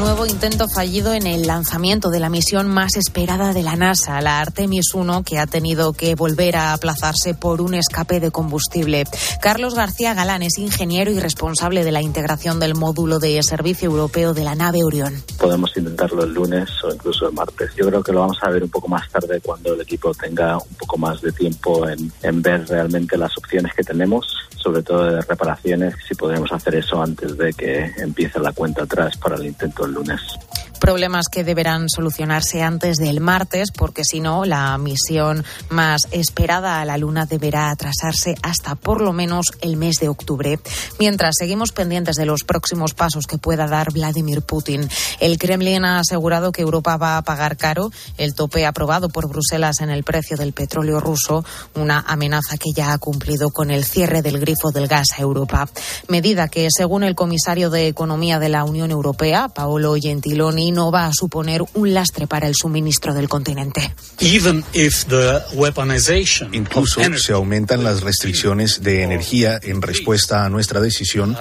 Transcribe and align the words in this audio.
Nuevo 0.00 0.24
intento 0.24 0.66
fallido 0.66 1.12
en 1.12 1.26
el 1.26 1.46
lanzamiento 1.46 2.08
de 2.08 2.20
la 2.20 2.30
misión 2.30 2.68
más 2.68 2.96
esperada 2.96 3.52
de 3.52 3.62
la 3.62 3.76
NASA, 3.76 4.22
la 4.22 4.40
Artemis 4.40 4.94
1, 4.94 5.24
que 5.24 5.38
ha 5.38 5.46
tenido 5.46 5.92
que 5.92 6.14
volver 6.14 6.56
a 6.56 6.72
aplazarse 6.72 7.34
por 7.34 7.60
un 7.60 7.74
escape 7.74 8.18
de 8.18 8.30
combustible. 8.30 9.04
Carlos 9.42 9.74
García 9.74 10.14
Galán 10.14 10.40
es 10.42 10.56
ingeniero 10.56 11.10
y 11.10 11.20
responsable 11.20 11.84
de 11.84 11.92
la 11.92 12.00
integración 12.00 12.58
del 12.58 12.74
módulo 12.74 13.18
de 13.18 13.42
servicio 13.42 13.90
europeo 13.90 14.32
de 14.32 14.42
la 14.42 14.54
nave 14.54 14.82
Orión. 14.82 15.22
Podemos 15.38 15.76
intentarlo 15.76 16.24
el 16.24 16.32
lunes 16.32 16.70
o 16.82 16.94
incluso 16.94 17.28
el 17.28 17.34
martes. 17.34 17.70
Yo 17.76 17.86
creo 17.86 18.02
que 18.02 18.12
lo 18.12 18.20
vamos 18.20 18.38
a 18.40 18.48
ver 18.48 18.62
un 18.62 18.70
poco 18.70 18.88
más 18.88 19.06
tarde 19.10 19.42
cuando 19.42 19.74
el 19.74 19.82
equipo 19.82 20.14
tenga 20.14 20.56
un 20.56 20.74
poco 20.78 20.96
más 20.96 21.20
de 21.20 21.30
tiempo 21.32 21.86
en, 21.86 22.10
en 22.22 22.40
ver 22.40 22.66
realmente 22.66 23.18
las 23.18 23.36
opciones 23.36 23.74
que 23.74 23.84
tenemos 23.84 24.24
sobre 24.60 24.82
todo 24.82 25.04
de 25.04 25.20
reparaciones, 25.22 25.94
si 26.06 26.14
podemos 26.14 26.52
hacer 26.52 26.74
eso 26.74 27.02
antes 27.02 27.36
de 27.36 27.52
que 27.52 27.92
empiece 27.98 28.38
la 28.38 28.52
cuenta 28.52 28.84
atrás 28.84 29.16
para 29.16 29.36
el 29.36 29.46
intento 29.46 29.84
lunes. 29.90 30.38
Problemas 30.80 31.26
que 31.30 31.44
deberán 31.44 31.90
solucionarse 31.90 32.62
antes 32.62 32.96
del 32.96 33.20
martes, 33.20 33.70
porque 33.70 34.02
si 34.02 34.20
no, 34.20 34.46
la 34.46 34.76
misión 34.78 35.44
más 35.68 36.08
esperada 36.10 36.80
a 36.80 36.84
la 36.86 36.96
Luna 36.96 37.26
deberá 37.26 37.70
atrasarse 37.70 38.34
hasta 38.42 38.76
por 38.76 39.02
lo 39.02 39.12
menos 39.12 39.52
el 39.60 39.76
mes 39.76 39.96
de 40.00 40.08
octubre. 40.08 40.58
Mientras 40.98 41.36
seguimos 41.38 41.72
pendientes 41.72 42.16
de 42.16 42.24
los 42.24 42.44
próximos 42.44 42.94
pasos 42.94 43.26
que 43.26 43.36
pueda 43.36 43.66
dar 43.66 43.92
Vladimir 43.92 44.40
Putin, 44.40 44.88
el 45.20 45.38
Kremlin 45.38 45.84
ha 45.84 45.98
asegurado 45.98 46.50
que 46.50 46.62
Europa 46.62 46.96
va 46.96 47.18
a 47.18 47.22
pagar 47.22 47.58
caro 47.58 47.90
el 48.16 48.34
tope 48.34 48.64
aprobado 48.64 49.10
por 49.10 49.28
Bruselas 49.28 49.80
en 49.80 49.90
el 49.90 50.02
precio 50.02 50.38
del 50.38 50.54
petróleo 50.54 50.98
ruso, 50.98 51.44
una 51.74 52.00
amenaza 52.00 52.56
que 52.56 52.72
ya 52.74 52.94
ha 52.94 52.98
cumplido 52.98 53.50
con 53.50 53.70
el 53.70 53.84
cierre 53.84 54.22
del 54.22 54.40
grifo 54.40 54.70
del 54.70 54.88
gas 54.88 55.08
a 55.18 55.20
Europa. 55.20 55.68
Medida 56.08 56.48
que, 56.48 56.68
según 56.70 57.04
el 57.04 57.14
comisario 57.14 57.68
de 57.68 57.86
Economía 57.86 58.38
de 58.38 58.48
la 58.48 58.64
Unión 58.64 58.90
Europea, 58.90 59.48
Paolo 59.48 59.94
Gentiloni, 60.00 60.69
no 60.70 60.90
va 60.90 61.06
a 61.06 61.12
suponer 61.12 61.62
un 61.74 61.94
lastre 61.94 62.26
para 62.26 62.46
el 62.46 62.54
suministro 62.54 63.14
del 63.14 63.28
continente. 63.28 63.94
Incluso 66.52 67.00
se 67.18 67.32
aumentan 67.32 67.84
las 67.84 68.02
restricciones 68.02 68.82
de 68.82 69.02
energía 69.02 69.58
en 69.62 69.82
respuesta 69.82 70.44
a 70.44 70.48
nuestra 70.48 70.80
decisión, 70.80 71.36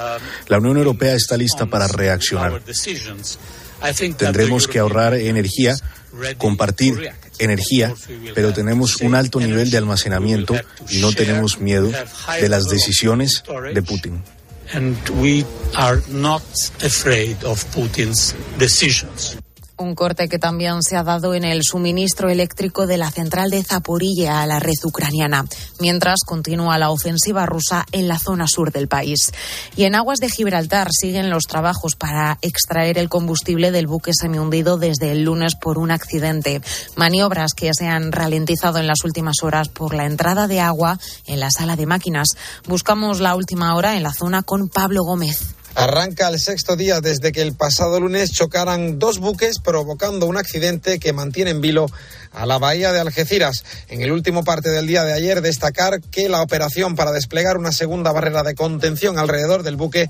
la 0.48 0.58
Unión 0.58 0.78
Europea 0.78 1.14
está 1.14 1.38
lista 1.38 1.66
para 1.66 1.88
reaccionar. 1.88 2.62
Tendremos 4.18 4.68
que 4.68 4.80
ahorrar 4.80 5.16
energía, 5.16 5.78
compartir 6.38 7.12
energía, 7.38 7.94
pero 8.36 8.54
tenemos 8.54 8.98
un 8.98 9.16
alto 9.16 9.40
nivel 9.40 9.72
de 9.72 9.78
almacenamiento 9.78 10.56
y 10.90 10.98
no 10.98 11.14
tenemos 11.14 11.60
miedo 11.60 11.92
de 12.40 12.50
las 12.50 12.66
decisiones 12.66 13.44
de 13.74 13.82
Putin 13.82 14.22
and 14.74 14.98
we 15.22 15.46
are 15.78 16.02
not 16.10 16.44
afraid 16.84 17.44
of 17.44 17.64
Putin's 17.74 18.34
decisions. 18.58 19.38
Un 19.80 19.96
corte 19.96 20.28
que 20.28 20.40
también 20.40 20.84
se 20.84 20.98
ha 20.98 21.04
dado 21.04 21.34
en 21.34 21.46
el 21.46 21.64
suministro 21.64 22.30
eléctrico 22.30 22.86
de 22.86 22.98
la 22.98 23.12
central 23.12 23.50
de 23.50 23.64
Zaporilla 23.64 24.42
a 24.42 24.46
la 24.46 24.60
red 24.60 24.74
ucraniana, 24.84 25.46
mientras 25.80 26.20
continúa 26.26 26.78
la 26.78 26.90
ofensiva 26.90 27.46
rusa 27.46 27.86
en 27.94 28.10
la 28.10 28.20
zona 28.20 28.46
sur 28.46 28.74
del 28.74 28.90
país. 28.90 29.32
Y 29.78 29.86
en 29.86 29.96
aguas 29.96 30.20
de 30.20 30.30
Gibraltar 30.30 30.90
siguen 30.92 31.30
los 31.30 31.46
trabajos 31.46 31.96
para 31.96 32.40
extraer 32.42 32.98
el 32.98 33.08
combustible 33.08 33.72
del 33.72 33.88
buque 33.88 34.12
semihundido 34.14 34.78
desde 34.78 35.14
el 35.14 35.24
lunes 35.24 35.56
por 35.56 35.78
un 35.78 35.92
accidente. 35.92 36.62
Maniobras 36.98 37.54
que 37.54 37.72
se 37.74 37.88
han 37.88 38.12
ralentizado 38.12 38.80
en 38.80 38.88
las 38.88 39.06
últimas 39.06 39.44
horas 39.44 39.70
por 39.70 39.94
la 39.94 40.08
entrada 40.08 40.48
de 40.48 40.60
agua 40.60 41.00
en 41.26 41.40
la 41.40 41.52
sala 41.52 41.78
de 41.78 41.86
máquinas. 41.86 42.28
Buscamos 42.68 43.22
la 43.22 43.34
última 43.34 43.74
hora 43.76 43.96
en 43.96 44.04
la 44.04 44.12
zona 44.12 44.44
con 44.44 44.68
Pablo 44.68 45.04
Gómez. 45.06 45.56
Arranca 45.80 46.28
el 46.28 46.42
sexto 46.42 46.76
día 46.76 47.00
desde 47.00 47.32
que 47.32 47.42
el 47.42 47.56
pasado 47.56 48.02
lunes 48.02 48.34
chocaran 48.34 49.00
dos 49.00 49.20
buques 49.20 49.60
provocando 49.60 50.26
un 50.26 50.36
accidente 50.36 51.00
que 51.00 51.14
mantiene 51.14 51.52
en 51.52 51.62
vilo 51.62 51.86
a 52.34 52.46
la 52.46 52.58
bahía 52.58 52.92
de 52.92 53.00
Algeciras. 53.00 53.64
En 53.88 54.02
el 54.02 54.12
último 54.12 54.44
parte 54.44 54.70
del 54.72 54.88
día 54.88 55.06
de 55.06 55.14
ayer 55.14 55.42
destacar 55.42 56.02
que 56.02 56.28
la 56.28 56.42
operación 56.42 56.98
para 56.98 57.14
desplegar 57.14 57.56
una 57.56 57.72
segunda 57.72 58.12
barrera 58.12 58.44
de 58.44 58.56
contención 58.56 59.18
alrededor 59.18 59.64
del 59.64 59.78
buque 59.78 60.10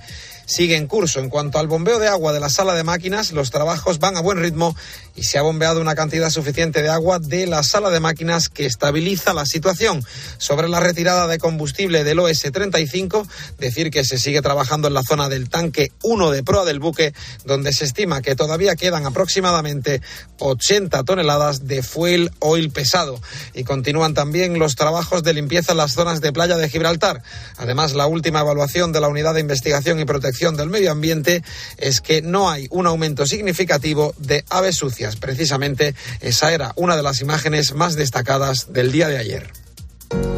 sigue 0.50 0.76
en 0.76 0.88
curso. 0.88 1.20
En 1.20 1.30
cuanto 1.30 1.60
al 1.60 1.68
bombeo 1.68 2.00
de 2.00 2.08
agua 2.08 2.34
de 2.34 2.40
la 2.40 2.50
sala 2.50 2.74
de 2.74 2.84
máquinas, 2.84 3.32
los 3.32 3.52
trabajos 3.52 4.00
van 4.00 4.18
a 4.18 4.22
buen 4.22 4.40
ritmo 4.40 4.76
y 5.16 5.24
se 5.24 5.38
ha 5.38 5.44
bombeado 5.44 5.80
una 5.80 5.94
cantidad 5.94 6.30
suficiente 6.32 6.82
de 6.82 6.90
agua 6.90 7.20
de 7.20 7.46
la 7.46 7.62
sala 7.62 7.92
de 7.92 8.00
máquinas 8.00 8.50
que 8.50 8.66
estabiliza 8.66 9.34
la 9.34 9.46
situación. 9.46 10.04
Sobre 10.40 10.68
la 10.68 10.80
retirada 10.80 11.28
de 11.28 11.38
combustible 11.38 12.04
del 12.04 12.20
OS-35, 12.20 13.28
decir 13.60 13.92
que 13.92 14.04
se 14.04 14.18
sigue 14.18 14.42
trabajando 14.42 14.88
en 14.88 14.96
la 14.96 15.04
zona 15.04 15.30
del 15.30 15.50
tanque 15.50 15.92
1 16.02 16.32
de 16.32 16.42
proa 16.42 16.66
del 16.66 16.80
buque, 16.80 17.14
donde 17.46 17.72
se 17.72 17.86
estima 17.86 18.22
que 18.24 18.36
todavía 18.36 18.76
quedan 18.76 19.06
aproximadamente 19.06 20.02
80 20.40 21.04
toneladas 21.04 21.68
de 21.68 21.84
fuel 21.84 22.32
oil 22.40 22.72
pesado. 22.72 23.22
Y 23.54 23.66
continúan 23.66 24.16
también 24.16 24.58
los 24.58 24.76
trabajos 24.76 25.22
de 25.22 25.34
limpieza 25.34 25.74
en 25.74 25.78
las 25.78 25.94
zonas 25.94 26.22
de 26.22 26.34
playa 26.34 26.58
de 26.58 26.70
Gibraltar. 26.70 27.22
Además, 27.58 27.94
la 27.94 28.08
última 28.08 28.40
evaluación 28.40 28.92
de 28.92 29.00
la 29.00 29.10
Unidad 29.10 29.36
de 29.36 29.42
Investigación 29.42 30.00
y 30.00 30.06
Protección 30.06 30.39
del 30.40 30.70
Medio 30.70 30.92
Ambiente 30.92 31.44
es 31.78 32.00
que 32.00 32.22
no 32.22 32.50
hay 32.50 32.68
un 32.72 32.88
aumento 32.88 33.26
significativo 33.26 34.14
de 34.18 34.46
aves 34.50 34.78
sucias. 34.78 35.18
Precisamente 35.18 35.96
esa 36.22 36.54
era 36.54 36.72
una 36.78 36.96
de 36.96 37.04
las 37.04 37.22
imágenes 37.22 37.74
más 37.74 37.96
destacadas 37.96 38.72
del 38.72 38.92
día 38.92 39.10
de 39.10 39.18
ayer. 39.18 39.52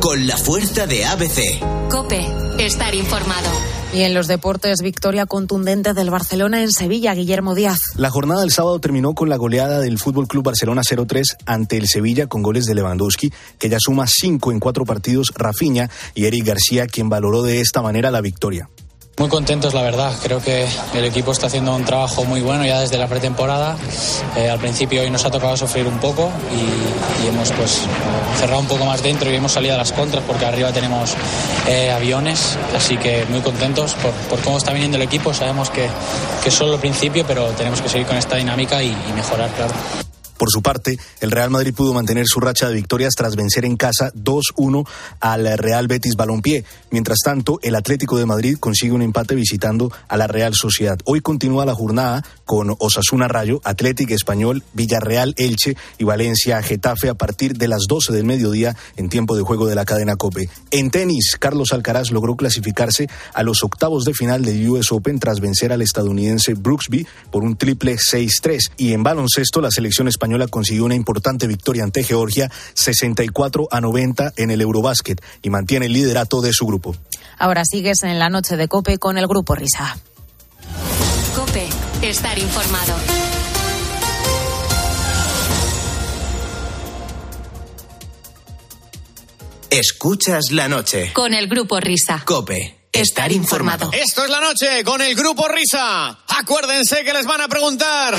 Con 0.02 0.26
la 0.26 0.38
fuerza 0.38 0.88
de 0.88 1.06
ABC. 1.06 1.60
Cope, 1.90 2.26
estar 2.58 2.96
informado. 2.96 3.50
Y 3.94 4.04
en 4.04 4.14
los 4.14 4.28
deportes, 4.28 4.82
victoria 4.82 5.26
contundente 5.26 5.94
del 5.94 6.10
Barcelona 6.10 6.62
en 6.62 6.72
Sevilla, 6.72 7.14
Guillermo 7.14 7.56
Díaz. 7.56 7.78
La 7.98 8.10
jornada 8.10 8.42
del 8.42 8.52
sábado 8.52 8.80
terminó 8.80 9.14
con 9.14 9.28
la 9.28 9.36
goleada 9.36 9.80
del 9.80 10.00
Fútbol 10.00 10.28
Club 10.28 10.46
Barcelona 10.46 10.82
0-3 10.82 11.24
ante 11.46 11.78
el 11.78 11.88
Sevilla 11.88 12.28
con 12.28 12.42
goles 12.42 12.66
de 12.66 12.74
Lewandowski, 12.74 13.34
que 13.60 13.70
ya 13.70 13.78
suma 13.80 14.08
cinco 14.08 14.52
en 14.54 14.60
cuatro 14.60 14.86
partidos, 14.86 15.34
Rafinha 15.36 15.90
y 16.16 16.26
Eric 16.26 16.46
García, 16.46 16.88
quien 16.88 17.10
valoró 17.10 17.44
de 17.44 17.60
esta 17.60 17.82
manera 17.82 18.12
la 18.12 18.22
victoria. 18.22 18.70
Muy 19.18 19.30
contentos, 19.30 19.74
la 19.74 19.84
verdad. 19.84 20.14
Creo 20.24 20.42
que 20.42 20.66
el 20.94 21.06
equipo 21.06 21.32
está 21.32 21.48
haciendo 21.48 21.76
un 21.76 21.86
trabajo 21.86 22.24
muy 22.26 22.42
bueno 22.42 22.66
ya 22.66 22.80
desde 22.80 22.98
la 22.98 23.08
pretemporada. 23.08 23.78
Eh, 24.36 24.50
al 24.50 24.60
principio 24.60 25.02
hoy 25.02 25.12
nos 25.12 25.26
ha 25.26 25.30
tocado 25.30 25.56
sufrir 25.58 25.86
un 25.86 26.00
poco 26.00 26.32
y, 26.52 27.28
hemos 27.28 27.52
pues 27.52 27.82
cerrado 28.40 28.62
un 28.62 28.68
poco 28.68 28.84
más 28.84 29.04
dentro 29.04 29.32
y 29.32 29.36
hemos 29.36 29.52
salido 29.52 29.76
a 29.76 29.78
las 29.78 29.92
contras 29.92 30.24
porque 30.26 30.46
arriba 30.46 30.72
tenemos 30.72 31.14
eh, 31.68 31.92
aviones. 31.92 32.58
Así 32.76 32.98
que 32.98 33.26
muy 33.30 33.42
contentos 33.42 33.96
por, 34.30 34.40
cómo 34.42 34.58
está 34.58 34.74
viniendo 34.74 34.98
el 34.98 35.04
equipo. 35.04 35.34
Sabemos 35.34 35.70
que, 35.70 35.88
que 36.42 36.50
es 36.50 36.56
solo 36.56 36.76
el 36.76 36.80
principio, 36.80 37.24
pero 37.28 37.48
tenemos 37.50 37.82
que 37.82 37.90
seguir 37.90 38.08
con 38.08 38.18
esta 38.18 38.38
dinámica 38.38 38.82
y, 38.82 38.88
y 38.88 39.14
mejorar, 39.14 39.50
claro. 39.52 39.74
Por 40.42 40.50
su 40.50 40.64
parte, 40.64 40.98
el 41.20 41.30
Real 41.30 41.52
Madrid 41.52 41.72
pudo 41.72 41.94
mantener 41.94 42.26
su 42.26 42.40
racha 42.40 42.68
de 42.68 42.74
victorias 42.74 43.14
tras 43.16 43.36
vencer 43.36 43.64
en 43.64 43.78
casa 43.78 44.12
2-1 44.16 44.88
al 45.20 45.56
Real 45.56 45.88
Betis 45.88 46.16
Balompié. 46.16 46.66
Mientras 46.90 47.20
tanto, 47.24 47.60
el 47.62 47.76
Atlético 47.76 48.18
de 48.18 48.26
Madrid 48.26 48.58
consigue 48.60 48.94
un 48.94 49.04
empate 49.04 49.36
visitando 49.36 49.92
a 50.08 50.18
la 50.18 50.26
Real 50.26 50.56
Sociedad. 50.56 50.98
Hoy 51.06 51.22
continúa 51.22 51.64
la 51.64 51.76
jornada 51.76 52.26
con 52.44 52.76
Osasuna 52.80 53.28
Rayo, 53.28 53.62
Atlético 53.64 54.16
Español, 54.16 54.64
Villarreal 54.74 55.36
Elche 55.38 55.78
y 56.00 56.06
Valencia 56.06 56.60
Getafe 56.64 57.10
a 57.10 57.14
partir 57.14 57.56
de 57.56 57.68
las 57.68 57.84
12 57.88 58.12
del 58.12 58.26
mediodía 58.26 58.76
en 58.98 59.10
tiempo 59.10 59.36
de 59.36 59.44
juego 59.44 59.68
de 59.68 59.76
la 59.76 59.86
cadena 59.86 60.16
Cope. 60.16 60.50
En 60.72 60.90
tenis, 60.90 61.36
Carlos 61.38 61.72
Alcaraz 61.72 62.10
logró 62.10 62.36
clasificarse 62.36 63.08
a 63.36 63.44
los 63.44 63.64
octavos 63.64 64.06
de 64.06 64.16
final 64.16 64.44
del 64.44 64.68
US 64.68 64.92
Open 64.92 65.20
tras 65.20 65.40
vencer 65.40 65.72
al 65.72 65.84
estadounidense 65.84 66.56
Brooksby 66.56 67.06
por 67.30 67.44
un 67.44 67.58
triple 67.58 67.96
6-3. 67.96 68.72
Y 68.78 68.94
en 68.94 69.04
baloncesto, 69.04 69.62
la 69.62 69.70
selección 69.70 70.08
española 70.08 70.31
consiguió 70.50 70.86
una 70.86 70.96
importante 70.96 71.48
victoria 71.48 71.84
ante 71.84 72.04
Georgia, 72.04 72.52
64 72.74 73.68
a 73.72 73.82
90 73.82 74.34
en 74.38 74.52
el 74.52 74.62
Eurobásquet 74.62 75.22
y 75.42 75.50
mantiene 75.50 75.88
el 75.88 75.94
liderato 75.94 76.42
de 76.42 76.54
su 76.54 76.66
grupo. 76.66 76.96
Ahora 77.38 77.64
sigues 77.66 78.04
en 78.04 78.20
la 78.20 78.30
noche 78.30 78.58
de 78.58 78.68
Cope 78.68 78.98
con 78.98 79.18
el 79.18 79.28
grupo 79.28 79.56
Risa. 79.56 79.98
Cope, 81.36 81.68
estar 82.02 82.38
informado. 82.38 82.94
Escuchas 89.72 90.52
la 90.52 90.68
noche. 90.68 91.14
Con 91.14 91.34
el 91.34 91.48
grupo 91.48 91.80
Risa. 91.80 92.22
Cope. 92.26 92.82
Estar 92.92 93.32
informado. 93.32 93.90
Esto 93.94 94.26
es 94.26 94.30
la 94.30 94.42
noche 94.42 94.84
con 94.84 95.02
el 95.02 95.16
grupo 95.16 95.48
Risa. 95.48 96.20
Acuérdense 96.28 97.06
que 97.06 97.14
les 97.14 97.26
van 97.26 97.40
a 97.40 97.48
preguntar. 97.48 98.14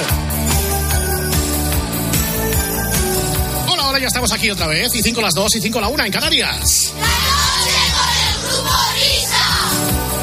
Ahora 3.92 4.00
ya 4.00 4.06
estamos 4.06 4.32
aquí 4.32 4.50
otra 4.50 4.66
vez. 4.66 4.94
Y 4.94 5.02
5 5.02 5.20
las 5.20 5.34
2 5.34 5.56
y 5.56 5.60
5 5.60 5.80
la 5.80 5.88
1 5.88 6.04
en 6.04 6.12
Canarias. 6.12 6.94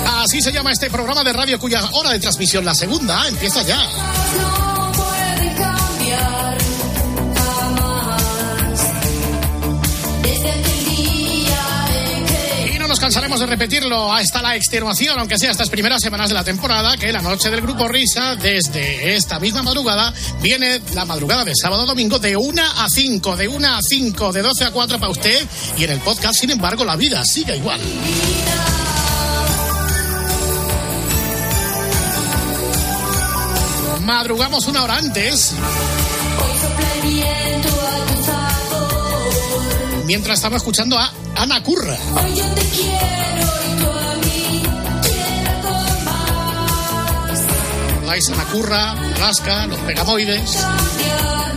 Así 0.07 0.42
se 0.42 0.51
llama 0.51 0.71
este 0.71 0.89
programa 0.89 1.24
de 1.24 1.33
radio 1.33 1.60
cuya 1.60 1.88
hora 1.94 2.10
de 2.12 2.19
transmisión, 2.19 2.66
la 2.66 2.74
segunda, 2.74 3.27
empieza 3.27 3.62
ya. 3.62 4.69
Cansaremos 13.00 13.40
de 13.40 13.46
repetirlo 13.46 14.13
hasta 14.13 14.42
la 14.42 14.56
extenuación, 14.56 15.18
aunque 15.18 15.38
sea 15.38 15.51
estas 15.51 15.69
primeras 15.69 16.01
semanas 16.01 16.30
de 16.30 16.36
la 16.36 16.44
temporada, 16.44 16.98
que 16.98 17.12
la 17.12 17.22
noche 17.22 17.50
del 17.50 17.62
Grupo 17.62 17.88
Risa, 17.88 18.36
desde 18.36 19.16
esta 19.16 19.40
misma 19.40 19.63
madrugada, 19.63 20.13
viene 20.42 20.81
la 20.94 21.06
madrugada 21.06 21.46
de 21.46 21.54
sábado 21.56 21.84
a 21.84 21.86
domingo 21.86 22.19
de 22.19 22.36
1 22.36 22.62
a 22.62 22.88
5, 22.90 23.38
de 23.38 23.48
1 23.48 23.68
a 23.68 23.80
5, 23.81 24.34
de 24.34 24.42
12 24.42 24.66
a 24.66 24.72
4 24.72 25.00
para 25.00 25.12
usted, 25.12 25.48
y 25.78 25.84
en 25.86 25.92
el 25.92 26.00
podcast, 26.00 26.40
sin 26.40 26.51
embargo, 26.51 26.84
la 26.84 26.96
vida 26.96 27.24
sigue 27.25 27.56
igual. 27.56 27.80
Madrugamos 34.01 34.68
una 34.68 34.84
hora 34.84 34.98
antes. 34.98 35.54
Mientras 40.09 40.39
estaba 40.39 40.57
escuchando 40.57 40.97
a 40.97 41.13
Ana 41.35 41.61
Curra. 41.61 41.95
¿Vais 48.07 48.29
Ana 48.31 48.44
Curra, 48.45 48.91
Alaska, 49.17 49.67
los 49.67 49.77
pegamoides? 49.81 50.65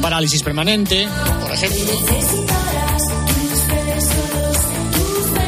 Parálisis 0.02 0.42
permanente. 0.42 1.08
Por 1.40 1.50
ejemplo. 1.50 2.71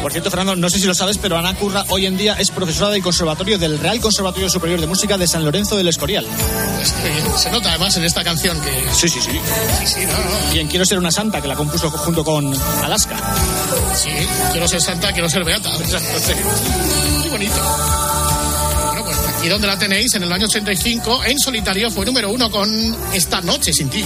Por 0.05 0.11
cierto, 0.11 0.29
Fernando, 0.29 0.55
no 0.55 0.69
sé 0.69 0.77
si 0.77 0.85
lo 0.85 0.93
sabes, 0.93 1.17
pero 1.17 1.35
Ana 1.35 1.55
Curra 1.55 1.83
hoy 1.89 2.05
en 2.05 2.15
día 2.15 2.35
es 2.37 2.51
profesora 2.51 2.91
del 2.91 3.01
Conservatorio 3.01 3.57
del 3.57 3.79
Real 3.79 3.99
Conservatorio 3.99 4.51
Superior 4.51 4.79
de 4.79 4.85
Música 4.85 5.17
de 5.17 5.25
San 5.27 5.43
Lorenzo 5.43 5.75
del 5.77 5.87
Escorial. 5.87 6.25
Eh, 6.25 7.23
se 7.35 7.49
nota 7.49 7.69
además 7.69 7.97
en 7.97 8.03
esta 8.03 8.23
canción 8.23 8.61
que. 8.61 8.69
Sí, 8.93 9.09
sí, 9.09 9.19
sí. 9.19 9.31
Sí, 9.31 9.87
sí, 9.87 10.05
no, 10.05 10.11
no. 10.11 10.53
Bien, 10.53 10.67
quiero 10.67 10.85
ser 10.85 10.99
una 10.99 11.09
santa 11.09 11.41
que 11.41 11.47
la 11.47 11.55
compuso 11.55 11.89
junto 11.89 12.23
con 12.23 12.53
Alaska. 12.83 13.17
Sí, 13.95 14.11
quiero 14.51 14.67
ser 14.67 14.79
santa, 14.79 15.11
quiero 15.11 15.27
ser 15.27 15.43
beata. 15.43 15.71
Muy 17.21 17.29
bonito. 17.29 17.55
Bueno, 18.85 19.05
pues 19.05 19.17
aquí 19.35 19.49
donde 19.49 19.65
la 19.65 19.79
tenéis, 19.79 20.13
en 20.13 20.21
el 20.21 20.31
año 20.31 20.45
85, 20.45 21.23
en 21.25 21.39
solitario 21.39 21.89
fue 21.89 22.05
número 22.05 22.29
uno 22.29 22.51
con 22.51 22.69
Esta 23.11 23.41
Noche 23.41 23.73
Sin 23.73 23.89
Ti. 23.89 24.05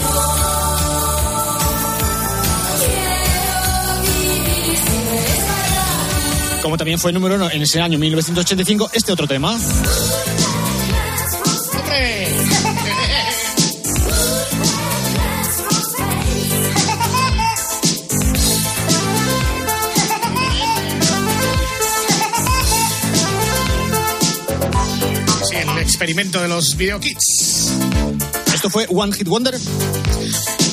Como 6.61 6.77
también 6.77 6.99
fue 6.99 7.11
número 7.13 7.35
uno 7.35 7.49
en 7.49 7.61
ese 7.61 7.79
año 7.81 7.97
1985, 7.97 8.91
este 8.93 9.11
otro 9.11 9.27
tema. 9.27 9.57
¡Hombre! 11.79 12.27
Sí, 25.49 25.55
el 25.55 25.77
experimento 25.79 26.41
de 26.41 26.47
los 26.49 26.75
video 26.75 26.99
kits. 26.99 27.71
Esto 28.53 28.69
fue 28.69 28.85
One 28.89 29.13
Hit 29.13 29.27
Wonder. 29.27 29.57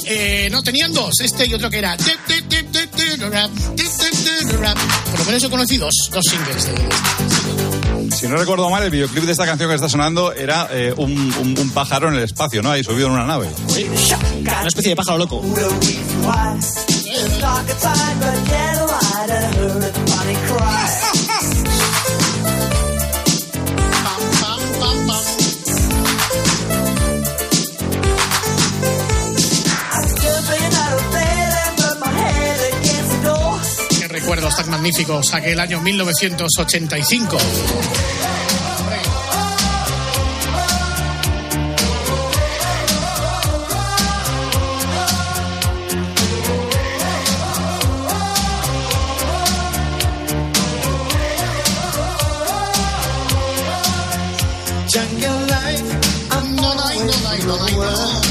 Eh, 0.08 0.48
no, 0.50 0.62
tenían 0.62 0.92
dos, 0.92 1.20
este 1.20 1.46
y 1.46 1.54
otro 1.54 1.70
que 1.70 1.78
era. 1.78 1.96
Por 4.50 5.18
lo 5.20 5.24
menos 5.26 5.42
yo 5.42 5.50
conocí 5.50 5.76
dos, 5.76 5.92
dos 6.12 6.24
singles. 6.24 6.64
de- 6.66 8.16
Si 8.16 8.28
no 8.28 8.36
recuerdo 8.36 8.70
mal, 8.70 8.82
el 8.82 8.90
videoclip 8.90 9.24
de 9.24 9.32
esta 9.32 9.44
canción 9.44 9.68
que 9.68 9.74
está 9.74 9.88
sonando 9.88 10.32
era 10.32 10.68
eh, 10.70 10.94
un, 10.96 11.12
un- 11.12 11.58
un 11.58 11.70
pájaro 11.70 12.08
en 12.08 12.14
el 12.14 12.22
espacio, 12.22 12.62
¿no? 12.62 12.70
Ahí 12.70 12.82
subido 12.84 13.08
en 13.08 13.14
una 13.14 13.26
nave. 13.26 13.48
Una 14.40 14.68
especie 14.68 14.90
de 14.90 14.96
pájaro 14.96 15.18
loco. 15.18 15.42
Magníficos, 34.68 35.34
aquel 35.34 35.60
año 35.60 35.80
1985. 35.80 37.38
No, 56.66 56.74
no, 56.74 56.74
no, 56.74 57.06
no, 57.44 57.56
no, 57.56 57.68
no. 57.68 58.16
Esta 58.16 58.25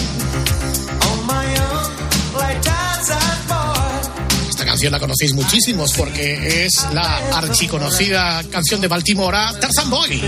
canción 4.86 4.92
la 4.92 5.00
conocéis 5.00 5.34
muchísimos 5.34 5.94
porque 5.94 6.66
es 6.66 6.86
la 6.94 7.18
archiconocida 7.38 8.44
canción 8.52 8.82
de 8.82 8.88
Baltimore, 8.88 9.38
Tarzan 9.60 9.90
Boy. 9.90 10.22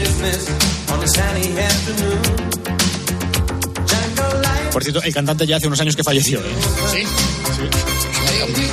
Por 4.72 4.84
cierto, 4.84 5.04
el 5.04 5.14
cantante 5.14 5.46
ya 5.46 5.58
hace 5.58 5.68
unos 5.68 5.80
años 5.80 5.96
que 5.96 6.04
falleció. 6.04 6.40
¿eh? 6.40 6.44
¿Sí? 6.92 7.04
Ay, 8.30 8.42
hombre. 8.42 8.64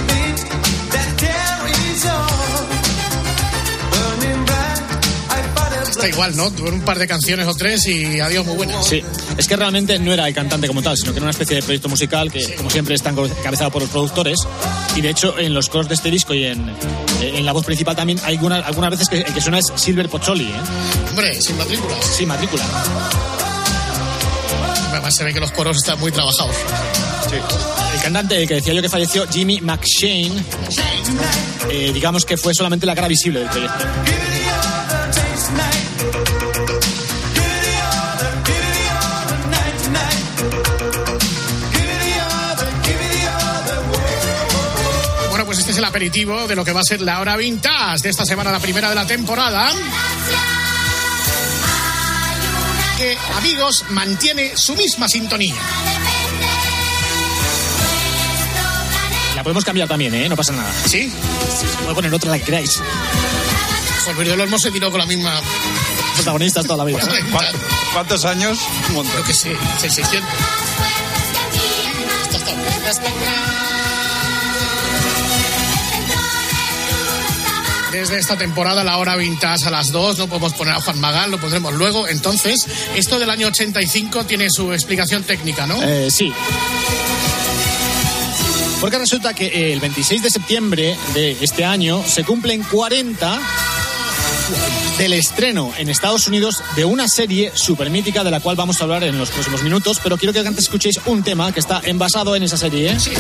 Está 5.90 6.08
igual, 6.08 6.36
¿no? 6.36 6.50
Tuve 6.50 6.70
un 6.70 6.80
par 6.80 6.98
de 6.98 7.06
canciones 7.06 7.46
o 7.46 7.54
tres 7.54 7.86
y 7.86 8.20
adiós, 8.20 8.46
muy 8.46 8.56
buenas. 8.56 8.86
Sí, 8.86 9.02
es 9.36 9.46
que 9.46 9.56
realmente 9.56 9.98
no 9.98 10.12
era 10.12 10.26
el 10.26 10.34
cantante 10.34 10.66
como 10.66 10.82
tal, 10.82 10.96
sino 10.96 11.12
que 11.12 11.18
era 11.18 11.24
una 11.24 11.30
especie 11.30 11.56
de 11.56 11.62
proyecto 11.62 11.88
musical 11.88 12.32
que, 12.32 12.54
como 12.54 12.70
siempre, 12.70 12.94
está 12.94 13.10
encabezado 13.10 13.70
por 13.70 13.82
los 13.82 13.90
productores. 13.90 14.38
Y 14.96 15.00
de 15.00 15.10
hecho, 15.10 15.36
en 15.38 15.52
los 15.54 15.68
coros 15.68 15.88
de 15.88 15.94
este 15.94 16.10
disco 16.10 16.34
y 16.34 16.44
en, 16.44 16.70
en 17.20 17.44
la 17.44 17.52
voz 17.52 17.64
principal 17.66 17.96
también, 17.96 18.20
hay 18.24 18.36
alguna- 18.36 18.58
algunas 18.60 18.90
veces 18.90 19.08
que 19.08 19.18
el 19.22 19.34
que 19.34 19.40
suena 19.40 19.58
es 19.58 19.72
Silver 19.74 20.08
Pozzoli, 20.08 20.44
¿eh? 20.44 20.54
Hombre, 21.10 21.40
sin 21.40 21.56
matrículas. 21.58 21.98
Sí, 22.04 22.24
matrícula. 22.26 22.64
Además 24.92 25.14
se 25.16 25.24
ve 25.24 25.34
que 25.34 25.40
los 25.40 25.50
coros 25.50 25.76
están 25.78 25.98
muy 25.98 26.12
trabajados. 26.12 26.54
El 27.94 28.00
cantante, 28.02 28.40
el 28.42 28.46
que 28.48 28.54
decía 28.54 28.72
yo 28.74 28.82
que 28.82 28.88
falleció, 28.88 29.26
Jimmy 29.28 29.60
McShane, 29.60 30.32
eh, 31.70 31.90
digamos 31.92 32.24
que 32.24 32.36
fue 32.36 32.54
solamente 32.54 32.86
la 32.86 32.94
cara 32.94 33.08
visible 33.08 33.40
del 33.40 33.48
proyecto. 33.48 33.84
Aperitivo 45.98 46.48
de 46.48 46.56
lo 46.56 46.64
que 46.64 46.72
va 46.72 46.80
a 46.80 46.84
ser 46.84 47.00
la 47.02 47.20
hora 47.20 47.36
vintage 47.36 48.02
de 48.02 48.08
esta 48.10 48.24
semana, 48.26 48.50
la 48.50 48.58
primera 48.58 48.88
de 48.88 48.96
la 48.96 49.06
temporada. 49.06 49.70
Que, 52.98 53.16
amigos, 53.36 53.84
mantiene 53.90 54.56
su 54.56 54.74
misma 54.74 55.06
sintonía. 55.08 55.54
La 59.36 59.44
podemos 59.44 59.64
cambiar 59.64 59.86
también, 59.86 60.12
¿eh? 60.16 60.28
No 60.28 60.34
pasa 60.34 60.52
nada. 60.52 60.72
¿Sí? 60.84 61.12
Se 61.60 61.66
puede 61.84 61.94
poner 61.94 62.12
otra 62.12 62.30
la 62.32 62.38
que 62.40 62.44
queráis. 62.44 62.80
Jorge 64.04 64.24
del 64.24 64.40
Olmo 64.40 64.58
se 64.58 64.72
tiró 64.72 64.90
con 64.90 64.98
la 64.98 65.06
misma. 65.06 65.32
Protagonistas 66.16 66.64
toda 66.66 66.78
la 66.78 66.84
vida. 66.86 66.98
¿Cuá- 67.30 67.46
¿Cuántos 67.92 68.24
años? 68.24 68.58
Un 68.88 68.94
montón. 68.96 69.12
Creo 69.12 69.24
que 69.26 69.34
sí, 69.34 69.52
600. 69.80 70.20
Desde 77.94 78.18
esta 78.18 78.36
temporada, 78.36 78.82
la 78.82 78.98
hora 78.98 79.14
vintage 79.14 79.68
a 79.68 79.70
las 79.70 79.92
2, 79.92 80.18
no 80.18 80.26
podemos 80.26 80.52
poner 80.54 80.74
a 80.74 80.80
Juan 80.80 80.98
Magán, 80.98 81.30
lo 81.30 81.38
pondremos 81.38 81.72
luego. 81.74 82.08
Entonces, 82.08 82.66
esto 82.96 83.20
del 83.20 83.30
año 83.30 83.46
85 83.46 84.24
tiene 84.24 84.50
su 84.50 84.72
explicación 84.72 85.22
técnica, 85.22 85.64
¿no? 85.64 85.80
Eh, 85.80 86.10
sí. 86.10 86.32
Porque 88.80 88.98
resulta 88.98 89.32
que 89.32 89.72
el 89.72 89.78
26 89.78 90.24
de 90.24 90.30
septiembre 90.30 90.96
de 91.14 91.36
este 91.40 91.64
año 91.64 92.02
se 92.04 92.24
cumplen 92.24 92.64
40 92.64 93.40
del 94.98 95.12
estreno 95.12 95.72
en 95.78 95.88
Estados 95.88 96.26
Unidos 96.26 96.64
de 96.74 96.84
una 96.84 97.06
serie 97.06 97.52
súper 97.54 97.90
mítica 97.90 98.24
de 98.24 98.32
la 98.32 98.40
cual 98.40 98.56
vamos 98.56 98.80
a 98.80 98.84
hablar 98.84 99.04
en 99.04 99.16
los 99.16 99.30
próximos 99.30 99.62
minutos, 99.62 100.00
pero 100.02 100.18
quiero 100.18 100.32
que 100.32 100.40
antes 100.40 100.64
escuchéis 100.64 100.98
un 101.06 101.22
tema 101.22 101.52
que 101.52 101.60
está 101.60 101.80
envasado 101.84 102.34
en 102.34 102.42
esa 102.42 102.56
serie. 102.56 102.90
¿eh? 102.90 102.98
Sí. 102.98 103.12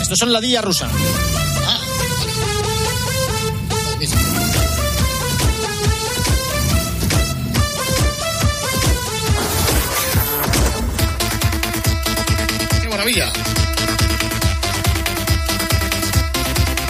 Estos 0.00 0.16
son 0.16 0.32
La 0.32 0.40
Día 0.40 0.62
Rusa. 0.62 0.88
Maravilla. 13.10 13.32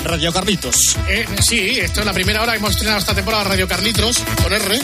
Radio 0.05 0.33
Carlitos. 0.33 0.97
Eh, 1.09 1.27
sí, 1.41 1.79
esto 1.81 2.01
es 2.01 2.07
la 2.07 2.13
primera 2.13 2.43
hora 2.43 2.53
que 2.53 2.59
hemos 2.59 2.73
estrenado 2.73 2.99
esta 2.99 3.15
temporada 3.15 3.45
Radio 3.45 3.69
Carlitos, 3.69 4.23
con 4.43 4.53
R. 4.53 4.81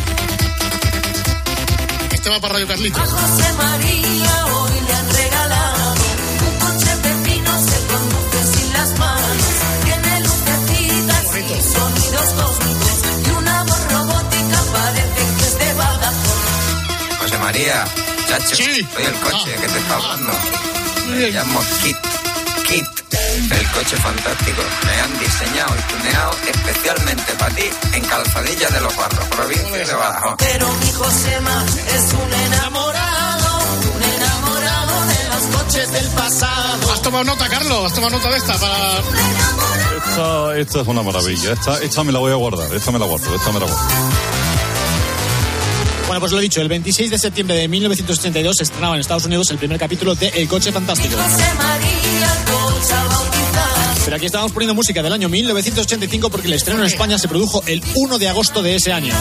Este 2.12 2.30
va 2.30 2.40
para 2.40 2.54
Radio 2.54 2.68
Carlitos. 2.68 3.08
José 3.08 3.52
María 3.54 4.46
hoy 4.46 4.80
le 4.86 4.92
han 4.94 5.14
regalado 5.14 5.94
un 6.46 6.58
coche 6.58 6.96
pepino, 7.02 7.50
se 7.58 7.86
conduce 7.86 8.58
sin 8.58 8.72
las 8.72 8.98
manos, 8.98 9.46
tiene 9.84 10.20
lucecitas 10.20 11.24
y 11.36 11.74
sonidos 11.74 12.32
cósmicos 12.34 13.26
y 13.26 13.30
una 13.30 13.62
voz 13.64 13.92
robótica 13.92 14.62
parece 14.72 15.36
que 15.38 15.44
es 15.44 15.58
de 15.58 15.74
Vodafone. 15.74 17.16
José 17.18 17.38
María, 17.38 17.84
chacho, 18.28 18.56
soy 18.56 18.86
el 19.04 19.14
coche 19.20 19.52
que 19.60 19.68
te 19.68 19.78
está 19.78 19.96
hablando. 19.96 20.55
Llamo 21.16 21.60
Kit. 21.82 21.96
Kit, 22.68 22.84
el 23.50 23.70
coche 23.70 23.96
fantástico. 23.96 24.62
Me 24.84 25.00
han 25.00 25.18
diseñado 25.18 25.74
y 25.74 25.92
tuneado 25.92 26.30
especialmente 26.46 27.32
para 27.38 27.54
ti 27.54 27.70
en 27.94 28.04
Calzadilla 28.04 28.68
de 28.68 28.80
los 28.82 28.96
Barros, 28.96 29.24
provincia 29.30 29.86
de 29.86 29.94
Badajoz. 29.94 30.34
Pero 30.38 30.70
mi 30.72 30.92
Josema 30.92 31.64
es 31.94 32.12
un 32.12 32.34
enamorado, 32.34 33.58
un 33.94 34.02
enamorado 34.02 35.06
de 35.06 35.28
los 35.30 35.56
coches 35.56 35.92
del 35.92 36.06
pasado. 36.10 36.92
Has 36.92 37.02
tomado 37.02 37.24
nota, 37.24 37.48
Carlos, 37.48 37.86
has 37.86 37.94
tomado 37.94 38.18
nota 38.18 38.30
de 38.30 38.36
esta 38.36 38.58
para... 38.58 38.98
Esta, 39.96 40.56
esta 40.58 40.80
es 40.82 40.86
una 40.86 41.02
maravilla. 41.02 41.52
Esta, 41.52 41.78
esta 41.82 42.04
me 42.04 42.12
la 42.12 42.18
voy 42.18 42.32
a 42.32 42.36
guardar. 42.36 42.74
Esta 42.74 42.90
me 42.90 42.98
la 42.98 43.06
guardo. 43.06 43.34
Esta 43.34 43.52
me 43.52 43.60
la 43.60 43.66
guardo. 43.66 44.35
Bueno, 46.16 46.22
pues 46.22 46.32
lo 46.32 46.38
he 46.38 46.42
dicho, 46.44 46.62
el 46.62 46.68
26 46.68 47.10
de 47.10 47.18
septiembre 47.18 47.56
de 47.56 47.68
1982 47.68 48.56
se 48.56 48.62
estrenaba 48.62 48.94
en 48.94 49.02
Estados 49.02 49.26
Unidos 49.26 49.50
el 49.50 49.58
primer 49.58 49.78
capítulo 49.78 50.14
de 50.14 50.28
El 50.28 50.48
Coche 50.48 50.72
Fantástico. 50.72 51.14
Pero 54.02 54.16
aquí 54.16 54.24
estábamos 54.24 54.52
poniendo 54.52 54.74
música 54.74 55.02
del 55.02 55.12
año 55.12 55.28
1985 55.28 56.30
porque 56.30 56.46
el 56.46 56.54
estreno 56.54 56.80
en 56.80 56.86
España 56.86 57.18
se 57.18 57.28
produjo 57.28 57.62
el 57.66 57.84
1 57.94 58.16
de 58.18 58.30
agosto 58.30 58.62
de 58.62 58.76
ese 58.76 58.94
año. 58.94 59.12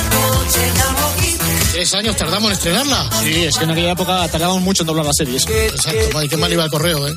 Tres 1.74 1.94
años 1.96 2.16
tardamos 2.16 2.52
en 2.52 2.54
estrenarla. 2.54 3.10
Sí, 3.22 3.44
es 3.44 3.58
que 3.58 3.66
en 3.66 3.72
aquella 3.72 3.92
época 3.92 4.26
tardábamos 4.30 4.62
mucho 4.62 4.84
en 4.84 4.88
doblar 4.88 5.06
las 5.06 5.18
series. 5.18 5.46
Exacto, 5.50 6.14
madre, 6.14 6.30
qué 6.30 6.38
mal 6.38 6.54
iba 6.54 6.64
el 6.64 6.72
correo, 6.72 7.10
¿eh? 7.10 7.16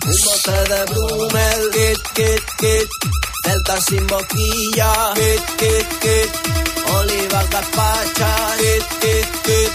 Sin 3.87 4.05
boquilla, 4.09 5.15
kit, 6.89 6.95
kit, 6.95 6.95
kit. 6.95 6.95
Oliva 6.95 7.45
gazpacha, 7.51 8.33
kit, 8.59 8.87
kit, 9.01 9.29
kit. 9.43 9.73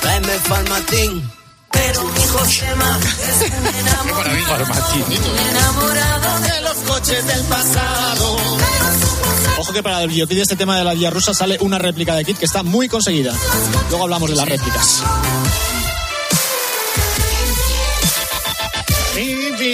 Tráeme 0.00 0.38
farmatín. 0.48 1.30
Pero 1.72 2.04
mi 2.04 2.26
Josema 2.26 2.98
es 3.28 3.50
un 3.50 3.66
enamorado, 3.80 4.66
un 5.06 5.12
enamorado 5.12 6.40
de 6.40 6.60
los 6.62 6.76
coches 6.86 7.26
del 7.26 7.42
pasado. 7.44 8.36
Ojo 9.58 9.72
que 9.72 9.82
para 9.82 10.02
el 10.02 10.08
videoclip 10.08 10.38
de 10.38 10.42
este 10.42 10.56
tema 10.56 10.76
de 10.78 10.84
la 10.84 10.94
Vía 10.94 11.10
Rusa 11.10 11.34
sale 11.34 11.58
una 11.60 11.78
réplica 11.78 12.14
de 12.14 12.24
Kit 12.24 12.38
que 12.38 12.46
está 12.46 12.62
muy 12.62 12.88
conseguida. 12.88 13.34
Luego 13.90 14.04
hablamos 14.04 14.30
de 14.30 14.36
las 14.36 14.48
réplicas. 14.48 15.02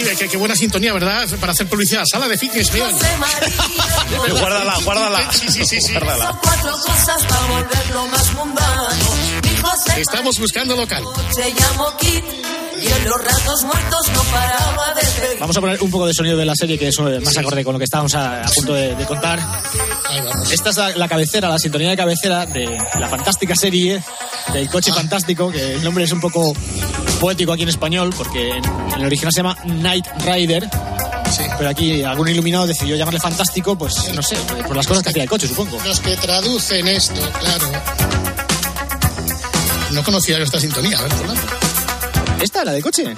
Qué, 0.03 0.27
qué 0.27 0.37
buena 0.37 0.55
sintonía, 0.55 0.93
¿verdad? 0.93 1.27
Para 1.39 1.51
hacer 1.51 1.67
publicidad. 1.67 2.03
Sala 2.09 2.27
de 2.27 2.37
fitness, 2.37 2.71
bien. 2.71 2.87
guárdala, 4.31 4.77
guárdala. 4.83 5.31
Sí, 5.31 5.47
sí, 5.49 5.65
sí, 5.65 5.81
sí. 5.81 5.93
Guárdala. 5.93 6.39
Estamos 9.97 10.39
buscando 10.39 10.75
local. 10.75 11.03
Vamos 15.39 15.57
a 15.57 15.61
poner 15.61 15.81
un 15.81 15.89
poco 15.91 16.05
de 16.05 16.13
sonido 16.13 16.37
de 16.37 16.45
la 16.45 16.55
serie 16.55 16.77
que 16.77 16.89
es 16.89 16.97
eh, 16.99 17.19
más 17.19 17.35
acorde 17.37 17.63
con 17.63 17.73
lo 17.73 17.79
que 17.79 17.85
estábamos 17.85 18.13
a, 18.15 18.43
a 18.43 18.49
punto 18.49 18.73
de, 18.73 18.95
de 18.95 19.05
contar. 19.05 19.39
Ahí 20.09 20.21
vamos. 20.21 20.51
Esta 20.51 20.69
es 20.69 20.77
la, 20.77 20.89
la 20.95 21.07
cabecera, 21.07 21.49
la 21.49 21.59
sintonía 21.59 21.89
de 21.89 21.97
cabecera 21.97 22.45
de 22.45 22.77
la 22.99 23.09
fantástica 23.09 23.55
serie 23.55 24.01
del 24.53 24.69
coche 24.69 24.93
fantástico, 24.93 25.51
que 25.51 25.73
el 25.73 25.83
nombre 25.83 26.03
es 26.03 26.11
un 26.11 26.21
poco 26.21 26.53
poético 27.19 27.53
aquí 27.53 27.63
en 27.63 27.69
español, 27.69 28.13
porque 28.15 28.49
en, 28.49 28.65
en 28.65 28.99
el 28.99 29.05
original 29.05 29.31
se 29.33 29.37
llama 29.37 29.57
Night 29.65 30.05
Rider. 30.25 30.69
Pero 31.57 31.69
aquí 31.69 32.03
algún 32.03 32.29
iluminado 32.29 32.65
decidió 32.67 32.95
llamarle 32.95 33.19
fantástico, 33.19 33.77
pues 33.77 34.13
no 34.13 34.21
sé, 34.21 34.37
por 34.65 34.75
las 34.75 34.87
cosas 34.87 35.03
que 35.03 35.09
hacía 35.09 35.23
el 35.23 35.29
coche, 35.29 35.47
supongo. 35.47 35.77
Los 35.85 35.99
que 35.99 36.15
traducen 36.15 36.87
esto, 36.87 37.21
claro. 37.39 37.71
No 39.91 40.03
conocía 40.03 40.37
yo 40.37 40.43
esta 40.43 40.59
sintonía, 40.59 40.97
a 40.97 41.03
ver, 41.03 41.11
Fernando. 41.13 41.41
¿Esta, 42.41 42.63
la 42.63 42.71
del 42.71 42.83
coche? 42.83 43.15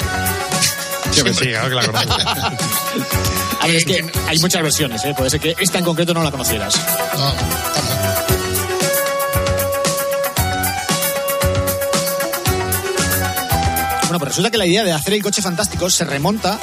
Sí, 1.12 1.24
que 1.24 1.34
sí, 1.34 1.46
claro 1.50 1.70
que 1.70 1.76
la 1.76 1.86
conozco. 1.86 2.14
A 3.62 3.68
ver, 3.68 3.76
es 3.76 3.84
que 3.84 4.10
hay 4.28 4.40
muchas 4.40 4.64
versiones, 4.64 5.04
¿eh? 5.04 5.14
puede 5.18 5.30
ser 5.30 5.42
que 5.42 5.54
esta 5.60 5.80
en 5.80 5.84
concreto 5.84 6.14
no 6.14 6.24
la 6.24 6.32
conocieras. 6.32 6.76
No, 7.18 7.34
tampoco. 7.74 7.99
Bueno, 14.10 14.18
pues 14.22 14.30
resulta 14.30 14.50
que 14.50 14.58
la 14.58 14.66
idea 14.66 14.84
de 14.84 14.92
hacer 14.92 15.14
el 15.14 15.22
coche 15.22 15.40
fantástico 15.40 15.88
se 15.88 16.04
remonta 16.04 16.60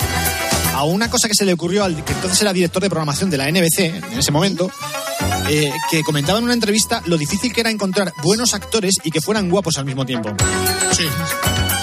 a 0.74 0.82
una 0.82 1.08
cosa 1.08 1.28
que 1.28 1.34
se 1.34 1.44
le 1.44 1.52
ocurrió 1.52 1.84
al 1.84 2.04
que 2.04 2.12
entonces 2.12 2.42
era 2.42 2.52
director 2.52 2.82
de 2.82 2.90
programación 2.90 3.30
de 3.30 3.36
la 3.36 3.48
NBC 3.48 3.78
en 3.78 4.18
ese 4.18 4.32
momento, 4.32 4.68
eh, 5.48 5.70
que 5.88 6.02
comentaba 6.02 6.38
en 6.38 6.44
una 6.44 6.54
entrevista 6.54 7.02
lo 7.06 7.16
difícil 7.16 7.52
que 7.52 7.60
era 7.60 7.70
encontrar 7.70 8.12
buenos 8.20 8.52
actores 8.52 8.96
y 9.04 9.12
que 9.12 9.20
fueran 9.20 9.48
guapos 9.48 9.78
al 9.78 9.84
mismo 9.84 10.04
tiempo. 10.04 10.34
Sí. 10.90 11.04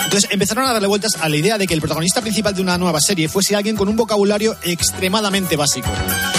Entonces 0.03 0.29
empezaron 0.34 0.65
a 0.65 0.74
darle 0.74 0.89
vueltas 0.89 1.13
a 1.22 1.29
la 1.29 1.38
idea 1.38 1.58
de 1.58 1.65
que 1.65 1.74
el 1.74 1.79
protagonista 1.79 2.20
principal 2.20 2.53
de 2.53 2.62
una 2.62 2.77
nueva 2.77 3.00
serie 3.00 3.29
fuese 3.29 3.55
alguien 3.55 3.77
con 3.77 3.88
un 3.88 3.96
vocabulario 3.96 4.58
extremadamente 4.63 5.55
básico. 5.55 5.88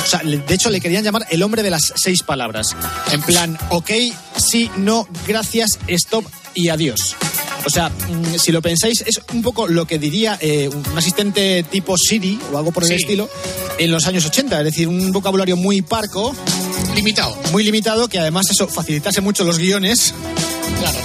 O 0.04 0.07
sea, 0.07 0.21
de 0.21 0.54
hecho 0.54 0.69
le 0.69 0.83
querían 0.83 1.02
llamar 1.02 1.25
el 1.31 1.43
hombre 1.43 1.62
de 1.62 1.71
las 1.71 1.95
seis 1.97 2.23
palabras. 2.23 2.76
En 3.11 3.23
plan, 3.23 3.59
ok, 3.71 3.90
sí, 4.37 4.71
no, 4.76 5.09
gracias, 5.26 5.78
stop 5.88 6.26
y 6.52 6.69
adiós. 6.69 7.16
O 7.66 7.71
sea, 7.71 7.88
mm, 7.88 8.38
si 8.38 8.52
lo 8.52 8.61
pensáis, 8.61 9.02
es 9.06 9.21
un 9.33 9.42
poco 9.42 9.66
lo 9.66 9.87
que 9.87 9.99
diría 9.99 10.37
eh, 10.40 10.68
un 10.68 10.99
asistente 10.99 11.62
tipo 11.64 11.97
Siri 11.97 12.38
o 12.52 12.59
algo 12.59 12.73
por 12.73 12.83
el 12.85 12.90
Sí. 12.90 12.94
estilo 12.97 13.28
en 13.78 13.90
los 13.90 14.06
años 14.06 14.25
80. 14.26 14.59
Es 14.59 14.64
decir, 14.64 14.87
un 14.88 15.12
vocabulario 15.12 15.56
muy 15.56 15.80
parco, 15.83 16.35
Limitado. 16.94 17.37
muy 17.52 17.64
limitado, 17.64 18.09
que 18.09 18.18
además 18.18 18.47
eso 18.50 18.68
facilitase 18.68 19.21
mucho 19.21 19.44
los 19.44 19.59
guiones 19.59 20.12
Claro. 20.78 20.99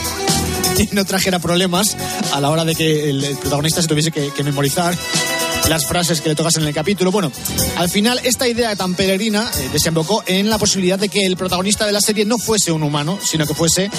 y 0.80 0.90
no 0.96 1.06
trajera 1.06 1.40
problemas 1.40 1.96
a 2.34 2.40
la 2.42 2.50
hora 2.50 2.66
de 2.66 2.76
que 2.76 3.10
el, 3.10 3.24
el 3.24 3.38
protagonista 3.38 3.82
se 3.82 3.88
tuviese 3.88 4.12
que, 4.12 4.32
que 4.36 4.44
memorizar 4.44 4.96
las 5.70 5.86
frases 5.86 6.20
que 6.20 6.30
le 6.30 6.36
tocas 6.36 6.58
en 6.58 6.64
el 6.64 6.74
capítulo. 6.74 7.12
Bueno, 7.12 7.32
al 7.78 7.90
final 7.90 8.20
esta 8.24 8.48
idea 8.48 8.76
tan 8.76 8.96
peregrina 8.96 9.50
eh, 9.60 9.70
desembocó 9.72 10.24
en 10.26 10.50
la 10.50 10.58
posibilidad 10.58 10.98
de 10.98 11.10
que 11.10 11.26
el 11.26 11.38
protagonista 11.38 11.86
de 11.86 11.92
la 11.92 12.02
serie 12.02 12.26
no 12.26 12.40
fuese 12.40 12.72
un 12.72 12.82
humano, 12.82 13.20
sino 13.24 13.46
que 13.46 13.54
fuese 13.54 13.92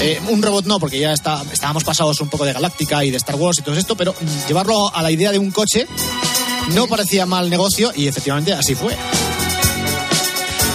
eh, 0.00 0.20
un 0.28 0.40
robot, 0.40 0.66
no, 0.66 0.78
porque 0.78 1.00
ya 1.00 1.12
está, 1.12 1.42
estábamos 1.52 1.82
pasados 1.82 2.20
un 2.20 2.28
poco 2.28 2.44
de 2.44 2.52
Galáctica 2.52 3.04
y 3.04 3.10
de 3.10 3.16
Star 3.16 3.34
Wars 3.34 3.58
y 3.58 3.62
todo 3.62 3.74
esto, 3.74 3.96
pero 3.96 4.14
llevarlo 4.46 4.94
a 4.94 5.02
la 5.02 5.10
idea 5.10 5.32
de 5.32 5.40
un 5.40 5.50
coche 5.50 5.88
no 6.74 6.86
parecía 6.86 7.26
mal 7.26 7.50
negocio 7.50 7.90
y 7.96 8.06
efectivamente 8.06 8.52
así 8.52 8.76
fue. 8.76 8.96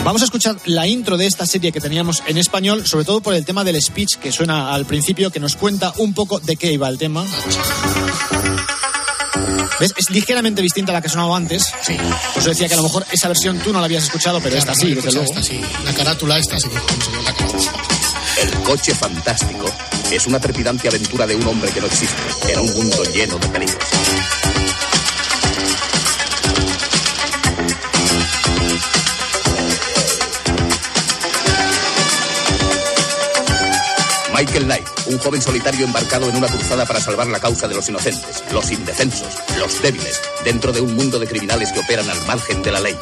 Vamos 0.03 0.21
a 0.21 0.25
escuchar 0.25 0.57
la 0.65 0.85
intro 0.85 1.15
de 1.15 1.25
esta 1.25 1.45
serie 1.45 1.71
que 1.71 1.79
teníamos 1.79 2.21
en 2.27 2.37
español, 2.37 2.85
sobre 2.85 3.05
todo 3.05 3.21
por 3.21 3.33
el 3.33 3.45
tema 3.45 3.63
del 3.63 3.81
speech 3.81 4.15
que 4.15 4.33
suena 4.33 4.73
al 4.73 4.85
principio, 4.85 5.31
que 5.31 5.39
nos 5.39 5.55
cuenta 5.55 5.93
un 5.99 6.13
poco 6.13 6.41
de 6.41 6.57
qué 6.57 6.73
iba 6.73 6.89
el 6.89 6.97
tema. 6.97 7.25
¿Ves? 9.79 9.93
Es 9.97 10.09
ligeramente 10.09 10.61
distinta 10.61 10.91
a 10.91 10.95
la 10.95 11.01
que 11.01 11.09
sonaba 11.09 11.35
antes. 11.35 11.63
Sí. 11.81 11.97
Por 12.33 12.41
eso 12.41 12.49
decía 12.49 12.67
que 12.67 12.73
a 12.73 12.77
lo 12.77 12.83
mejor 12.83 13.05
esa 13.11 13.27
versión 13.27 13.59
tú 13.59 13.71
no 13.73 13.79
la 13.79 13.85
habías 13.85 14.03
escuchado, 14.03 14.39
pero 14.41 14.55
esta 14.57 14.75
sí, 14.75 14.93
desde 14.93 15.11
luego. 15.11 15.25
Esta 15.25 15.43
sí. 15.43 15.61
La 15.83 15.93
carátula 15.93 16.37
esta 16.37 16.59
sí. 16.59 16.69
¿cómo 16.69 17.01
se 17.01 17.11
llama 17.11 17.23
la 17.23 17.33
carátula? 17.33 17.71
El 18.41 18.51
coche 18.63 18.95
fantástico 18.95 19.65
es 20.11 20.25
una 20.27 20.39
trepidante 20.39 20.87
aventura 20.87 21.25
de 21.27 21.35
un 21.35 21.47
hombre 21.47 21.71
que 21.71 21.81
no 21.81 21.87
existe 21.87 22.51
en 22.51 22.59
un 22.59 22.73
mundo 22.73 23.03
lleno 23.13 23.37
de 23.37 23.47
peligros. 23.47 23.83
Michael 34.45 34.65
Knight, 34.65 34.87
un 35.05 35.17
joven 35.19 35.41
solitario 35.41 35.85
embarcado 35.85 36.29
en 36.29 36.35
una 36.35 36.47
cruzada 36.47 36.85
para 36.85 36.99
salvar 36.99 37.27
la 37.27 37.39
causa 37.39 37.69
de 37.69 37.75
los 37.75 37.87
inocentes, 37.87 38.43
los 38.51 38.71
indefensos, 38.71 39.29
los 39.57 39.81
débiles, 39.81 40.21
dentro 40.43 40.73
de 40.73 40.81
un 40.81 40.97
mundo 40.97 41.17
de 41.17 41.27
criminales 41.27 41.71
que 41.71 41.79
operan 41.79 42.09
al 42.09 42.21
margen 42.25 42.61
de 42.61 42.71
la 42.73 42.81
ley. 42.81 42.97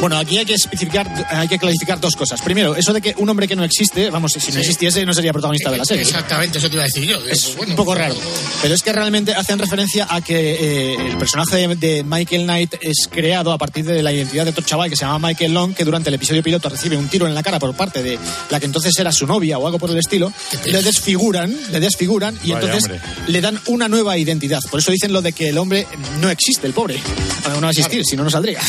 Bueno, 0.00 0.16
aquí 0.16 0.38
hay 0.38 0.46
que 0.46 0.54
especificar, 0.54 1.06
hay 1.28 1.46
que 1.46 1.58
clarificar 1.58 2.00
dos 2.00 2.16
cosas. 2.16 2.40
Primero, 2.40 2.74
eso 2.74 2.92
de 2.94 3.02
que 3.02 3.14
un 3.18 3.28
hombre 3.28 3.46
que 3.46 3.54
no 3.54 3.64
existe, 3.64 4.08
vamos, 4.08 4.32
si 4.32 4.38
no 4.46 4.54
Sí. 4.54 4.60
existiese 4.60 5.04
no 5.04 5.12
sería 5.12 5.32
protagonista 5.32 5.70
de 5.70 5.76
la 5.78 5.84
serie. 5.84 6.02
Exactamente, 6.04 6.56
eso 6.58 6.68
te 6.68 6.74
iba 6.76 6.84
a 6.84 6.86
decir 6.86 7.04
yo. 7.04 7.18
Es 7.26 7.54
Bueno, 7.56 7.72
un 7.72 7.76
poco 7.76 7.94
raro. 7.94 8.14
Pero 8.62 8.74
es 8.74 8.82
que 8.82 8.92
realmente 8.94 9.34
hacen 9.34 9.58
referencia 9.58 10.06
a 10.08 10.22
que 10.22 10.94
eh, 10.94 10.96
el 11.10 11.18
personaje 11.18 11.56
de, 11.68 11.76
de 11.76 12.02
Michael 12.02 12.44
Knight 12.44 12.74
es 12.80 13.08
creado 13.10 13.52
a 13.52 13.58
partir 13.58 13.84
de 13.84 14.02
la 14.02 14.10
identidad 14.12 14.44
de 14.44 14.50
otro 14.52 14.64
chaval 14.64 14.88
que 14.88 14.96
se 14.96 15.04
llama 15.04 15.28
Michael 15.28 15.52
Long, 15.52 15.74
que 15.74 15.84
durante 15.84 16.08
el 16.08 16.14
episodio 16.14 16.42
piloto 16.42 16.70
recibe 16.70 16.96
un 16.96 17.08
tiro 17.08 17.26
en 17.26 17.34
la 17.34 17.42
cara 17.42 17.58
por 17.58 17.74
parte 17.74 18.02
de 18.02 18.18
la 18.48 18.58
que 18.58 18.66
entonces 18.66 18.98
era 18.98 19.12
su 19.12 19.26
novia 19.26 19.58
o 19.58 19.66
algo 19.66 19.78
por 19.78 19.90
el 19.90 19.98
estilo. 19.98 20.32
Le 20.64 20.82
desfiguran, 20.82 21.54
le 21.72 21.78
desfiguran 21.80 22.34
y 22.42 22.52
Vaya, 22.52 22.64
entonces 22.66 22.84
hombre. 22.84 23.00
le 23.28 23.40
dan 23.42 23.60
una 23.66 23.86
nueva 23.88 24.16
identidad. 24.16 24.60
Por 24.70 24.80
eso 24.80 24.92
dicen 24.92 25.12
lo 25.12 25.20
de 25.20 25.32
que 25.32 25.50
el 25.50 25.58
hombre 25.58 25.86
no 26.20 26.30
existe, 26.30 26.66
el 26.66 26.72
pobre. 26.72 26.98
Bueno, 27.42 27.56
no 27.56 27.62
va 27.62 27.68
a 27.68 27.70
existir, 27.72 28.02
si 28.04 28.16
no, 28.16 28.24
no 28.24 28.30
saldría. 28.30 28.60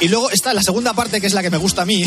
Y 0.00 0.08
luego 0.08 0.30
está 0.30 0.54
la 0.54 0.62
segunda 0.62 0.94
parte, 0.94 1.20
que 1.20 1.26
es 1.26 1.34
la 1.34 1.42
que 1.42 1.50
me 1.50 1.58
gusta 1.58 1.82
a 1.82 1.84
mí, 1.84 2.04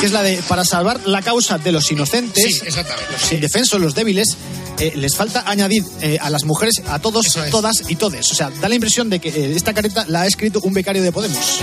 que 0.00 0.06
es 0.06 0.12
la 0.12 0.22
de 0.22 0.42
para 0.48 0.64
salvar 0.64 1.00
la 1.06 1.22
causa 1.22 1.58
de 1.58 1.72
los 1.72 1.90
inocentes, 1.90 2.58
Sí, 2.58 2.64
los 2.66 3.32
indefensos, 3.32 3.80
los 3.80 3.94
débiles, 3.94 4.36
eh, 4.78 4.92
les 4.96 5.16
falta 5.16 5.42
añadir 5.46 5.82
eh, 6.02 6.18
a 6.20 6.28
las 6.28 6.44
mujeres, 6.44 6.82
a 6.86 6.98
todos, 6.98 7.38
todas 7.50 7.84
y 7.88 7.96
todes. 7.96 8.30
O 8.30 8.34
sea, 8.34 8.50
da 8.60 8.68
la 8.68 8.74
impresión 8.74 9.08
de 9.08 9.18
que 9.18 9.30
eh, 9.30 9.54
esta 9.56 9.72
careta 9.72 10.04
la 10.08 10.22
ha 10.22 10.26
escrito 10.26 10.60
un 10.62 10.74
becario 10.74 11.02
de 11.02 11.12
Podemos. 11.12 11.62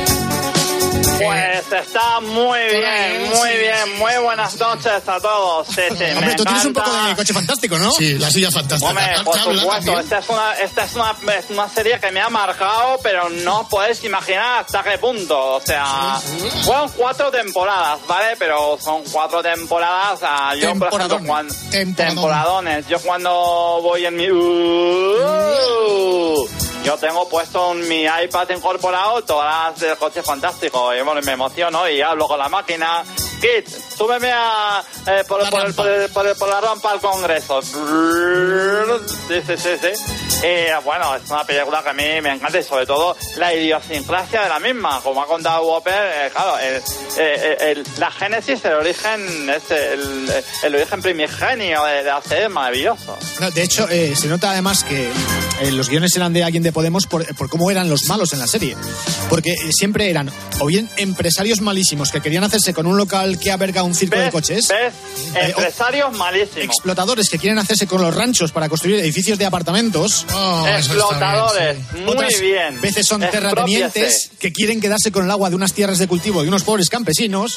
Pues 1.17 1.71
está 1.71 2.19
muy 2.21 2.59
bien, 2.59 3.29
muy 3.29 3.49
bien. 3.57 3.97
Muy 3.97 4.13
buenas 4.21 4.59
noches 4.59 5.07
a 5.07 5.19
todos. 5.19 5.67
Sí, 5.67 5.81
sí, 5.89 5.95
me 6.03 6.17
Hombre, 6.17 6.35
tú 6.35 6.43
tienes 6.43 6.65
un 6.65 6.73
poco 6.73 6.89
encanta. 6.89 7.09
de 7.09 7.15
coche 7.15 7.33
fantástico, 7.33 7.79
¿no? 7.79 7.91
Sí, 7.91 8.17
la 8.17 8.29
silla 8.31 8.51
fantástica. 8.51 8.89
Hombre, 8.89 9.05
¿Te 9.17 9.23
por 9.23 9.39
supuesto, 9.39 9.99
esta 9.99 10.17
es, 10.19 10.29
una, 10.29 10.53
esta 10.53 10.83
es 10.85 10.93
una, 10.95 11.15
una 11.49 11.69
serie 11.69 11.99
que 11.99 12.11
me 12.11 12.19
ha 12.19 12.29
marcado, 12.29 12.99
pero 13.03 13.29
no 13.29 13.61
os 13.61 13.67
podéis 13.67 14.03
imaginar 14.03 14.63
hasta 14.65 14.83
qué 14.83 14.97
punto. 14.97 15.55
O 15.55 15.61
sea, 15.61 16.19
fueron 16.63 16.89
cuatro 16.97 17.31
temporadas, 17.31 17.99
¿vale? 18.07 18.35
Pero 18.37 18.77
son 18.81 19.03
cuatro 19.11 19.41
temporadas. 19.41 20.19
ah, 20.23 20.53
yo, 20.55 20.75
por 20.75 20.93
ejemplo, 20.99 21.19
cuando, 21.25 21.53
temporadones. 21.95 22.87
Yo 22.87 22.99
cuando 22.99 23.79
voy 23.81 24.05
en 24.05 24.15
mi... 24.15 24.29
Uh, 24.29 26.47
yo 26.83 26.97
tengo 26.97 27.27
puesto 27.29 27.71
en 27.71 27.87
mi 27.87 28.03
iPad 28.03 28.49
incorporado 28.49 29.21
todas 29.23 29.71
las 29.71 29.79
del 29.79 29.97
coche 29.97 30.21
fantástico. 30.21 30.93
Y 30.93 31.01
bueno, 31.01 31.21
me 31.21 31.31
emociono 31.31 31.87
y 31.89 32.01
hablo 32.01 32.27
con 32.27 32.37
la 32.37 32.49
máquina. 32.49 33.03
Kit, 33.43 33.67
súbeme 33.97 34.31
a, 34.31 34.81
eh, 35.05 35.23
por, 35.27 35.49
por 35.49 35.65
el- 35.67 35.73
por 35.73 35.87
el- 35.87 36.09
por 36.09 36.25
el- 36.27 36.35
por 36.35 36.47
la 36.49 36.61
rampa 36.61 36.91
al 36.93 37.01
Congreso. 37.01 37.61
Sí, 37.61 39.35
sí, 39.45 39.53
sí, 39.57 39.69
sí. 39.81 40.45
Y 40.45 40.83
bueno, 40.85 41.15
es 41.15 41.29
una 41.29 41.43
película 41.45 41.83
que 41.83 41.89
a 41.89 41.93
mí 41.93 42.21
me 42.21 42.31
encanta 42.33 42.57
y 42.59 42.63
sobre 42.63 42.85
todo 42.85 43.15
la 43.37 43.53
idiosincrasia 43.53 44.43
de 44.43 44.49
la 44.49 44.59
misma. 44.59 45.01
Como 45.01 45.21
ha 45.21 45.27
contado 45.27 45.63
Whopper, 45.65 45.93
eh, 45.93 46.29
claro, 46.33 46.57
el- 46.59 46.81
eh, 47.17 47.57
el- 47.59 47.83
la 47.97 48.11
génesis, 48.11 48.63
el 48.65 48.73
origen, 48.73 49.49
es 49.49 49.71
el, 49.71 50.31
el 50.63 50.75
origen 50.75 51.01
primigenio 51.01 51.83
de, 51.83 51.95
de 51.95 52.03
la 52.03 52.21
serie 52.21 52.45
es 52.45 52.49
maravilloso. 52.51 53.17
No, 53.39 53.51
de 53.51 53.61
hecho, 53.63 53.87
eh, 53.89 54.15
se 54.15 54.27
nota 54.27 54.51
además 54.51 54.83
que 54.83 55.09
eh, 55.61 55.71
los 55.71 55.89
guiones 55.89 56.15
eran 56.15 56.33
de 56.33 56.43
alguien 56.43 56.63
de 56.63 56.71
Podemos 56.71 57.07
por, 57.07 57.25
por 57.35 57.49
cómo 57.49 57.69
eran 57.71 57.89
los 57.89 58.05
malos 58.07 58.31
en 58.33 58.39
la 58.39 58.47
serie. 58.47 58.75
Porque 59.29 59.51
eh, 59.51 59.71
siempre 59.71 60.09
eran 60.09 60.29
o 60.59 60.65
bien 60.65 60.89
empresarios 60.97 61.61
malísimos 61.61 62.11
que 62.11 62.21
querían 62.21 62.43
hacerse 62.43 62.73
con 62.73 62.85
un 62.87 62.97
local 62.97 63.32
que 63.39 63.51
alberga 63.51 63.83
un 63.83 63.93
circo 63.95 64.17
de 64.17 64.29
coches. 64.31 64.67
¿Ves? 64.67 64.93
Eh, 65.35 65.47
Empresarios 65.49 66.11
malísimos. 66.17 66.63
Explotadores 66.65 67.29
que 67.29 67.37
quieren 67.39 67.59
hacerse 67.59 67.87
con 67.87 68.01
los 68.01 68.13
ranchos 68.15 68.51
para 68.51 68.69
construir 68.69 68.99
edificios 68.99 69.37
de 69.37 69.45
apartamentos. 69.45 70.25
Oh, 70.33 70.65
Explotadores, 70.67 71.77
muy 71.93 72.03
Otras 72.13 72.39
bien. 72.39 72.79
veces 72.81 73.05
son 73.07 73.23
Expropiese. 73.23 73.31
terratenientes 73.55 74.31
que 74.39 74.51
quieren 74.51 74.79
quedarse 74.81 75.11
con 75.11 75.25
el 75.25 75.31
agua 75.31 75.49
de 75.49 75.55
unas 75.55 75.73
tierras 75.73 75.99
de 75.99 76.07
cultivo 76.07 76.41
de 76.43 76.47
unos 76.49 76.63
pobres 76.63 76.89
campesinos. 76.89 77.55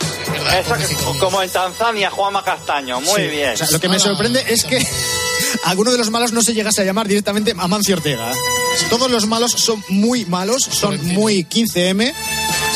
Eso 0.59 0.75
que- 0.75 1.19
como 1.21 1.43
en 1.43 1.51
Tanzania, 1.51 2.11
Juanma 2.11 2.43
Castaño. 2.45 3.01
Muy 3.01 3.23
Sí. 3.23 3.29
bien. 3.29 3.51
O 3.55 3.57
sea, 3.57 3.71
lo 3.71 3.81
que 3.81 3.89
me 3.89 3.99
sorprende 3.99 4.45
es 4.49 4.65
que 4.65 4.85
alguno 5.65 5.91
de 5.93 5.99
los 5.99 6.11
malos 6.11 6.33
no 6.33 6.43
se 6.43 6.55
llegase 6.55 6.83
a 6.83 6.85
llamar 6.85 7.09
directamente 7.09 7.55
Amancio 7.59 7.97
Ortega. 7.97 8.31
Todos 8.91 9.11
los 9.11 9.27
malos 9.27 9.53
son 9.53 9.83
muy 9.89 10.25
malos, 10.27 10.63
son 10.63 11.03
muy 11.15 11.45
15M. 11.45 12.13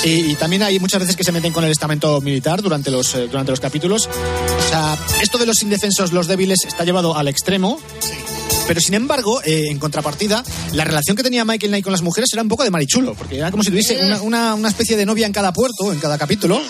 Y, 0.04 0.30
y 0.30 0.34
también 0.34 0.62
hay 0.62 0.78
muchas 0.80 1.00
veces 1.00 1.14
que 1.16 1.24
se 1.24 1.32
meten 1.32 1.52
con 1.52 1.62
el 1.64 1.70
estamento 1.70 2.20
militar 2.20 2.62
durante 2.62 2.90
los, 2.90 3.14
eh, 3.14 3.28
durante 3.28 3.50
los 3.52 3.60
capítulos. 3.60 4.06
O 4.08 4.68
sea, 4.70 4.96
esto 5.20 5.36
de 5.38 5.46
los 5.46 5.62
indefensos, 5.62 6.12
los 6.12 6.26
débiles, 6.26 6.60
está 6.66 6.84
llevado 6.84 7.16
al 7.16 7.28
extremo. 7.28 7.78
Pero 8.66 8.80
sin 8.80 8.94
embargo, 8.94 9.42
eh, 9.44 9.66
en 9.68 9.78
contrapartida, 9.78 10.44
la 10.72 10.84
relación 10.84 11.16
que 11.16 11.22
tenía 11.24 11.44
Michael 11.44 11.70
Knight 11.70 11.84
con 11.84 11.92
las 11.92 12.02
mujeres 12.02 12.30
era 12.32 12.42
un 12.42 12.48
poco 12.48 12.62
de 12.62 12.70
marichulo, 12.70 13.14
porque 13.14 13.36
era 13.38 13.50
como 13.50 13.62
si 13.64 13.70
tuviese 13.70 13.98
una, 14.04 14.22
una- 14.22 14.54
una 14.54 14.68
especie 14.68 14.96
de 14.96 15.04
novia 15.04 15.26
en 15.26 15.32
cada 15.32 15.52
puerto, 15.52 15.92
en 15.92 15.98
cada 15.98 16.16
capítulo. 16.18 16.60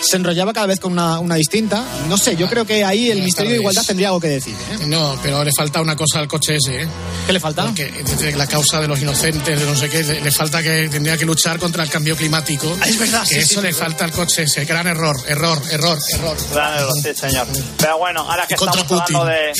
Se 0.00 0.16
enrollaba 0.16 0.52
cada 0.52 0.66
vez 0.66 0.80
con 0.80 0.92
una, 0.92 1.18
una 1.18 1.34
distinta. 1.34 1.84
No 2.08 2.16
sé, 2.16 2.36
yo 2.36 2.48
creo 2.48 2.64
que 2.64 2.84
ahí 2.84 3.10
el 3.10 3.22
misterio 3.22 3.52
de 3.52 3.58
igualdad 3.58 3.82
tendría 3.86 4.08
algo 4.08 4.20
que 4.20 4.28
decir. 4.28 4.54
¿eh? 4.72 4.86
No, 4.86 5.18
pero 5.22 5.42
le 5.44 5.52
falta 5.52 5.80
una 5.80 5.96
cosa 5.96 6.18
al 6.20 6.28
coche 6.28 6.56
ese, 6.56 6.82
¿eh? 6.82 6.88
¿Qué 7.26 7.32
le 7.32 7.40
falta? 7.40 7.64
Porque 7.64 7.92
la 8.36 8.46
causa 8.46 8.80
de 8.80 8.88
los 8.88 9.00
inocentes, 9.00 9.58
de 9.58 9.66
no 9.66 9.76
sé 9.76 9.88
qué, 9.88 10.02
le, 10.02 10.20
le 10.20 10.30
falta 10.30 10.62
que 10.62 10.88
tendría 10.88 11.16
que 11.16 11.24
luchar 11.24 11.58
contra 11.58 11.82
el 11.82 11.90
cambio 11.90 12.16
climático. 12.16 12.76
Ah, 12.80 12.88
es 12.88 12.98
verdad, 12.98 13.22
Que 13.22 13.34
sí, 13.34 13.40
eso 13.40 13.60
sí, 13.60 13.66
le 13.66 13.72
sí. 13.72 13.78
falta 13.78 14.04
al 14.04 14.12
coche 14.12 14.44
ese. 14.44 14.64
Gran 14.64 14.86
error, 14.86 15.16
error, 15.26 15.60
error, 15.70 15.98
error. 16.14 16.36
Gran 16.52 16.74
error, 16.78 16.92
sí, 17.02 17.10
señor. 17.14 17.46
Pero 17.78 17.98
bueno, 17.98 18.20
ahora 18.20 18.46
que 18.46 18.54
estamos 18.54 18.78
hablando 18.78 19.24
de, 19.26 19.52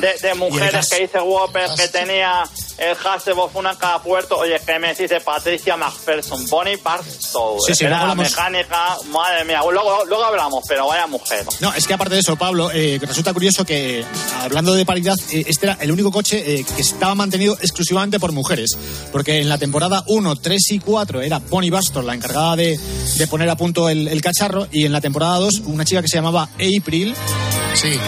de, 0.00 0.28
de 0.28 0.34
mujeres 0.36 0.88
que 0.88 1.00
dice 1.02 1.20
Whopper 1.20 1.70
que 1.76 1.88
tenía 1.88 2.44
el 2.78 2.96
Hasselhoff 3.04 3.54
una 3.56 3.70
en 3.72 3.76
cada 3.76 4.02
puerto, 4.02 4.36
oye, 4.38 4.60
¿qué 4.64 4.78
me 4.78 4.94
de 4.94 5.20
Patricia 5.20 5.76
McPherson? 5.76 6.46
Bonnie 6.48 6.76
Barstow. 6.76 7.58
Sí, 7.66 7.74
sí, 7.74 7.84
Era 7.84 8.06
la 8.06 8.14
mecánica, 8.14 8.96
madre 9.10 9.44
mía. 9.44 9.60
Luego, 9.70 10.04
luego 10.06 10.24
hablamos, 10.24 10.64
pero 10.68 10.86
vaya 10.88 11.06
mujer. 11.06 11.44
No, 11.60 11.72
es 11.74 11.86
que 11.86 11.94
aparte 11.94 12.14
de 12.14 12.20
eso, 12.20 12.36
Pablo, 12.36 12.70
eh, 12.72 12.98
resulta 13.02 13.32
curioso 13.32 13.64
que, 13.64 14.04
hablando 14.42 14.74
de 14.74 14.84
paridad, 14.86 15.14
eh, 15.32 15.44
este 15.46 15.66
era 15.66 15.78
el 15.80 15.90
único 15.92 16.10
coche 16.10 16.42
eh, 16.60 16.64
que 16.74 16.82
estaba 16.82 17.14
mantenido 17.14 17.54
exclusivamente 17.60 18.18
por 18.20 18.32
mujeres. 18.32 18.70
Porque 19.12 19.40
en 19.40 19.48
la 19.48 19.58
temporada 19.58 20.02
1, 20.06 20.36
3 20.36 20.70
y 20.72 20.78
4 20.80 21.22
era 21.22 21.38
Bonnie 21.38 21.70
Bastor 21.70 22.04
la 22.04 22.14
encargada 22.14 22.56
de, 22.56 22.78
de 23.16 23.26
poner 23.26 23.48
a 23.50 23.56
punto 23.56 23.88
el, 23.88 24.08
el 24.08 24.20
cacharro. 24.20 24.66
Y 24.70 24.84
en 24.86 24.92
la 24.92 25.00
temporada 25.00 25.38
2, 25.38 25.62
una 25.66 25.84
chica 25.84 26.02
que 26.02 26.08
se 26.08 26.16
llamaba 26.16 26.48
April. 26.54 27.14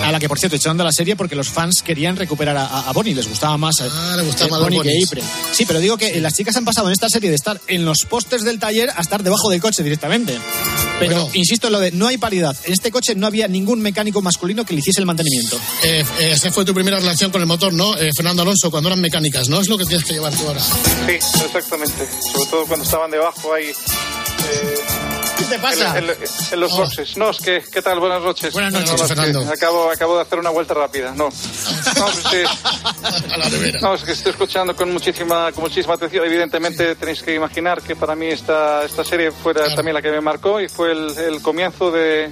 A 0.02 0.10
la 0.10 0.18
que, 0.18 0.28
por 0.28 0.38
cierto, 0.38 0.56
echaron 0.56 0.78
de 0.78 0.84
la 0.84 0.92
serie 0.92 1.14
porque 1.14 1.34
los 1.36 1.48
fans 1.50 1.82
querían 1.82 2.16
recuperar 2.16 2.56
a, 2.56 2.64
a- 2.88 2.92
Bonnie. 2.92 3.14
Les 3.14 3.28
gustaba 3.28 3.56
más, 3.58 3.78
eh, 3.80 3.88
Ah, 3.92 4.14
le 4.16 4.22
gustaba 4.24 4.57
Bonnies. 4.60 5.06
April. 5.08 5.24
Sí, 5.52 5.64
pero 5.66 5.80
digo 5.80 5.96
que 5.96 6.20
las 6.20 6.34
chicas 6.34 6.56
han 6.56 6.64
pasado 6.64 6.88
en 6.88 6.92
esta 6.92 7.08
serie 7.08 7.30
de 7.30 7.36
estar 7.36 7.60
en 7.66 7.84
los 7.84 8.04
postes 8.04 8.42
del 8.44 8.58
taller 8.58 8.90
a 8.94 9.00
estar 9.00 9.22
debajo 9.22 9.50
del 9.50 9.60
coche 9.60 9.82
directamente. 9.82 10.38
Pero 10.98 11.28
insisto 11.32 11.68
en 11.68 11.72
lo 11.74 11.80
de 11.80 11.92
no 11.92 12.08
hay 12.08 12.18
paridad. 12.18 12.56
En 12.64 12.72
este 12.72 12.90
coche 12.90 13.14
no 13.14 13.26
había 13.26 13.46
ningún 13.46 13.80
mecánico 13.80 14.20
masculino 14.20 14.64
que 14.64 14.74
le 14.74 14.80
hiciese 14.80 15.00
el 15.00 15.06
mantenimiento. 15.06 15.56
Eh, 15.84 16.04
eh, 16.18 16.30
esa 16.32 16.50
fue 16.50 16.64
tu 16.64 16.74
primera 16.74 16.98
relación 16.98 17.30
con 17.30 17.40
el 17.40 17.46
motor, 17.46 17.72
¿no? 17.72 17.96
Eh, 17.96 18.10
Fernando 18.16 18.42
Alonso, 18.42 18.70
cuando 18.70 18.88
eran 18.88 19.00
mecánicas, 19.00 19.48
¿no? 19.48 19.60
Es 19.60 19.68
lo 19.68 19.78
que 19.78 19.84
tienes 19.84 20.04
que 20.04 20.14
llevar 20.14 20.34
tú 20.34 20.46
ahora. 20.48 20.60
Sí, 20.60 21.12
exactamente. 21.12 22.08
Sobre 22.32 22.50
todo 22.50 22.66
cuando 22.66 22.84
estaban 22.84 23.10
debajo 23.10 23.54
ahí. 23.54 23.66
eh, 23.66 24.74
¿Qué 25.38 25.44
te 25.44 25.58
pasa? 25.58 25.98
En, 25.98 26.04
en- 26.10 26.16
en 26.52 26.60
los 26.60 26.72
boxes. 26.76 27.16
No, 27.16 27.30
es 27.30 27.38
que, 27.38 27.62
¿qué 27.72 27.80
tal? 27.82 28.00
Buenas 28.00 28.22
noches. 28.22 28.52
Buenas 28.52 28.72
noches, 28.72 29.00
No, 29.00 29.06
Fernando. 29.08 29.40
Acabo, 29.52 29.90
acabo 29.90 30.16
de 30.16 30.22
hacer 30.22 30.38
una 30.38 30.50
vuelta 30.50 30.74
rápida. 30.74 31.12
No. 31.14 31.28
No, 31.28 32.30
que, 32.30 32.44
no, 33.80 33.94
es 33.94 34.02
que 34.04 34.12
estoy 34.12 34.32
escuchando 34.32 34.74
con 34.74 34.92
muchísima, 34.92 35.52
con 35.52 35.64
muchísima 35.64 35.94
atención. 35.94 36.24
Evidentemente 36.24 36.94
tenéis 36.96 37.22
que 37.22 37.34
imaginar 37.34 37.82
que 37.82 37.94
para 37.96 38.14
mí 38.14 38.26
esta, 38.26 38.84
esta 38.84 39.04
serie 39.04 39.30
fue 39.30 39.54
también 39.54 39.94
la 39.94 40.02
que 40.02 40.10
me 40.10 40.20
marcó 40.20 40.60
y 40.60 40.68
fue 40.68 40.92
el, 40.92 41.16
el 41.18 41.42
comienzo 41.42 41.90
de, 41.90 42.30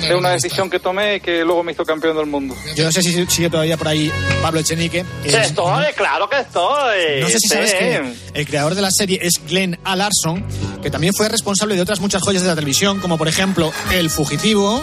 de 0.00 0.14
una 0.14 0.30
decisión 0.30 0.68
que 0.70 0.78
tomé 0.80 1.16
y 1.16 1.20
que 1.20 1.44
luego 1.44 1.62
me 1.62 1.72
hizo 1.72 1.84
campeón 1.84 2.16
del 2.16 2.26
mundo. 2.26 2.54
Yo 2.76 2.84
no 2.84 2.92
sé 2.92 3.02
si 3.02 3.24
sigue 3.26 3.50
todavía 3.50 3.76
por 3.76 3.88
ahí 3.88 4.10
Pablo 4.42 4.60
Echenique. 4.60 5.04
Sí, 5.24 5.34
estoy, 5.34 5.84
claro 5.96 6.28
que 6.28 6.40
estoy. 6.40 7.20
No 7.20 7.28
sé 7.28 7.38
si 7.38 7.48
sabes 7.48 7.70
Sí. 7.70 7.76
que 7.78 8.14
el 8.34 8.46
creador 8.46 8.74
de 8.74 8.82
la 8.82 8.90
serie 8.90 9.18
es 9.22 9.40
Glenn 9.48 9.78
A. 9.84 9.96
Larson, 9.96 10.44
que 10.82 10.90
también 10.90 11.14
fue 11.14 11.28
responsable 11.28 11.74
de 11.74 11.82
otras 11.82 12.00
muchas 12.00 12.22
joyas 12.22 12.42
de 12.42 12.48
la 12.48 12.54
televisión, 12.54 13.00
como 13.00 13.18
por 13.18 13.28
ejemplo 13.28 13.72
El 13.92 14.10
Fugitivo, 14.10 14.82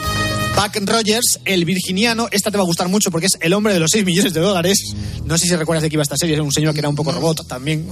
Buck 0.56 0.90
Rogers, 0.90 1.40
El 1.46 1.66
Virginiano. 1.66 2.28
Esta 2.32 2.50
te 2.52 2.58
va 2.58 2.64
a 2.64 2.66
gustar 2.66 2.88
mucho 2.88 3.12
porque 3.12 3.28
es 3.28 3.38
el 3.42 3.54
hombre 3.54 3.74
de 3.74 3.80
los 3.80 3.92
6 3.92 4.06
millones 4.06 4.34
de 4.34 4.40
dólares. 4.42 4.78
No 5.26 5.38
sé 5.38 5.46
si 5.48 5.56
recuerdas 5.56 5.84
de 5.84 5.90
qué 5.90 5.96
iba 5.96 6.04
esta 6.04 6.16
serie, 6.18 6.36
es 6.36 6.42
un 6.42 6.52
señor 6.52 6.74
que 6.74 6.80
era 6.80 6.90
un 6.90 6.96
poco 6.96 7.12
robot 7.12 7.46
también. 7.48 7.88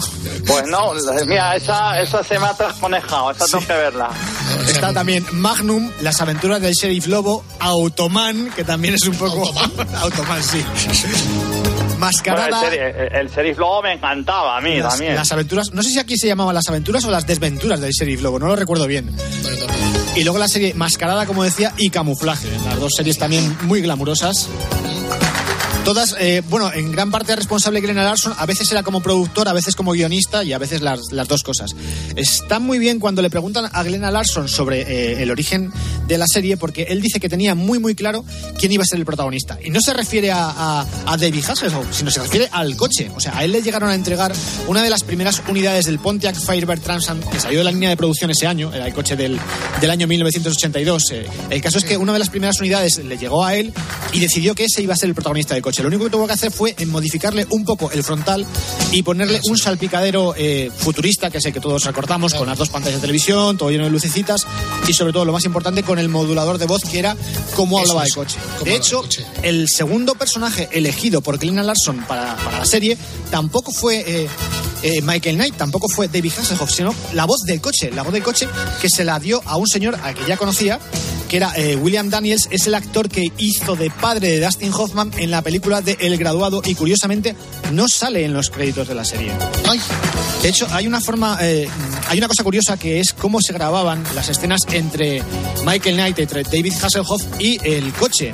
Pues 0.47 0.65
no, 0.67 0.93
mira, 1.27 1.55
esa, 1.55 2.01
esa 2.01 2.23
se 2.23 2.39
me 2.39 2.45
ha 2.45 2.53
trasconejado, 2.53 3.31
esa 3.31 3.45
tengo 3.45 3.67
que 3.67 3.73
verla. 3.73 4.09
Está 4.67 4.93
también 4.93 5.25
Magnum, 5.33 5.91
Las 6.01 6.21
aventuras 6.21 6.61
del 6.61 6.73
sheriff 6.73 7.07
Lobo, 7.07 7.43
Automan, 7.59 8.51
que 8.55 8.63
también 8.63 8.95
es 8.95 9.05
un 9.07 9.15
poco... 9.15 9.51
Automan, 10.01 10.43
sí. 10.43 10.63
Mascarada... 11.97 12.59
Bueno, 12.59 12.73
el, 12.73 12.79
sheriff, 12.79 12.95
el, 13.11 13.15
el 13.19 13.29
sheriff 13.29 13.57
Lobo 13.57 13.81
me 13.83 13.93
encantaba 13.93 14.57
a 14.57 14.61
mí 14.61 14.77
las, 14.77 14.93
también. 14.93 15.15
las 15.15 15.31
aventuras, 15.31 15.71
no 15.71 15.83
sé 15.83 15.89
si 15.89 15.99
aquí 15.99 16.17
se 16.17 16.27
llamaban 16.27 16.53
las 16.53 16.67
aventuras 16.67 17.03
o 17.05 17.11
las 17.11 17.25
desventuras 17.25 17.79
del 17.79 17.91
sheriff 17.91 18.21
Lobo, 18.21 18.39
no 18.39 18.47
lo 18.47 18.55
recuerdo 18.55 18.87
bien. 18.87 19.15
Y 20.15 20.23
luego 20.23 20.39
la 20.39 20.47
serie 20.47 20.73
Mascarada, 20.73 21.25
como 21.25 21.43
decía, 21.43 21.73
y 21.77 21.89
Camuflaje, 21.89 22.47
las 22.65 22.79
dos 22.79 22.93
series 22.95 23.17
también 23.17 23.57
muy 23.63 23.81
glamurosas. 23.81 24.47
Todas, 25.85 26.15
eh, 26.19 26.41
bueno, 26.49 26.73
en 26.73 26.91
gran 26.91 27.11
parte 27.11 27.35
responsable 27.35 27.79
Glenn 27.79 27.97
Larson, 27.97 28.33
a 28.35 28.47
veces 28.47 28.71
era 28.71 28.81
como 28.81 29.01
productor, 29.03 29.47
a 29.47 29.53
veces 29.53 29.75
como 29.75 29.91
guionista 29.91 30.43
y 30.43 30.51
a 30.51 30.57
veces 30.57 30.81
las, 30.81 31.11
las 31.11 31.27
dos 31.27 31.43
cosas. 31.43 31.75
Está 32.15 32.57
muy 32.57 32.79
bien 32.79 32.99
cuando 32.99 33.21
le 33.21 33.29
preguntan 33.29 33.69
a 33.71 33.83
Glenn 33.83 34.01
Larson 34.01 34.49
sobre 34.49 34.81
eh, 34.81 35.21
el 35.21 35.29
origen 35.29 35.71
de 36.07 36.17
la 36.17 36.25
serie, 36.27 36.57
porque 36.57 36.87
él 36.89 37.01
dice 37.01 37.19
que 37.19 37.29
tenía 37.29 37.53
muy, 37.53 37.77
muy 37.77 37.93
claro 37.93 38.25
quién 38.57 38.71
iba 38.71 38.81
a 38.81 38.87
ser 38.87 38.97
el 38.97 39.05
protagonista. 39.05 39.59
Y 39.63 39.69
no 39.69 39.79
se 39.79 39.93
refiere 39.93 40.31
a, 40.31 40.49
a, 40.49 40.87
a 41.05 41.17
David 41.17 41.45
Hasselhoff, 41.47 41.85
sino 41.95 42.09
se 42.09 42.19
refiere 42.19 42.49
al 42.51 42.75
coche. 42.75 43.11
O 43.15 43.19
sea, 43.19 43.37
a 43.37 43.43
él 43.43 43.51
le 43.51 43.61
llegaron 43.61 43.91
a 43.91 43.93
entregar 43.93 44.33
una 44.67 44.81
de 44.81 44.89
las 44.89 45.03
primeras 45.03 45.43
unidades 45.47 45.85
del 45.85 45.99
Pontiac 45.99 46.35
Firebird 46.35 46.81
Transam 46.81 47.19
que 47.19 47.39
salió 47.39 47.59
de 47.59 47.63
la 47.63 47.71
línea 47.71 47.89
de 47.89 47.97
producción 47.97 48.31
ese 48.31 48.47
año, 48.47 48.73
era 48.73 48.87
el 48.87 48.93
coche 48.95 49.15
del, 49.15 49.39
del 49.79 49.91
año 49.91 50.07
1982. 50.07 51.11
Eh, 51.11 51.27
el 51.51 51.61
caso 51.61 51.77
es 51.77 51.85
que 51.85 51.95
una 51.95 52.11
de 52.11 52.17
las 52.17 52.31
primeras 52.31 52.59
unidades 52.59 52.97
le 52.97 53.19
llegó 53.19 53.45
a 53.45 53.53
él 53.53 53.71
y 54.13 54.19
decidió 54.19 54.55
que 54.55 54.65
ese 54.65 54.81
iba 54.81 54.95
a 54.95 54.97
ser 54.97 55.09
el 55.09 55.15
protagonista 55.15 55.53
del 55.53 55.61
coche. 55.61 55.74
Coche. 55.75 55.83
Lo 55.83 55.89
único 55.89 56.05
que 56.05 56.09
tuvo 56.09 56.27
que 56.27 56.33
hacer 56.33 56.51
fue 56.51 56.75
modificarle 56.87 57.45
un 57.49 57.65
poco 57.65 57.91
el 57.91 58.03
frontal 58.03 58.45
y 58.91 59.03
ponerle 59.03 59.41
un 59.45 59.57
salpicadero 59.57 60.33
eh, 60.37 60.71
futurista, 60.75 61.29
que 61.29 61.39
es 61.39 61.45
el 61.45 61.53
que 61.53 61.59
todos 61.59 61.83
recordamos, 61.83 62.33
con 62.33 62.47
las 62.47 62.57
dos 62.57 62.69
pantallas 62.69 62.97
de 62.97 63.01
televisión, 63.01 63.57
todo 63.57 63.69
lleno 63.71 63.83
de 63.83 63.89
lucecitas 63.89 64.45
y 64.87 64.93
sobre 64.93 65.11
todo 65.13 65.25
lo 65.25 65.33
más 65.33 65.45
importante 65.45 65.83
con 65.83 65.99
el 65.99 66.09
modulador 66.09 66.57
de 66.57 66.65
voz 66.65 66.83
que 66.83 66.99
era 66.99 67.15
cómo 67.55 67.79
hablaba 67.79 68.05
el 68.05 68.13
coche. 68.13 68.37
De 68.63 68.75
hecho, 68.75 69.03
el 69.43 69.67
segundo 69.69 70.15
personaje 70.15 70.69
elegido 70.71 71.21
por 71.21 71.39
Clina 71.39 71.63
Larson 71.63 72.05
para, 72.07 72.35
para 72.37 72.59
la 72.59 72.65
serie 72.65 72.97
tampoco 73.29 73.71
fue 73.71 74.03
eh, 74.07 74.27
eh, 74.83 75.01
Michael 75.01 75.35
Knight, 75.35 75.55
tampoco 75.55 75.89
fue 75.89 76.07
David 76.07 76.33
Hasselhoff, 76.37 76.71
sino 76.71 76.93
la 77.13 77.25
voz 77.25 77.41
del 77.41 77.59
coche, 77.59 77.91
la 77.91 78.03
voz 78.03 78.13
del 78.13 78.23
coche 78.23 78.47
que 78.81 78.89
se 78.89 79.03
la 79.03 79.19
dio 79.19 79.41
a 79.45 79.57
un 79.57 79.67
señor 79.67 79.97
al 80.03 80.13
que 80.13 80.25
ya 80.25 80.37
conocía, 80.37 80.79
que 81.29 81.37
era 81.37 81.53
eh, 81.55 81.75
William 81.75 82.09
Daniels, 82.09 82.47
es 82.51 82.67
el 82.67 82.75
actor 82.75 83.09
que 83.09 83.31
hizo 83.37 83.75
de 83.75 83.89
padre 83.89 84.29
de 84.29 84.45
Dustin 84.45 84.71
Hoffman 84.73 85.11
en 85.17 85.31
la 85.31 85.41
película 85.41 85.81
de 85.81 85.97
El 85.99 86.17
Graduado 86.17 86.61
y 86.65 86.75
curiosamente 86.75 87.35
no 87.71 87.87
sale 87.87 88.25
en 88.25 88.33
los 88.33 88.49
créditos 88.49 88.87
de 88.87 88.95
la 88.95 89.05
serie. 89.05 89.31
De 90.41 90.49
hecho, 90.49 90.67
hay 90.71 90.87
una 90.87 91.01
forma, 91.01 91.37
eh, 91.41 91.67
hay 92.07 92.17
una 92.17 92.27
cosa 92.27 92.43
curiosa 92.43 92.77
que 92.77 92.99
es 92.99 93.13
cómo 93.13 93.41
se 93.41 93.53
grababan 93.53 94.03
las 94.13 94.29
escenas 94.29 94.61
entre 94.71 95.23
Michael 95.65 95.95
Knight, 95.95 96.19
entre 96.19 96.43
David 96.43 96.73
Hasselhoff 96.81 97.23
y 97.39 97.59
el 97.63 97.91
coche. 97.93 98.33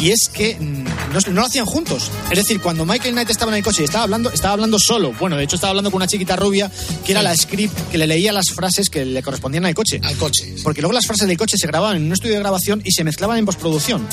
Y 0.00 0.10
es 0.10 0.30
que 0.32 0.56
mm, 0.58 0.84
no, 1.12 1.20
no 1.26 1.40
lo 1.40 1.46
hacían 1.46 1.66
juntos. 1.66 2.10
Es 2.30 2.38
decir, 2.38 2.60
cuando 2.60 2.86
Michael 2.86 3.12
Knight 3.12 3.28
estaba 3.28 3.52
en 3.52 3.58
el 3.58 3.64
coche 3.64 3.82
y 3.82 3.84
estaba 3.84 4.04
hablando, 4.04 4.30
estaba 4.30 4.54
hablando 4.54 4.78
solo. 4.78 5.12
Bueno, 5.18 5.36
de 5.36 5.44
hecho 5.44 5.56
estaba 5.56 5.70
hablando 5.70 5.90
con 5.90 5.98
una 5.98 6.06
chiquita 6.06 6.36
rubia 6.36 6.70
que 7.04 7.12
era 7.12 7.22
la 7.22 7.36
script 7.36 7.90
que 7.90 7.98
le 7.98 8.06
leía 8.06 8.32
las 8.32 8.48
frases 8.50 8.88
que 8.88 9.04
le 9.04 9.22
correspondían 9.22 9.66
al 9.66 9.74
coche. 9.74 10.00
Al 10.02 10.16
coche. 10.16 10.54
Porque 10.62 10.80
luego 10.80 10.94
las 10.94 11.06
frases 11.06 11.28
del 11.28 11.36
coche 11.36 11.58
se 11.58 11.66
grababan 11.66 11.98
en 11.98 12.04
un 12.04 12.12
estudio 12.12 12.29
de 12.32 12.40
grabación 12.40 12.82
y 12.84 12.92
se 12.92 13.04
mezclaban 13.04 13.38
en 13.38 13.46
postproducción. 13.46 14.06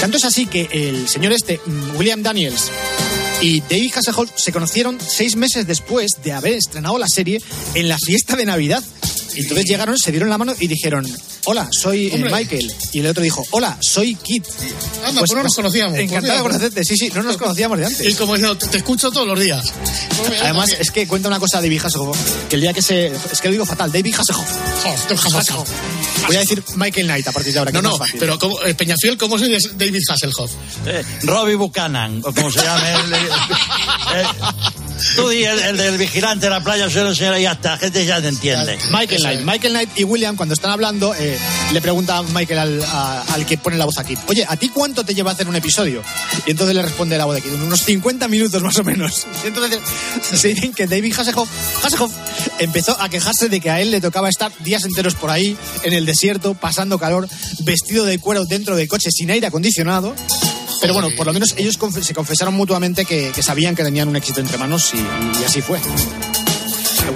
Tanto 0.00 0.16
es 0.16 0.24
así 0.24 0.46
que 0.46 0.68
el 0.72 1.08
señor 1.08 1.32
este, 1.32 1.60
mm, 1.64 1.96
William 1.96 2.22
Daniels, 2.22 2.70
y 3.42 3.60
David 3.60 3.92
Hasselhoff 3.96 4.30
se 4.36 4.52
conocieron 4.52 4.98
seis 5.04 5.34
meses 5.34 5.66
después 5.66 6.12
de 6.22 6.32
haber 6.32 6.54
estrenado 6.54 6.96
la 6.96 7.08
serie 7.08 7.42
en 7.74 7.88
la 7.88 7.98
fiesta 7.98 8.36
de 8.36 8.46
Navidad. 8.46 8.82
Y 9.34 9.40
entonces 9.40 9.66
llegaron, 9.66 9.98
se 9.98 10.12
dieron 10.12 10.30
la 10.30 10.38
mano 10.38 10.54
y 10.60 10.68
dijeron, 10.68 11.04
hola, 11.46 11.68
soy 11.72 12.06
eh, 12.06 12.14
Hombre. 12.14 12.30
Michael. 12.30 12.72
Y 12.92 13.00
el 13.00 13.06
otro 13.06 13.22
dijo, 13.22 13.44
hola, 13.50 13.76
soy 13.80 14.14
Kit. 14.14 14.44
Anda, 15.04 15.20
pues 15.20 15.32
no 15.32 15.42
nos 15.42 15.56
conocíamos. 15.56 15.94
Pues 15.94 16.04
Encantado 16.04 16.36
de 16.36 16.42
conocerte. 16.42 16.84
Sí, 16.84 16.96
sí, 16.96 17.10
no 17.14 17.24
nos 17.24 17.36
conocíamos 17.36 17.78
de 17.78 17.86
antes. 17.86 18.06
Y 18.06 18.14
como 18.14 18.34
diciendo, 18.34 18.56
te, 18.56 18.68
te 18.68 18.76
escucho 18.76 19.10
todos 19.10 19.26
los 19.26 19.40
días. 19.40 19.72
Pues 20.18 20.40
Además, 20.40 20.76
es 20.78 20.90
que 20.92 21.08
cuenta 21.08 21.28
una 21.28 21.40
cosa 21.40 21.60
David 21.60 21.80
Hasselhoff, 21.82 22.16
que 22.48 22.56
el 22.56 22.62
día 22.62 22.72
que 22.72 22.82
se... 22.82 23.06
Es 23.06 23.40
que 23.40 23.48
lo 23.48 23.52
digo 23.52 23.66
fatal, 23.66 23.90
David 23.90 24.14
Hasselhoff. 24.14 25.34
Hasselhoff. 25.34 25.68
Voy 26.26 26.36
a 26.36 26.40
decir 26.40 26.62
Michael 26.76 27.06
Knight 27.06 27.26
a 27.28 27.32
partir 27.32 27.52
de 27.52 27.58
ahora, 27.58 27.72
que 27.72 27.80
No, 27.82 27.88
es 27.88 27.92
no, 27.92 27.98
fácil. 27.98 28.20
pero 28.20 28.38
como, 28.38 28.60
eh, 28.62 28.74
Peñafiel, 28.74 29.16
¿cómo 29.18 29.38
se 29.38 29.46
dice 29.48 29.70
David 29.74 30.00
Hasselhoff? 30.08 30.52
Eh, 30.86 31.04
Robbie 31.22 31.56
Buchanan, 31.56 32.20
o 32.24 32.32
como 32.32 32.50
se 32.50 32.62
llame. 32.62 32.92
El, 33.04 33.12
eh, 33.14 34.26
tú 35.16 35.28
di 35.28 35.44
el, 35.44 35.58
el 35.58 35.76
del 35.76 35.98
vigilante 35.98 36.46
de 36.46 36.50
la 36.50 36.62
playa, 36.62 36.88
señora, 36.90 37.14
señora, 37.14 37.38
y 37.38 37.42
ya 37.42 37.52
está, 37.52 37.70
la 37.72 37.78
gente 37.78 38.04
ya 38.06 38.20
te 38.20 38.28
entiende. 38.28 38.78
Michael 38.90 39.20
Knight. 39.22 39.40
Michael 39.40 39.72
Knight 39.72 39.90
y 39.96 40.04
William, 40.04 40.36
cuando 40.36 40.54
están 40.54 40.70
hablando, 40.70 41.14
eh, 41.14 41.38
le 41.72 41.80
pregunta 41.80 42.18
a 42.18 42.22
Michael 42.22 42.58
al, 42.58 42.82
a- 42.84 43.22
al 43.34 43.46
que 43.46 43.58
pone 43.58 43.76
la 43.76 43.84
voz 43.84 43.98
aquí, 43.98 44.16
oye, 44.26 44.44
¿a 44.48 44.56
ti 44.56 44.68
cuánto 44.68 45.04
te 45.04 45.14
lleva 45.14 45.32
hacer 45.32 45.48
un 45.48 45.56
episodio? 45.56 46.02
Y 46.46 46.50
entonces 46.52 46.74
le 46.76 46.82
responde 46.82 47.16
la 47.18 47.24
voz 47.24 47.34
de 47.34 47.40
aquí, 47.40 47.48
unos 47.50 47.80
50 47.82 48.28
minutos 48.28 48.62
más 48.62 48.76
o 48.78 48.84
menos. 48.84 49.26
Y 49.44 49.48
entonces 49.48 49.78
se 50.32 50.48
dicen 50.48 50.72
que 50.72 50.86
David 50.86 51.14
Hasselhoff, 51.18 51.48
Hasselhoff 51.84 52.12
empezó 52.58 53.00
a 53.00 53.08
quejarse 53.08 53.48
de 53.48 53.60
que 53.60 53.70
a 53.70 53.80
él 53.80 53.90
le 53.90 54.00
tocaba 54.00 54.28
estar 54.28 54.52
días 54.60 54.84
enteros 54.84 55.14
por 55.14 55.30
ahí, 55.30 55.56
en 55.82 55.92
el 55.92 56.06
desierto, 56.06 56.54
pasando 56.54 56.98
calor, 56.98 57.28
vestido 57.60 58.04
de 58.04 58.18
cuero 58.18 58.44
dentro 58.44 58.76
del 58.76 58.88
coche 58.88 59.10
sin 59.10 59.30
aire 59.30 59.46
acondicionado. 59.48 60.14
Pero 60.82 60.92
bueno, 60.94 61.08
por 61.16 61.26
lo 61.26 61.32
menos 61.32 61.54
ellos 61.56 61.78
conf- 61.78 62.02
se 62.02 62.12
confesaron 62.12 62.52
mutuamente 62.54 63.04
que, 63.06 63.30
que 63.34 63.42
sabían 63.42 63.74
que 63.74 63.82
tenían 63.84 64.08
un 64.08 64.16
éxito 64.16 64.40
entre 64.40 64.58
manos 64.58 64.92
y, 64.92 64.98
y 65.40 65.44
así 65.44 65.62
fue. 65.62 65.80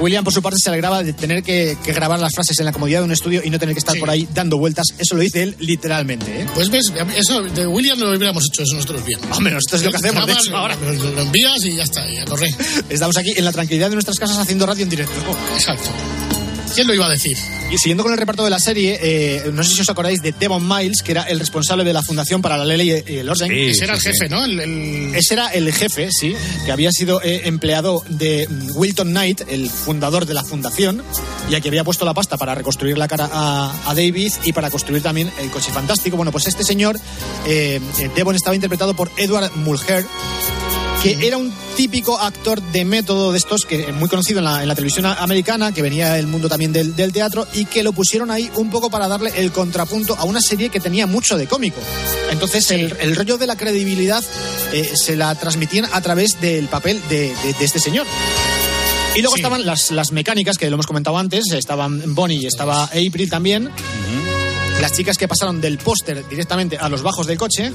William, 0.01 0.25
por 0.25 0.33
su 0.33 0.43
parte, 0.43 0.59
se 0.59 0.69
alegraba 0.69 1.03
de 1.03 1.13
tener 1.13 1.43
que, 1.43 1.77
que 1.83 1.93
grabar 1.93 2.19
las 2.21 2.35
frases 2.35 2.59
en 2.59 2.67
la 2.67 2.73
comodidad 2.73 2.99
de 3.01 3.05
un 3.07 3.13
estudio 3.13 3.41
y 3.45 3.51
no 3.51 3.59
tener 3.59 3.75
que 3.75 3.79
estar 3.79 3.97
por 3.99 4.11
ahí 4.11 4.29
dando 4.35 4.59
vueltas. 4.59 4.87
Eso 4.99 5.15
lo 5.15 5.23
dice 5.23 5.43
él 5.43 5.57
literalmente. 5.61 6.43
¿eh? 6.43 6.47
Pues 6.55 6.69
ves, 6.71 6.93
eso 7.17 7.43
de 7.43 7.67
William 7.67 7.99
no 7.99 8.07
lo 8.07 8.17
hubiéramos 8.17 8.45
hecho 8.51 8.63
eso 8.63 8.75
nosotros 8.75 9.05
bien. 9.07 9.19
Hombre, 9.33 9.55
nosotros 9.55 9.81
es 9.81 9.85
lo 9.87 9.91
que 9.93 9.97
hacemos, 9.97 10.27
de 10.27 10.33
hecho, 10.33 10.57
ahora. 10.57 10.77
Lo, 10.77 10.93
lo- 11.13 11.23
envías 11.23 11.65
y 11.65 11.77
ya 11.77 11.85
está, 11.85 12.07
y 12.11 12.19
a 12.19 12.25
correr. 12.25 12.51
Estamos 12.91 13.17
aquí 13.17 13.33
en 13.37 13.45
la 13.45 13.53
tranquilidad 13.53 13.89
de 13.89 13.95
nuestras 13.95 14.19
casas 14.19 14.39
haciendo 14.39 14.67
radio 14.67 14.83
en 14.83 14.91
directo. 14.91 15.15
Exacto. 15.55 15.89
¿Quién 16.77 16.87
lo 16.87 16.95
iba 16.95 17.07
a 17.07 17.11
decir? 17.11 17.37
Y 17.73 17.79
siguiendo 17.79 18.03
con 18.05 18.13
el 18.13 18.19
reparto 18.19 18.45
de 18.45 18.51
la 18.51 18.61
serie, 18.61 18.99
eh, 19.03 19.51
no 19.53 19.65
sé 19.65 19.75
si 19.75 19.81
os 19.81 19.89
acordáis 19.89 20.21
de 20.23 20.33
Devon 20.33 20.67
Miles, 20.69 21.03
que 21.03 21.11
era 21.13 21.23
el 21.23 21.41
responsable 21.41 21.83
de 21.85 21.93
la 21.93 22.03
Fundación 22.03 22.43
para 22.43 22.57
la 22.59 22.65
Ley 22.65 23.03
y 23.07 23.17
el 23.17 23.29
Orden. 23.29 23.51
Ese 23.51 23.85
era 23.85 23.95
el 23.95 24.01
jefe, 24.01 24.29
¿no? 24.29 24.45
El, 24.45 24.61
el- 24.61 25.15
Ese 25.15 25.35
era 25.35 25.49
el 25.49 25.73
jefe, 25.73 26.09
sí, 26.13 26.35
que 26.67 26.71
había 26.73 26.93
sido 26.93 27.21
eh, 27.23 27.43
empleado 27.49 28.05
de 28.11 28.47
Wilton 28.75 29.09
Knight, 29.09 29.41
el 29.49 29.69
fundador 29.71 30.27
de 30.27 30.35
la 30.35 30.45
fundación, 30.45 31.03
ya 31.51 31.61
que 31.61 31.69
había 31.69 31.83
puesto 31.83 32.05
la 32.05 32.13
pasta 32.15 32.37
para 32.37 32.55
reconstruir 32.55 32.99
la 32.99 33.09
cara 33.09 33.29
a, 33.33 33.75
a 33.91 33.95
David 33.95 34.33
y 34.45 34.53
para 34.53 34.71
construir 34.71 35.03
también 35.03 35.31
el 35.41 35.51
coche 35.51 35.73
fantástico. 35.73 36.17
Bueno, 36.17 36.31
pues 36.31 36.47
este 36.47 36.63
señor, 36.63 36.97
eh, 37.47 37.81
eh, 38.01 38.11
Devon, 38.15 38.37
estaba 38.37 38.55
interpretado 38.55 38.95
por 38.95 39.11
Edward 39.17 39.51
Mulher 39.57 40.05
que 41.15 41.27
era 41.27 41.37
un 41.37 41.53
típico 41.77 42.19
actor 42.19 42.61
de 42.73 42.85
método 42.85 43.33
de 43.33 43.39
estos, 43.39 43.65
que 43.65 43.93
muy 43.93 44.09
conocido 44.09 44.39
en 44.41 44.45
la, 44.47 44.63
en 44.63 44.69
la 44.69 44.75
televisión 44.75 45.07
americana, 45.07 45.73
que 45.73 45.83
venía 45.83 46.15
del 46.15 46.27
mundo 46.27 46.49
también 46.49 46.73
del, 46.73 46.97
del 46.97 47.13
teatro, 47.13 47.47
y 47.55 47.65
que 47.67 47.83
lo 47.83 47.93
pusieron 47.93 48.31
ahí 48.31 48.51
un 48.57 48.71
poco 48.71 48.91
para 48.91 49.07
darle 49.09 49.33
el 49.37 49.53
contrapunto 49.53 50.17
a 50.19 50.25
una 50.25 50.41
serie 50.41 50.69
que 50.69 50.81
tenía 50.81 51.07
mucho 51.07 51.37
de 51.37 51.47
cómico. 51.47 51.81
Entonces, 52.31 52.71
el, 52.71 52.97
el 53.01 53.15
rollo 53.17 53.39
de 53.39 53.47
la 53.47 53.57
credibilidad 53.57 54.25
eh, 54.73 54.91
se 54.95 55.17
la 55.17 55.35
transmitían 55.35 55.87
a 55.93 56.01
través 56.01 56.41
del 56.41 56.67
papel 56.69 57.01
de, 57.09 57.35
de- 57.43 57.53
de 57.59 57.65
este 57.65 57.79
señor. 57.79 58.07
Y 59.15 59.21
luego 59.23 59.37
estaban 59.37 59.65
las, 59.65 59.91
las 59.93 60.13
mecánicas, 60.13 60.59
que 60.59 60.69
lo 60.69 60.75
hemos 60.75 60.87
comentado 60.87 61.17
antes, 61.17 61.45
estaban 61.53 62.15
Bonnie 62.15 62.37
y 62.43 62.47
estaba 62.47 62.85
April 62.85 63.31
también. 63.31 63.71
Las 64.81 64.93
chicas 64.93 65.17
que 65.17 65.27
pasaron 65.27 65.61
del 65.63 65.79
póster 65.79 66.29
directamente 66.29 66.77
a 66.77 66.89
los 66.91 67.01
bajos 67.03 67.27
del 67.27 67.39
coche. 67.39 67.73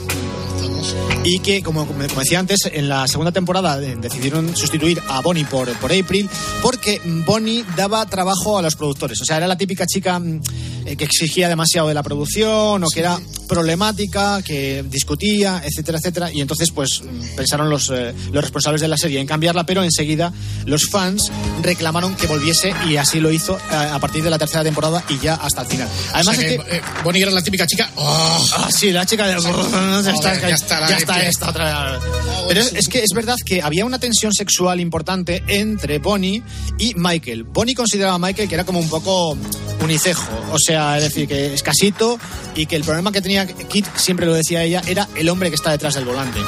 Y 1.24 1.40
que, 1.40 1.62
como, 1.62 1.86
como 1.86 2.02
decía 2.20 2.40
antes, 2.40 2.62
en 2.72 2.90
la 2.90 3.08
segunda 3.08 3.32
temporada 3.32 3.82
eh, 3.82 3.96
decidieron 4.00 4.56
sustituir 4.56 5.02
a 5.08 5.22
Bonnie 5.22 5.46
por, 5.46 5.72
por 5.80 5.92
April 5.94 6.30
porque 6.62 7.02
Bonnie 7.04 7.64
daba 7.76 8.06
trabajo 8.06 8.58
a 8.58 8.62
los 8.62 8.76
productores. 8.76 9.22
O 9.22 9.26
sea, 9.26 9.38
era 9.38 9.48
la 9.48 9.58
típica 9.58 9.86
chica 9.86 10.20
mm, 10.20 10.42
eh, 10.86 10.96
que 10.96 11.06
exigía 11.06 11.48
demasiado 11.48 11.88
de 11.88 11.94
la 11.94 12.04
producción 12.04 12.84
o 12.84 12.88
que 12.88 13.00
era 13.00 13.20
problemática, 13.48 14.42
que 14.42 14.84
discutía, 14.88 15.62
etcétera, 15.64 15.98
etcétera. 15.98 16.32
Y 16.32 16.42
entonces, 16.42 16.72
pues, 16.72 17.02
mm, 17.02 17.36
pensaron 17.36 17.70
los, 17.70 17.90
eh, 17.90 18.14
los 18.32 18.44
responsables 18.44 18.82
de 18.82 18.88
la 18.88 18.98
serie 18.98 19.20
en 19.20 19.28
cambiarla, 19.28 19.66
pero 19.66 19.84
enseguida 19.84 20.32
los 20.66 20.88
fans 20.90 21.32
reclamaron 21.62 22.16
que 22.16 22.28
volviese 22.28 22.74
y 22.88 22.96
así 22.96 23.20
lo 23.20 23.32
hizo 23.32 23.58
eh, 23.58 23.76
a 23.76 24.00
partir 24.00 24.24
de 24.24 24.30
la 24.30 24.40
tercera 24.40 24.64
temporada 24.64 25.04
y 25.10 25.20
ya 25.20 25.36
hasta 25.36 25.62
el 25.62 25.68
final. 25.68 25.88
Además, 26.14 26.38
O 26.38 26.42
sea 26.42 26.50
es 26.50 26.58
que, 26.58 26.66
que 26.66 26.78
eh, 26.78 26.82
Bonnie 27.04 27.22
era 27.22 27.32
la 27.32 27.42
típica 27.42 27.68
chica. 27.68 27.90
¡Oh! 27.96 28.48
Ah, 28.58 28.70
sí, 28.72 28.92
la 28.92 29.06
chica 29.06 29.28
de... 29.28 29.42
ya 30.04 30.12
está, 30.12 30.40
ya 30.40 30.56
está 30.56 30.71
la 30.80 30.90
ya 30.90 30.98
está 30.98 31.22
esta 31.24 31.50
otra 31.50 31.92
vez. 31.92 32.02
Pero 32.48 32.62
es, 32.62 32.74
es 32.74 32.88
que 32.88 33.00
es 33.00 33.12
verdad 33.14 33.36
que 33.46 33.62
había 33.62 33.86
una 33.86 34.00
tensión 34.00 34.34
sexual 34.34 34.80
importante 34.80 35.44
entre 35.48 36.00
Bonnie 36.00 36.44
y 36.78 36.94
Michael. 36.96 37.44
Bonnie 37.44 37.76
consideraba 37.76 38.16
a 38.16 38.20
Michael 38.20 38.48
que 38.48 38.56
era 38.56 38.66
como 38.66 38.80
un 38.80 38.90
poco 38.90 39.38
unicejo, 39.82 40.32
o 40.52 40.60
sea, 40.60 40.98
es 40.98 41.04
decir, 41.04 41.28
que 41.28 41.54
escasito 41.54 42.20
y 42.56 42.66
que 42.66 42.76
el 42.76 42.84
problema 42.84 43.12
que 43.12 43.22
tenía 43.22 43.48
Kit, 43.48 43.86
siempre 43.96 44.26
lo 44.26 44.34
decía 44.34 44.64
ella, 44.64 44.82
era 44.88 45.08
el 45.16 45.30
hombre 45.30 45.50
que 45.50 45.56
está 45.56 45.72
detrás 45.72 45.96
del 45.96 46.06
volante. 46.06 46.40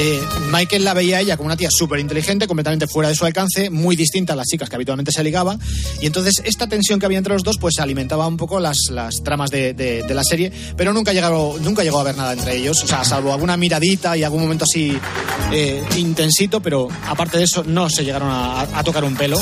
Eh, 0.00 0.22
Michael 0.52 0.84
la 0.84 0.94
veía 0.94 1.16
a 1.18 1.20
ella 1.20 1.36
como 1.36 1.48
una 1.48 1.56
tía 1.56 1.68
súper 1.70 1.98
inteligente, 1.98 2.46
completamente 2.46 2.86
fuera 2.86 3.08
de 3.08 3.16
su 3.16 3.24
alcance, 3.24 3.68
muy 3.68 3.96
distinta 3.96 4.34
a 4.34 4.36
las 4.36 4.46
chicas 4.46 4.68
que 4.68 4.76
habitualmente 4.76 5.10
se 5.10 5.24
ligaban. 5.24 5.58
Y 6.00 6.06
entonces 6.06 6.40
esta 6.44 6.68
tensión 6.68 7.00
que 7.00 7.06
había 7.06 7.18
entre 7.18 7.32
los 7.34 7.42
dos, 7.42 7.58
pues 7.58 7.78
alimentaba 7.80 8.26
un 8.26 8.36
poco 8.36 8.60
las, 8.60 8.76
las 8.90 9.22
tramas 9.24 9.50
de, 9.50 9.74
de- 9.74 10.04
la 10.14 10.22
serie, 10.24 10.52
pero 10.76 10.92
nunca 10.92 11.12
llegó, 11.12 11.58
nunca 11.60 11.82
llegó 11.82 11.98
a 11.98 12.02
haber 12.02 12.16
nada 12.16 12.32
entre 12.32 12.56
ellos. 12.56 12.82
O 12.82 12.86
sea, 12.86 13.04
salvo 13.04 13.32
alguna 13.32 13.56
miradita 13.56 14.16
y 14.16 14.22
algún 14.24 14.42
momento 14.42 14.64
así 14.64 14.96
eh, 15.52 15.82
intensito, 15.96 16.60
pero 16.60 16.88
aparte 17.06 17.38
de 17.38 17.44
eso 17.44 17.62
no 17.64 17.90
se 17.90 18.04
llegaron 18.04 18.28
a, 18.30 18.62
a 18.62 18.84
tocar 18.84 19.04
un 19.04 19.14
pelo. 19.16 19.38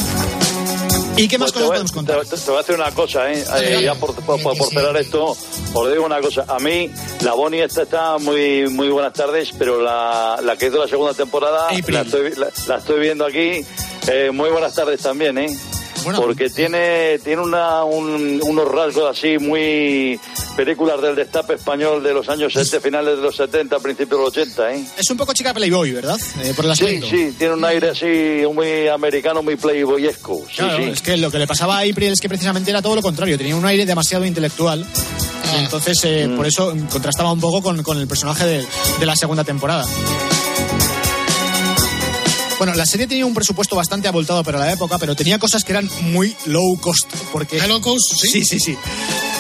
¿Y 1.17 1.29
qué 1.29 1.39
más 1.39 1.51
Pues 1.53 1.65
cosas 1.65 1.69
te, 1.69 1.69
podemos 1.69 1.93
voy, 1.93 1.97
contar? 2.05 2.25
te- 2.27 2.37
te 2.37 2.51
voy 2.51 2.55
a 2.55 2.59
decir 2.63 2.75
una 2.75 2.91
cosa, 2.93 3.33
¿eh? 3.33 3.45
Eh, 3.63 3.81
ya 3.85 3.95
por, 3.95 4.15
por, 4.15 4.43
por- 4.43 4.57
por 4.57 4.69
cerrar 4.69 4.97
esto, 4.99 5.35
os 5.75 5.91
digo 5.91 6.05
una 6.05 6.21
cosa. 6.21 6.45
A 6.47 6.59
mí, 6.59 6.91
la 7.23 7.33
Bonnie 7.33 7.63
esta 7.65 7.83
está 7.83 8.19
muy 8.19 8.69
muy 8.69 8.89
buenas 8.91 9.13
tardes, 9.15 9.51
pero 9.59 9.81
la, 9.81 10.39
la 10.43 10.57
que 10.57 10.67
hizo 10.67 10.79
la 10.79 10.89
segunda 10.89 11.15
temporada, 11.15 11.69
la 11.89 12.01
estoy, 12.03 12.35
la, 12.37 12.49
la 12.69 12.77
estoy 12.77 13.01
viendo 13.01 13.25
aquí. 13.25 13.65
Eh, 14.09 14.31
muy 14.33 14.51
buenas 14.51 14.75
tardes 14.75 15.01
también, 15.01 15.39
¿eh? 15.39 15.49
Porque 16.17 16.51
tiene, 16.51 17.19
tiene 17.25 17.43
una, 17.43 17.83
un- 17.85 18.41
unos 18.45 18.69
rasgos 18.69 19.11
así 19.19 19.39
muy 19.39 20.21
películas 20.57 21.01
del 21.03 21.15
destape 21.15 21.55
español 21.55 22.03
de 22.03 22.15
los 22.15 22.29
años 22.29 22.53
70, 22.53 22.81
finales 22.81 23.17
de 23.17 23.23
los 23.23 23.37
70, 23.37 23.79
principios 23.79 24.19
de 24.19 24.25
los 24.25 24.37
80, 24.37 24.75
¿eh? 24.75 24.85
Es 24.97 25.11
un 25.11 25.17
poco 25.17 25.33
chica 25.35 25.53
Playboy, 25.55 25.93
¿verdad? 25.93 26.19
Eh, 26.43 26.53
por 26.57 26.65
el 26.65 26.75
Sí, 26.77 26.85
aspecto. 26.85 27.07
sí, 27.11 27.35
tiene 27.39 27.55
un 27.55 27.65
aire 27.65 27.91
así 27.91 28.43
muy 28.53 28.89
americano, 28.89 29.43
muy 29.43 29.57
playboyesco. 29.57 30.43
Sí, 30.49 30.57
Claro, 30.57 30.79
sí. 30.79 30.83
es 30.91 31.01
que 31.03 31.17
lo 31.19 31.31
que 31.31 31.39
le 31.39 31.47
pasaba 31.47 31.77
a 31.79 31.81
April 31.83 32.13
es 32.13 32.21
que 32.21 32.29
precisamente 32.29 32.71
era 32.71 32.81
todo 32.83 32.95
lo 32.97 33.03
contrario, 33.03 33.37
tenía 33.39 33.55
un 33.55 33.65
aire 33.67 33.85
demasiado 33.87 34.25
intelectual. 34.25 34.87
Y 35.55 35.59
entonces, 35.63 35.99
eh, 36.05 36.27
Mm. 36.27 36.37
por 36.37 36.47
eso 36.47 36.75
contrastaba 36.91 37.31
un 37.33 37.41
poco 37.41 37.63
con, 37.63 37.83
con 37.83 37.99
el 37.99 38.07
personaje 38.09 38.45
de, 38.47 38.67
de 38.99 39.07
la 39.07 39.15
segunda 39.15 39.45
temporada. 39.45 39.85
Bueno, 42.59 42.75
la 42.75 42.87
serie 42.87 43.07
tenía 43.07 43.27
un 43.27 43.35
presupuesto 43.35 43.77
bastante 43.77 44.09
abultado 44.09 44.43
para 44.43 44.59
la 44.59 44.73
época, 44.73 44.97
pero 44.99 45.15
tenía 45.15 45.39
cosas 45.39 45.63
que 45.63 45.73
eran 45.73 45.91
muy 46.01 46.35
low 46.47 46.79
cost. 46.81 47.13
Porque... 47.31 47.61
¿Low 47.69 47.83
cost? 47.83 48.15
Sí, 48.19 48.45
sí, 48.47 48.59
sí. 48.59 48.77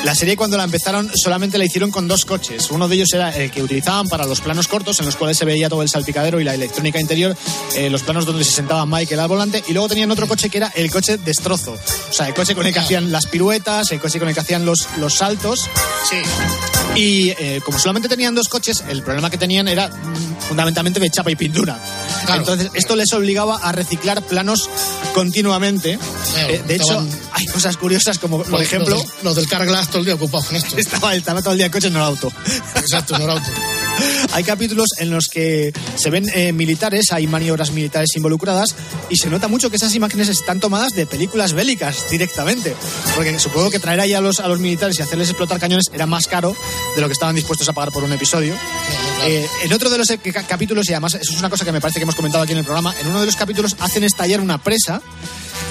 La 0.06 0.14
serie 0.14 0.36
cuando 0.36 0.56
la 0.56 0.62
empezaron 0.62 1.10
solamente 1.16 1.58
la 1.58 1.64
hicieron 1.64 1.90
con 1.90 2.06
dos 2.06 2.24
coches. 2.24 2.70
Uno 2.70 2.86
de 2.86 2.94
ellos 2.94 3.12
era 3.12 3.36
el 3.36 3.50
que 3.50 3.60
utilizaban 3.60 4.06
para 4.06 4.24
los 4.24 4.40
planos 4.40 4.68
cortos, 4.68 5.00
en 5.00 5.06
los 5.06 5.16
cuales 5.16 5.36
se 5.36 5.44
veía 5.44 5.68
todo 5.68 5.82
el 5.82 5.88
salpicadero 5.88 6.40
y 6.40 6.44
la 6.44 6.54
electrónica 6.54 7.00
interior, 7.00 7.36
eh, 7.74 7.90
los 7.90 8.04
planos 8.04 8.24
donde 8.24 8.44
se 8.44 8.52
sentaba 8.52 8.86
Michael 8.86 9.18
al 9.18 9.26
volante, 9.26 9.64
y 9.66 9.72
luego 9.72 9.88
tenían 9.88 10.08
otro 10.12 10.28
coche 10.28 10.48
que 10.48 10.58
era 10.58 10.68
el 10.76 10.92
coche 10.92 11.18
destrozo. 11.18 11.72
O 11.72 12.12
sea, 12.12 12.28
el 12.28 12.34
coche 12.34 12.54
con 12.54 12.64
el 12.64 12.72
que 12.72 12.78
hacían 12.78 13.10
las 13.10 13.26
piruetas, 13.26 13.90
el 13.90 13.98
coche 13.98 14.20
con 14.20 14.28
el 14.28 14.34
que 14.34 14.42
hacían 14.42 14.64
los, 14.64 14.86
los 14.96 15.12
saltos. 15.12 15.68
Sí. 16.08 16.22
Y 16.96 17.30
eh, 17.38 17.60
como 17.64 17.78
solamente 17.78 18.08
tenían 18.08 18.34
dos 18.34 18.48
coches, 18.48 18.82
el 18.88 19.02
problema 19.02 19.30
que 19.30 19.38
tenían 19.38 19.68
era 19.68 19.88
mm, 19.88 20.40
fundamentalmente 20.48 20.98
de 20.98 21.10
chapa 21.10 21.30
y 21.30 21.36
pintura. 21.36 21.78
Claro. 22.24 22.40
Entonces, 22.40 22.70
esto 22.74 22.96
les 22.96 23.12
obligaba 23.12 23.56
a 23.58 23.72
reciclar 23.72 24.22
planos 24.22 24.68
continuamente. 25.14 25.98
Claro, 26.34 26.48
Eh, 26.54 26.62
de 26.66 26.74
hecho, 26.76 27.06
hay 27.32 27.46
cosas 27.46 27.76
curiosas 27.76 28.18
como, 28.18 28.38
por 28.38 28.48
Los- 28.50 28.62
ejemplo, 28.62 28.96
Los, 28.96 29.02
del- 29.06 29.24
los 29.24 29.36
del 29.36 29.48
Carglass 29.48 29.88
todo 29.88 29.98
el 29.98 30.04
día 30.06 30.14
ocupados 30.14 30.46
con 30.46 30.56
esto. 30.56 30.76
estaba, 30.78 31.14
estaba 31.14 31.40
todo 31.42 31.52
el 31.52 31.58
día 31.58 31.66
en 31.66 31.72
coche 31.72 31.88
en 31.88 31.96
el 31.96 32.02
auto. 32.02 32.32
Exacto, 32.76 33.16
no 33.18 33.24
era 33.24 33.32
auto. 33.34 33.50
Hay 34.32 34.44
capítulos 34.44 34.88
en 34.98 35.10
los 35.10 35.26
que 35.28 35.72
se 35.96 36.10
ven 36.10 36.26
eh, 36.34 36.52
militares, 36.52 37.12
hay 37.12 37.26
maniobras 37.26 37.70
militares 37.70 38.10
involucradas 38.16 38.74
y 39.08 39.16
se 39.16 39.28
nota 39.30 39.48
mucho 39.48 39.70
que 39.70 39.76
esas 39.76 39.94
imágenes 39.94 40.28
están 40.28 40.60
tomadas 40.60 40.92
de 40.94 41.06
películas 41.06 41.52
bélicas 41.52 42.10
directamente. 42.10 42.74
Porque 43.14 43.38
supongo 43.38 43.70
que 43.70 43.78
traer 43.78 44.00
ahí 44.00 44.12
a 44.14 44.20
los, 44.20 44.40
a 44.40 44.48
los 44.48 44.60
militares 44.60 44.98
y 44.98 45.02
hacerles 45.02 45.28
explotar 45.30 45.58
cañones 45.58 45.86
era 45.92 46.06
más 46.06 46.26
caro 46.26 46.54
de 46.94 47.00
lo 47.00 47.06
que 47.08 47.12
estaban 47.14 47.34
dispuestos 47.34 47.68
a 47.68 47.72
pagar 47.72 47.92
por 47.92 48.04
un 48.04 48.12
episodio. 48.12 48.54
Eh, 49.24 49.46
en 49.64 49.72
otro 49.72 49.88
de 49.90 49.98
los 49.98 50.10
eh, 50.10 50.18
ca- 50.18 50.42
capítulos, 50.46 50.88
y 50.88 50.92
además 50.92 51.14
eso 51.14 51.32
es 51.32 51.38
una 51.38 51.48
cosa 51.50 51.64
que 51.64 51.72
me 51.72 51.80
parece 51.80 51.98
que 51.98 52.02
hemos 52.04 52.14
comentado 52.14 52.44
aquí 52.44 52.52
en 52.52 52.58
el 52.58 52.64
programa, 52.64 52.94
en 53.00 53.06
uno 53.08 53.20
de 53.20 53.26
los 53.26 53.36
capítulos 53.36 53.76
hacen 53.80 54.04
estallar 54.04 54.40
una 54.40 54.62
presa 54.62 55.00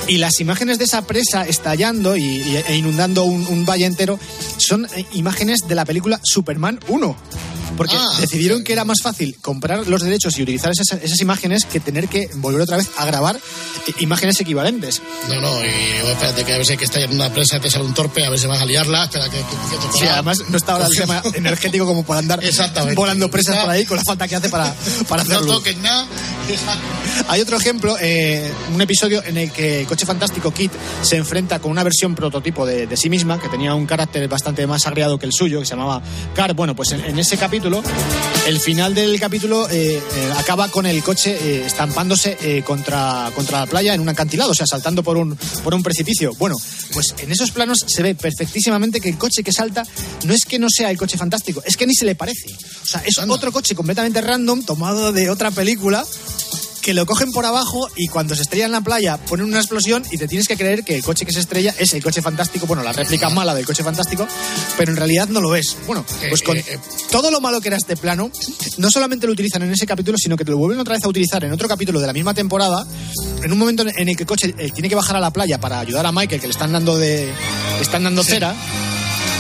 y 0.08 0.18
las 0.18 0.40
imágenes 0.40 0.78
de 0.78 0.86
esa 0.86 1.04
presa 1.06 1.44
estallando 1.46 2.16
y, 2.18 2.24
y- 2.24 2.64
e 2.68 2.76
inundando 2.76 3.24
un, 3.24 3.46
un 3.48 3.66
valle 3.66 3.86
entero 3.86 4.20
son 4.58 4.86
eh, 4.96 5.06
imágenes 5.14 5.62
de 5.68 5.76
la 5.76 5.86
película 5.86 6.20
Superman 6.24 6.80
1. 6.88 7.16
Porque 7.78 7.96
Ah, 7.98 8.18
decidieron 8.20 8.64
que 8.64 8.74
era 8.74 8.86
más 8.86 9.02
fácil 9.02 9.38
comprar 9.42 9.88
los 9.88 10.02
derechos 10.02 10.38
y 10.38 10.44
utilizar 10.44 10.72
esas, 10.72 11.02
esas 11.02 11.20
imágenes 11.22 11.66
que 11.66 11.80
tener 11.80 12.08
que 12.08 12.30
volver 12.36 12.62
otra 12.62 12.78
vez 12.78 12.90
a 12.98 13.06
grabar 13.06 13.36
eh, 13.88 13.94
imágenes 14.00 14.40
equivalentes. 14.40 15.02
No, 15.30 15.42
no, 15.42 15.66
y 15.66 15.68
oh, 16.06 16.10
espérate 16.10 16.44
que 16.44 16.54
a 16.54 16.64
si 16.64 16.72
hay 16.74 16.78
que 16.78 16.86
estallar 16.86 17.10
una 17.12 17.32
presa, 17.32 17.60
te 17.60 17.70
sale 17.70 17.86
un 17.86 17.94
torpe, 17.94 18.26
a 18.26 18.30
ver 18.30 18.40
si 18.40 18.48
vas 18.48 18.62
a 18.62 18.66
liarla, 18.66 19.04
espera 19.06 19.26
que... 19.26 19.38
que, 19.38 19.44
que 19.92 19.98
Sí, 20.00 20.06
además 20.08 20.40
no 20.50 20.58
está 20.58 20.74
ahora 20.74 20.88
el 20.88 20.96
tema 20.98 21.22
energético 21.34 21.86
como 21.86 22.04
por 22.04 22.18
andar 22.18 22.42
volando 22.96 23.30
presas 23.30 23.58
por 23.58 23.70
ahí 23.70 23.86
con 23.86 23.98
la 23.98 24.04
falta 24.04 24.28
que 24.28 24.36
hace 24.36 24.50
para, 24.50 24.74
para 25.08 25.24
No 25.24 25.34
hacerlo. 25.36 25.54
toques 25.56 25.78
nada. 25.78 26.08
Hay 27.28 27.42
otro 27.42 27.58
ejemplo, 27.58 27.96
eh, 28.00 28.52
un 28.74 28.82
episodio 28.82 29.24
en 29.24 29.38
el 29.38 29.52
que 29.52 29.82
el 29.82 29.88
coche 29.88 30.06
fantástico 30.06 30.52
Kit 30.52 30.72
se 31.02 31.18
enfrenta 31.18 31.60
con 31.60 31.72
una 31.72 31.84
versión 31.84 32.16
prototipo 32.16 32.66
de, 32.66 32.96
sí 32.98 33.10
misma, 33.10 33.40
que 33.40 33.50
tenía 33.50 33.74
un 33.74 33.86
carácter 33.86 34.28
bastante 34.28 34.66
más 34.68 34.86
agriado 34.88 35.18
que 35.18 35.26
el 35.26 35.34
suyo, 35.34 35.60
que 35.60 35.66
se 35.66 35.76
llamaba 35.76 36.02
Car. 36.36 36.54
Bueno, 36.54 36.76
pues 36.76 36.92
en 36.92 37.18
ese 37.18 37.38
capítulo, 37.38 37.84
el 38.46 38.60
final 38.60 38.94
del 38.94 39.20
capítulo 39.20 39.68
eh, 39.70 39.98
eh, 39.98 40.34
acaba 40.38 40.70
con 40.70 40.86
el 40.86 41.04
coche 41.04 41.36
eh, 41.40 41.66
estampándose 41.66 42.64
contra, 42.64 43.32
contra 43.36 43.62
la 43.62 43.66
playa 43.66 43.94
en 43.94 44.02
un 44.02 44.10
acantilado, 44.10 44.52
o 44.52 44.54
sea, 44.54 44.68
saltando 44.68 45.04
por 45.04 45.18
un, 45.18 45.38
por 45.64 45.74
un 45.74 45.82
precipicio. 45.82 46.34
Bueno, 46.38 46.56
pues 46.94 47.16
en 47.20 47.32
esos 47.32 47.52
planos 47.52 47.84
se 47.88 48.04
ve 48.04 48.16
perfectísimamente 48.16 49.02
que 49.02 49.10
el 49.10 49.18
coche 49.18 49.44
que 49.44 49.52
salta 49.52 49.84
no 50.26 50.34
es 50.34 50.46
que 50.46 50.60
no 50.60 50.68
sea 50.70 50.92
el 50.92 50.98
coche 50.98 51.18
fantástico, 51.18 51.64
es 51.66 51.76
que 51.76 51.88
ni 51.88 51.96
se 51.96 52.06
le 52.06 52.16
parece. 52.16 52.54
O 52.84 52.86
sea, 52.86 53.02
es 53.06 53.18
otro 53.18 53.52
coche 53.52 53.76
completamente 53.76 54.22
random, 54.22 54.64
tomado 54.64 55.12
de 55.12 55.30
otra 55.30 55.52
película, 55.52 56.06
que 56.86 56.94
lo 56.94 57.08
cogen 57.08 57.32
por 57.32 57.48
abajo 57.48 57.90
y 57.96 58.10
cuando 58.10 58.36
se 58.36 58.44
estrella 58.44 58.66
en 58.66 58.72
la 58.72 58.82
playa 58.82 59.18
ponen 59.18 59.48
una 59.48 59.58
explosión 59.58 60.04
y 60.12 60.20
te 60.20 60.28
tienes 60.28 60.48
que 60.48 60.56
creer 60.56 60.84
que 60.84 60.96
el 60.96 61.04
coche 61.04 61.26
que 61.26 61.32
se 61.32 61.40
estrella 61.40 61.74
es 61.80 61.92
el 61.96 62.04
coche 62.04 62.22
fantástico, 62.22 62.68
bueno, 62.68 62.84
la 62.84 62.92
réplica 62.92 63.28
mala 63.32 63.56
del 63.56 63.66
coche 63.66 63.84
fantástico, 63.84 64.28
pero 64.78 64.92
en 64.92 64.98
realidad 64.98 65.28
no 65.28 65.42
lo 65.42 65.56
es. 65.56 65.76
Bueno, 65.88 66.06
pues 66.30 66.44
con 66.44 66.56
todo 67.10 67.32
lo 67.32 67.42
malo 67.42 67.60
que 67.60 67.70
era 67.70 67.78
este 67.78 67.98
plano, 67.98 68.30
no 68.78 68.92
solamente 68.92 69.26
lo 69.26 69.34
utilizan 69.34 69.64
en 69.64 69.74
ese 69.74 69.88
capítulo, 69.88 70.20
sino 70.20 70.38
que 70.38 70.46
te 70.46 70.52
lo 70.52 70.58
vuelven 70.58 70.80
otra 70.80 70.94
vez 70.94 71.04
a 71.04 71.08
utilizar 71.08 71.44
en 71.44 71.52
otro 71.52 71.68
capítulo 71.68 72.00
de 72.00 72.06
la 72.06 72.14
misma 72.14 72.36
temporada, 72.36 72.86
en 73.42 73.52
un 73.52 73.58
momento 73.58 73.82
en 73.82 74.08
el 74.08 74.16
que 74.16 74.22
el 74.22 74.28
coche 74.28 74.54
eh, 74.56 74.70
tiene 74.70 74.88
que 74.88 74.94
bajar 74.94 75.16
a 75.16 75.20
la 75.20 75.34
playa 75.34 75.60
para 75.60 75.80
ayudar 75.80 76.06
a 76.06 76.12
Michael, 76.12 76.40
que 76.40 76.46
le 76.46 76.54
están 76.54 76.72
dando 76.72 77.00
de 77.00 77.26
le 77.78 77.82
están 77.82 78.04
dando 78.04 78.24
cera. 78.24 78.56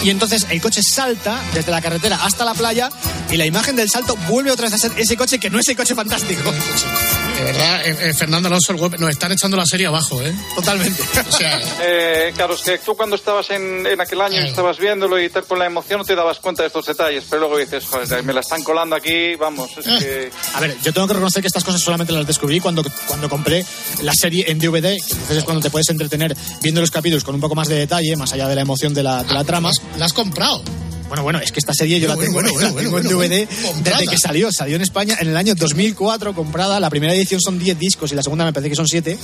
Y 0.04 0.10
entonces 0.10 0.48
el 0.50 0.60
coche 0.62 0.82
salta 0.82 1.40
desde 1.54 1.70
la 1.70 1.80
carretera 1.80 2.26
hasta 2.26 2.44
la 2.44 2.56
playa 2.56 2.90
y 3.30 3.38
la 3.38 3.46
imagen 3.46 3.76
del 3.76 3.92
salto 3.92 4.16
vuelve 4.28 4.50
otra 4.50 4.66
vez 4.66 4.74
a 4.74 4.78
ser 4.80 4.94
ese 4.98 5.16
coche 5.16 5.38
que 5.38 5.52
no 5.52 5.60
es 5.60 5.68
el 5.68 5.76
coche 5.76 5.94
fantástico. 5.94 6.42
De 7.36 7.44
verdad, 7.44 7.86
eh, 7.86 7.98
eh, 8.10 8.14
Fernando 8.14 8.48
Alonso, 8.48 8.72
el 8.72 8.80
web, 8.80 8.98
nos 8.98 9.10
están 9.10 9.32
echando 9.32 9.58
la 9.58 9.66
serie 9.66 9.88
abajo, 9.88 10.22
¿eh? 10.22 10.34
Totalmente. 10.56 11.02
O 11.28 11.32
sea, 11.32 11.60
Eh, 11.82 12.32
claro, 12.36 12.56
es 12.56 12.62
que 12.62 12.78
tú 12.80 12.96
cuando 12.96 13.16
estabas 13.16 13.50
en, 13.52 13.86
en 13.86 14.00
aquel 14.00 14.22
año 14.22 14.42
y 14.42 14.48
estabas 14.48 14.78
viéndolo 14.78 15.22
y 15.22 15.30
tal 15.30 15.44
con 15.44 15.60
la 15.60 15.66
emoción 15.66 16.00
no 16.00 16.06
te 16.06 16.16
dabas 16.16 16.40
cuenta 16.40 16.64
de 16.64 16.68
estos 16.68 16.86
detalles, 16.86 17.26
pero 17.30 17.42
luego 17.42 17.58
dices, 17.58 17.86
joder, 17.86 18.24
me 18.24 18.34
la 18.34 18.40
están 18.40 18.64
colando 18.64 18.96
aquí, 18.96 19.36
vamos, 19.36 19.70
es 19.78 19.86
que... 19.86 20.32
A 20.54 20.60
ver, 20.62 20.76
yo 20.82 20.94
tengo 20.94 21.08
que 21.08 21.14
reconocer 21.14 21.42
que 21.42 21.48
estas 21.48 21.64
cosas 21.64 21.82
solamente 21.82 22.14
las 22.14 22.26
descubrí 22.26 22.60
cuando, 22.60 22.84
cuando 23.08 23.30
compré 23.30 23.66
la 24.02 24.14
serie 24.14 24.46
en 24.50 24.58
DVD, 24.60 24.96
que 24.96 25.14
entonces 25.14 25.38
es 25.38 25.44
cuando 25.44 25.62
te 25.62 25.70
puedes 25.70 25.90
entretener 25.90 26.36
viendo 26.62 26.82
los 26.82 26.92
capítulos 26.92 27.24
con 27.24 27.36
un 27.36 27.42
poco 27.42 27.56
más 27.56 27.68
de 27.68 27.76
detalle, 27.76 28.16
más 28.16 28.32
allá 28.34 28.48
de 28.48 28.56
la 28.56 28.62
emoción 28.62 28.94
de 28.94 29.04
la, 29.04 29.24
de 29.24 29.34
la 29.34 29.44
trama. 29.44 29.72
¿La 29.98 30.06
has 30.06 30.14
comprado? 30.14 30.64
Bueno, 31.08 31.24
bueno, 31.24 31.40
es 31.40 31.52
que 31.52 31.60
esta 31.60 31.74
serie 31.74 32.00
yo 32.00 32.08
la 32.08 32.16
tengo, 32.18 32.40
en 32.40 33.04
DVD 33.04 33.48
desde 33.84 34.08
que 34.08 34.18
salió. 34.18 34.52
Salió 34.52 34.76
en 34.76 34.82
España 34.82 35.16
en 35.20 35.30
el 35.30 35.38
año 35.38 35.54
2004, 35.56 36.34
comprada. 36.34 36.80
La 36.80 36.90
primera 36.90 37.14
edición 37.14 37.40
son 37.40 37.60
10 37.60 37.78
discos 37.78 38.12
y 38.12 38.16
la 38.16 38.24
segunda 38.24 38.44
me 38.44 38.52
parece 38.54 38.70
que 38.72 38.76
son 38.76 38.88
7. 38.88 39.18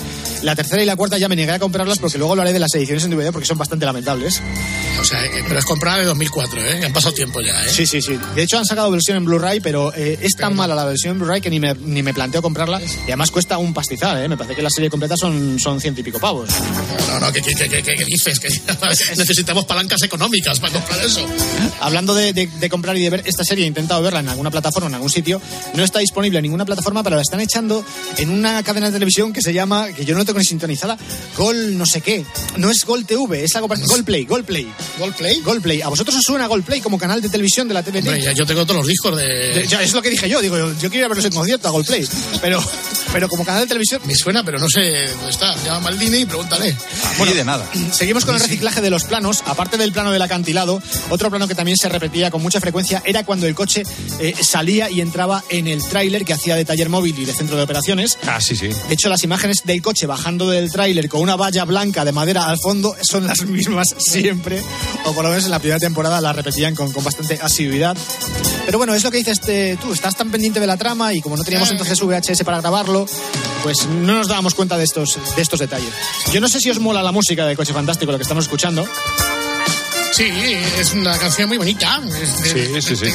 La 0.44 0.56
tercera 0.56 0.82
y 0.84 0.86
la 0.86 0.96
cuarta 0.96 1.18
ya 1.18 1.28
me 1.28 1.36
negué 1.36 1.52
a 1.52 1.60
comprarlas 1.60 1.98
porque 2.00 2.18
luego 2.18 2.34
hablaré 2.34 2.54
de 2.54 2.60
las 2.60 2.74
ediciones 2.76 3.04
en 3.04 3.12
DVD 3.12 3.32
porque 3.32 3.48
son 3.48 3.58
bastante 3.58 3.86
lamentables. 3.86 4.42
O 5.00 5.04
sea, 5.06 5.26
eh, 5.26 5.44
pero 5.48 5.60
es 5.60 5.66
comprada 5.66 5.98
de 6.00 6.06
2004, 6.06 6.62
¿eh? 6.66 6.86
Han 6.86 6.94
pasado 6.94 7.14
tiempo 7.16 7.42
ya, 7.42 7.66
¿eh? 7.66 7.70
Sí, 7.70 7.86
sí, 7.88 8.02
sí. 8.02 8.18
De 8.36 8.44
hecho 8.44 8.60
han 8.60 8.66
sacado 8.66 8.92
versión 8.92 9.18
en 9.18 9.26
Blu-ray, 9.26 9.60
pero 9.60 9.92
eh, 9.96 10.20
es 10.22 10.34
tan 10.36 10.56
mala 10.56 10.76
la 10.76 10.86
versión 10.86 11.14
en 11.14 11.20
Blu-ray 11.20 11.42
que 11.42 11.50
ni 11.50 11.60
me, 11.60 11.74
ni 11.74 12.04
me 12.04 12.14
planteo 12.14 12.42
comprarla. 12.44 12.80
Y 12.82 13.04
además 13.06 13.32
cuesta 13.32 13.58
un 13.58 13.74
pastizal, 13.74 14.24
¿eh? 14.24 14.28
Me 14.30 14.38
parece 14.38 14.56
que 14.56 14.62
la 14.62 14.70
serie 14.70 14.90
completa 14.92 15.18
son, 15.18 15.60
son 15.60 15.82
ciento 15.82 16.02
y 16.02 16.04
pico 16.04 16.20
pavos. 16.20 16.50
No, 17.10 17.20
no, 17.20 17.32
¿qué, 17.34 17.42
qué, 17.42 17.54
qué, 17.56 17.68
qué- 17.68 17.82
qué 17.96 18.06
dices? 18.06 18.40
Que 18.40 18.50
necesitamos 19.18 19.66
palancas 19.66 20.02
económicas 20.04 20.60
para 20.60 20.74
comprar 20.74 21.04
eso. 21.04 21.26
Hablando 21.80 22.14
de, 22.14 22.34
de- 22.34 22.48
de 22.48 22.70
comprar 22.70 22.96
y 22.98 23.02
de 23.02 23.10
ver 23.10 23.24
esta 23.26 23.44
serie, 23.44 23.66
he 23.66 23.68
intentado 23.68 24.02
verla 24.02 24.20
en 24.20 24.30
alguna 24.30 24.52
plataforma, 24.52 24.88
en 24.90 24.96
algún 24.96 25.10
sitio. 25.10 25.42
No 25.74 25.84
está 25.84 26.00
disponible 26.00 26.40
en 26.40 26.44
ninguna 26.44 26.66
plataforma, 26.66 27.04
pero 27.04 27.16
la 27.16 27.22
están 27.22 27.40
echando 27.40 27.84
en 28.18 28.30
una 28.30 28.62
cadena 28.64 28.88
de 28.88 28.94
televisión 28.94 29.34
que 29.34 29.42
se 29.42 29.54
llama, 29.54 29.88
que 29.94 30.06
yo 30.06 30.16
no 30.16 30.26
tengo 30.26 30.40
ni 30.40 30.46
sintonizada, 30.46 30.98
Gol 31.38 31.78
no 31.78 31.86
sé 31.86 32.02
qué. 32.02 32.26
No 32.58 32.70
es 32.70 32.86
Gol 32.86 33.06
TV, 33.06 33.44
es 33.44 33.56
algo 33.56 33.68
Gol 33.68 34.04
Play, 34.04 34.26
Gol 34.26 34.44
Play. 34.44 34.68
¿Gol 35.00 35.14
Play? 35.14 35.40
Gol 35.42 35.62
Play. 35.62 35.82
¿A 35.82 35.88
vosotros 35.90 36.16
os 36.16 36.24
suena 36.24 36.48
Gol 36.48 36.64
Play 36.64 36.82
como 36.82 36.98
canal 36.98 37.22
de 37.22 37.30
televisión 37.30 37.68
de 37.68 37.74
la 37.74 37.84
TVT? 37.84 37.98
Hombre, 38.08 38.22
ya 38.22 38.32
yo 38.34 38.46
tengo 38.46 38.64
todos 38.66 38.78
los 38.78 38.88
discos 38.88 39.16
de... 39.18 39.26
De- 39.26 39.68
ya, 39.68 39.82
es 39.82 39.94
lo 39.94 40.02
que 40.02 40.10
dije 40.10 40.30
yo, 40.30 40.42
digo, 40.42 40.58
yo, 40.58 40.72
yo 40.74 40.90
quiero 40.90 40.98
ir 40.98 41.04
a 41.06 41.08
verlos 41.08 41.26
en 41.26 41.32
concierto 41.34 41.68
a 41.68 41.72
Gol 41.72 41.86
Play, 41.86 42.08
pero, 42.42 42.62
pero 43.14 43.28
como 43.28 43.46
canal 43.46 43.62
de 43.62 43.68
televisión... 43.68 44.02
Me 44.06 44.16
suena, 44.16 44.44
pero 44.44 44.60
no 44.60 44.68
sé 44.70 45.08
dónde 45.08 45.30
está. 45.30 45.54
Llama 45.64 45.78
a 45.78 45.80
Maldini 45.80 46.20
y 46.20 46.26
pregúntale. 46.26 46.76
Bueno, 47.18 47.34
de 47.34 47.44
nada. 47.44 47.68
Seguimos 47.92 48.26
con 48.26 48.36
el 48.36 48.42
reciclaje 48.42 48.82
de 48.82 48.90
los 48.90 49.04
planos. 49.04 49.44
Aparte 49.46 49.78
del 49.78 49.92
plano 49.92 50.12
del 50.12 50.22
acantilado, 50.22 50.82
otro 51.10 51.30
plano 51.30 51.48
que 51.48 51.56
también 51.56 51.78
se 51.78 51.90
repetía 51.90 52.32
con 52.32 52.42
mucha 52.42 52.60
frecuencia 52.60 53.02
era 53.06 53.24
cuando 53.24 53.48
el 53.48 53.56
coche 53.56 53.84
eh, 54.20 54.34
salía 54.42 54.90
y 54.90 55.02
entraba 55.02 55.44
en 55.50 55.68
el 55.68 55.82
tráiler 55.88 56.26
que 56.26 56.34
hacía 56.34 56.56
de 56.56 56.66
taller 56.66 56.90
móvil 56.90 57.18
y 57.20 57.26
de 57.26 57.34
centro 57.34 57.58
de 57.58 57.64
operaciones. 57.64 58.18
Ah, 58.28 58.40
sí, 58.42 58.56
sí. 58.56 58.68
De 58.68 58.94
hecho, 58.94 59.10
las 59.10 59.24
imágenes 59.24 59.64
del 59.66 59.82
coche 59.82 60.08
bajando 60.08 60.50
del 60.50 60.72
tráiler 60.72 61.10
con 61.10 61.22
una 61.22 61.36
valla 61.36 61.66
blanca 61.66 62.06
de 62.06 62.12
madera 62.12 62.46
al 62.46 62.58
fondo 62.58 62.96
son 63.02 63.28
las 63.28 63.46
mismas 63.46 63.88
siempre, 63.98 64.62
o 65.06 65.14
por 65.14 65.24
lo 65.24 65.30
menos 65.30 65.46
en 65.46 65.52
la 65.52 65.60
primera 65.60 65.80
temporada 65.80 66.22
las 66.22 66.36
repetían 66.36 66.76
con, 66.76 66.92
con 66.92 67.04
bastante 67.04 67.40
asiduidad. 67.42 67.98
Pero 68.66 68.78
bueno, 68.78 68.94
es 68.94 69.04
lo 69.04 69.12
que 69.12 69.18
dices 69.18 69.40
este, 69.40 69.78
tú, 69.82 69.92
estás 69.92 70.16
tan 70.16 70.30
pendiente 70.30 70.60
de 70.60 70.68
la 70.68 70.78
trama 70.78 71.14
y 71.14 71.22
como 71.22 71.36
no 71.36 71.44
teníamos 71.44 71.72
entonces 71.72 72.00
VHS 72.00 72.44
para 72.44 72.62
grabarlo, 72.62 73.01
pues 73.64 73.86
no 73.88 74.16
nos 74.16 74.28
dábamos 74.28 74.54
cuenta 74.56 74.78
de 74.78 74.84
estos, 74.84 75.20
de 75.36 75.42
estos 75.42 75.60
detalles. 75.60 75.94
Yo 76.32 76.42
no 76.42 76.48
sé 76.48 76.60
si 76.60 76.70
os 76.70 76.80
mola 76.80 77.04
la 77.04 77.12
música 77.12 77.46
de 77.46 77.56
Coche 77.56 77.74
Fantástico, 77.74 78.12
lo 78.12 78.18
que 78.18 78.24
estamos 78.24 78.46
escuchando. 78.46 78.86
Sí, 80.14 80.30
es 80.78 80.94
una 80.94 81.18
canción 81.18 81.48
muy 81.48 81.58
bonita. 81.58 82.02
Sí, 82.44 82.82
sí, 82.82 82.96
sí. 82.96 83.06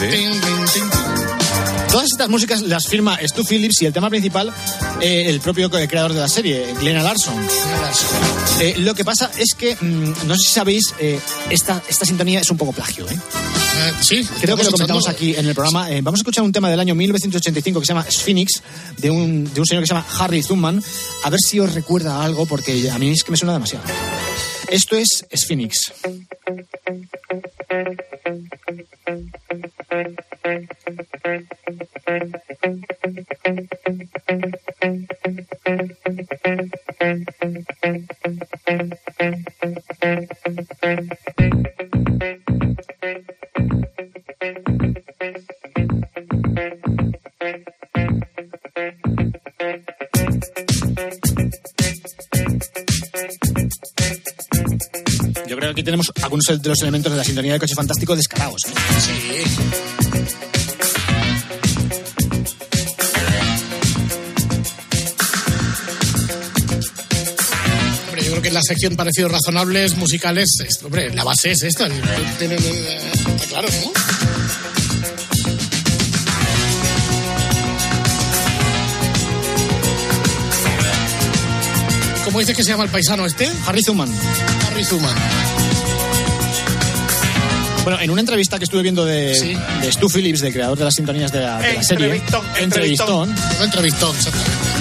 Todas 1.90 2.07
estas 2.11 2.29
músicas 2.29 2.62
las 2.62 2.87
firma 2.88 3.18
Stu 3.22 3.44
Phillips 3.44 3.81
y 3.83 3.87
el 3.87 3.92
tema 3.92 4.11
principal 4.11 4.53
eh, 5.01 5.25
el 5.29 5.40
propio 5.40 5.70
creador 5.70 6.12
de 6.12 6.20
la 6.20 6.29
serie, 6.29 6.75
Glenn 6.81 7.03
Larson. 7.03 7.35
Eh, 8.61 8.75
lo 8.79 8.94
que 8.94 9.05
pasa 9.05 9.31
es 9.38 9.55
que, 9.55 9.77
mm, 9.77 10.27
no 10.27 10.37
sé 10.37 10.46
si 10.46 10.53
sabéis, 10.53 10.94
eh, 10.99 11.20
esta, 11.51 11.83
esta 11.88 12.05
sintonía 12.05 12.40
es 12.40 12.51
un 12.51 12.57
poco 12.57 12.72
plagio. 12.72 13.07
¿eh? 13.09 13.18
Eh, 13.79 14.25
Creo 14.41 14.57
que 14.57 14.65
lo 14.65 14.71
comentamos 14.71 15.09
aquí 15.09 15.35
en 15.35 15.47
el 15.47 15.55
programa. 15.55 15.91
Eh, 15.91 16.01
vamos 16.01 16.21
a 16.21 16.23
escuchar 16.23 16.45
un 16.45 16.53
tema 16.53 16.71
del 16.71 16.81
año 16.81 16.95
1985 16.95 17.81
que 17.81 17.87
se 17.87 17.93
llama 17.93 18.07
Sphinx, 18.11 18.62
de 18.99 19.11
un, 19.11 19.53
de 19.53 19.61
un 19.61 19.67
señor 19.67 19.83
que 19.83 19.89
se 19.89 19.95
llama 19.95 20.07
Harry 20.19 20.43
Zuman. 20.43 20.83
A 21.25 21.31
ver 21.31 21.41
si 21.41 21.61
os 21.61 21.75
recuerda 21.75 22.25
algo, 22.25 22.47
porque 22.47 22.91
a 22.91 22.99
mí 22.99 23.11
es 23.11 23.23
que 23.23 23.31
me 23.31 23.37
suena 23.37 23.53
demasiado. 23.53 23.85
Esto 24.69 24.97
es 24.97 25.27
Sphinx. 25.35 25.93
Algunos 56.22 56.44
de 56.46 56.68
los 56.68 56.81
elementos 56.83 57.12
de 57.12 57.18
la 57.18 57.24
sintonía 57.24 57.52
del 57.52 57.61
coche 57.61 57.74
fantástico 57.74 58.16
descarados. 58.16 58.62
¿eh? 58.66 58.72
Sí. 59.00 60.46
Hombre, 68.09 68.24
yo 68.24 68.31
creo 68.31 68.42
que 68.42 68.48
en 68.48 68.55
la 68.55 68.62
sección 68.62 68.96
parecidos 68.96 69.33
razonables 69.33 69.96
musicales, 69.96 70.48
es- 70.66 70.83
hombre, 70.83 71.12
la 71.14 71.24
base 71.24 71.52
es 71.52 71.62
esta. 71.62 71.87
Está 71.87 73.46
claro, 73.48 73.68
¿no? 73.85 73.92
¿Cómo 82.24 82.40
dices 82.40 82.57
que 82.57 82.64
se 82.64 82.70
llama 82.70 82.85
el 82.85 82.90
paisano 82.90 83.24
este? 83.24 83.48
Harry 83.66 83.83
Zuman. 83.83 84.09
Harry 84.68 84.85
Zuman. 84.85 85.14
Bueno, 87.87 88.01
en 88.01 88.11
una 88.11 88.20
entrevista 88.20 88.59
que 88.59 88.64
estuve 88.64 88.83
viendo 88.83 89.05
de, 89.05 89.59
de 89.81 89.92
Stu 89.92 90.09
Phillips, 90.09 90.40
del 90.40 90.53
creador 90.53 90.77
de 90.77 90.83
las 90.83 90.94
sintonías 90.94 91.31
de 91.31 91.38
la, 91.38 91.61
de 91.61 91.75
la 91.75 91.83
serie, 91.85 92.20
Entrevistón, 92.59 93.33
Entrevistón, 93.62 94.16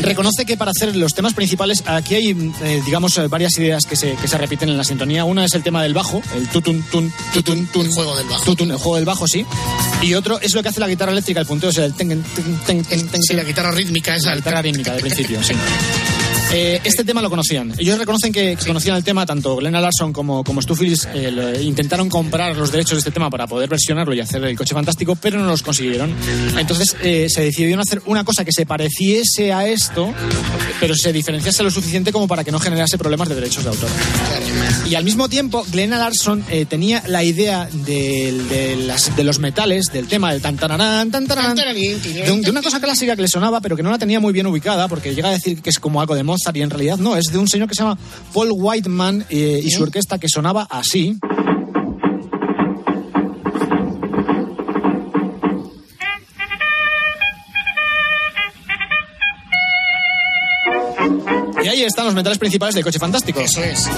reconoce 0.02 0.44
que 0.44 0.58
para 0.58 0.72
hacer 0.72 0.96
los 0.96 1.14
temas 1.14 1.36
principales, 1.36 1.84
aquí 1.86 2.16
hay, 2.16 2.32
eh, 2.64 2.82
digamos, 2.84 3.16
eh, 3.20 3.28
varias 3.28 3.56
ideas 3.60 3.86
que 3.86 3.96
se, 3.96 4.16
que 4.16 4.28
se 4.28 4.40
repiten 4.40 4.70
en 4.70 4.78
la 4.80 4.84
sintonía. 4.84 5.24
Una 5.24 5.46
es 5.46 5.54
el 5.54 5.62
tema 5.62 5.84
del 5.84 5.94
bajo, 5.94 6.20
el 6.36 6.48
tutun, 6.48 6.82
tun, 6.90 7.14
tutun, 7.32 7.68
tun. 7.68 7.86
El 7.86 7.92
juego 7.92 8.18
del 8.18 8.26
bajo. 8.26 8.44
Tutun, 8.44 8.72
el 8.72 8.78
juego 8.78 8.96
del 8.96 9.06
bajo, 9.06 9.28
sí. 9.28 9.46
Y 10.02 10.16
otro 10.16 10.40
es 10.40 10.56
lo 10.56 10.64
que 10.64 10.70
hace 10.70 10.80
la 10.80 10.88
guitarra 10.88 11.12
eléctrica, 11.12 11.40
el 11.40 11.46
punteo 11.46 11.70
es 11.70 11.78
el 11.78 11.94
ten, 11.94 12.10
ten, 12.10 12.24
ten, 12.66 12.84
ten, 12.84 13.22
Sí, 13.22 13.36
la 13.36 13.44
guitarra 13.44 13.70
rítmica 13.70 14.16
esa. 14.16 14.32
la 14.32 14.38
guitarra 14.38 14.64
rítmica 14.64 14.94
de 14.94 15.02
principio, 15.02 15.44
sí. 15.44 15.54
Eh, 16.54 16.80
este 16.86 17.04
tema 17.04 17.22
lo 17.22 17.30
conocían. 17.30 17.74
Ellos 17.78 17.98
reconocen 17.98 18.32
que, 18.32 18.58
conocían 18.66 18.96
el 18.96 19.04
tema, 19.04 19.26
tanto 19.26 19.58
Glenn 19.58 19.74
Larson 19.74 20.14
como, 20.14 20.42
como 20.44 20.62
Stu 20.62 20.74
Phillips 20.76 21.06
eh, 21.14 21.30
lo- 21.30 21.60
intentaron 21.60 22.08
comprar 22.08 22.56
los 22.56 22.72
derechos 22.72 22.92
de 22.94 23.00
este 23.00 23.12
tema 23.12 23.30
para 23.30 23.46
poder 23.46 23.68
versionarlo 23.68 24.14
y 24.14 24.22
hacer 24.22 24.42
el 24.46 24.56
coche 24.56 24.74
fantástico, 24.74 25.16
pero 25.18 25.38
no 25.40 25.48
los 25.48 25.62
consiguieron. 25.64 26.16
Entonces 26.58 26.96
eh, 27.02 27.28
se 27.30 27.42
decidieron 27.42 27.82
hacer 27.82 28.02
una 28.06 28.24
cosa 28.24 28.46
que 28.46 28.54
se 28.54 28.66
pareciese 28.66 29.52
a 29.52 29.68
esto, 29.68 30.14
pero 30.80 30.96
se 30.96 31.12
diferenciase 31.12 31.62
lo 31.62 31.72
suficiente 31.72 32.14
como 32.14 32.26
para 32.28 32.46
que 32.46 32.52
no 32.54 32.60
generase 32.60 32.98
problemas 32.98 33.28
de 33.28 33.36
derechos 33.36 33.64
de 33.66 33.72
autor. 33.72 33.90
Y 34.90 34.96
al 34.96 35.04
mismo 35.04 35.28
tiempo, 35.28 35.66
Glenn 35.72 35.90
Larson 35.90 36.46
eh, 36.50 36.66
tenía 36.66 37.04
la 37.08 37.24
idea 37.24 37.68
del- 37.74 38.48
de, 38.48 38.78
las- 38.78 39.14
de 39.14 39.24
los 39.26 39.40
metales, 39.40 39.88
del 39.92 40.08
tema 40.08 40.32
del 40.32 40.42
tan 40.42 40.56
tararán, 40.56 41.12
tan 41.12 41.28
tararán, 41.28 41.56
de, 42.26 42.32
un- 42.32 42.42
de 42.42 42.50
una 42.52 42.62
cosa 42.62 42.80
clásica 42.80 43.16
que 43.18 43.24
le 43.24 43.28
sonaba, 43.28 43.60
pero 43.60 43.76
que 43.76 43.84
no 43.84 43.92
la 43.92 43.98
tenía 43.98 44.22
muy 44.22 44.32
bien 44.32 44.46
ubicada, 44.48 44.88
porque 44.88 45.14
llega 45.14 45.28
a 45.30 45.32
decir 45.34 45.62
que 45.62 45.70
es 45.72 45.80
como 45.80 46.00
algo 46.00 46.16
de 46.16 46.24
Mozart 46.24 46.45
y 46.54 46.62
en 46.62 46.70
realidad 46.70 46.98
no, 46.98 47.16
es 47.16 47.26
de 47.32 47.38
un 47.38 47.48
señor 47.48 47.68
que 47.68 47.76
se 47.76 47.84
llama 47.84 47.98
Paul 48.34 48.50
Whiteman 48.52 49.26
eh, 49.30 49.62
y 49.64 49.72
su 49.72 49.84
orquesta 49.84 50.18
que 50.18 50.28
sonaba 50.30 50.68
así. 50.70 51.18
Y 61.64 61.68
ahí 61.68 61.82
están 61.82 62.06
los 62.06 62.14
metales 62.14 62.38
principales 62.38 62.76
del 62.76 62.84
coche 62.84 63.00
fantástico. 63.00 63.40
Eso 63.40 63.64
es. 63.64 63.90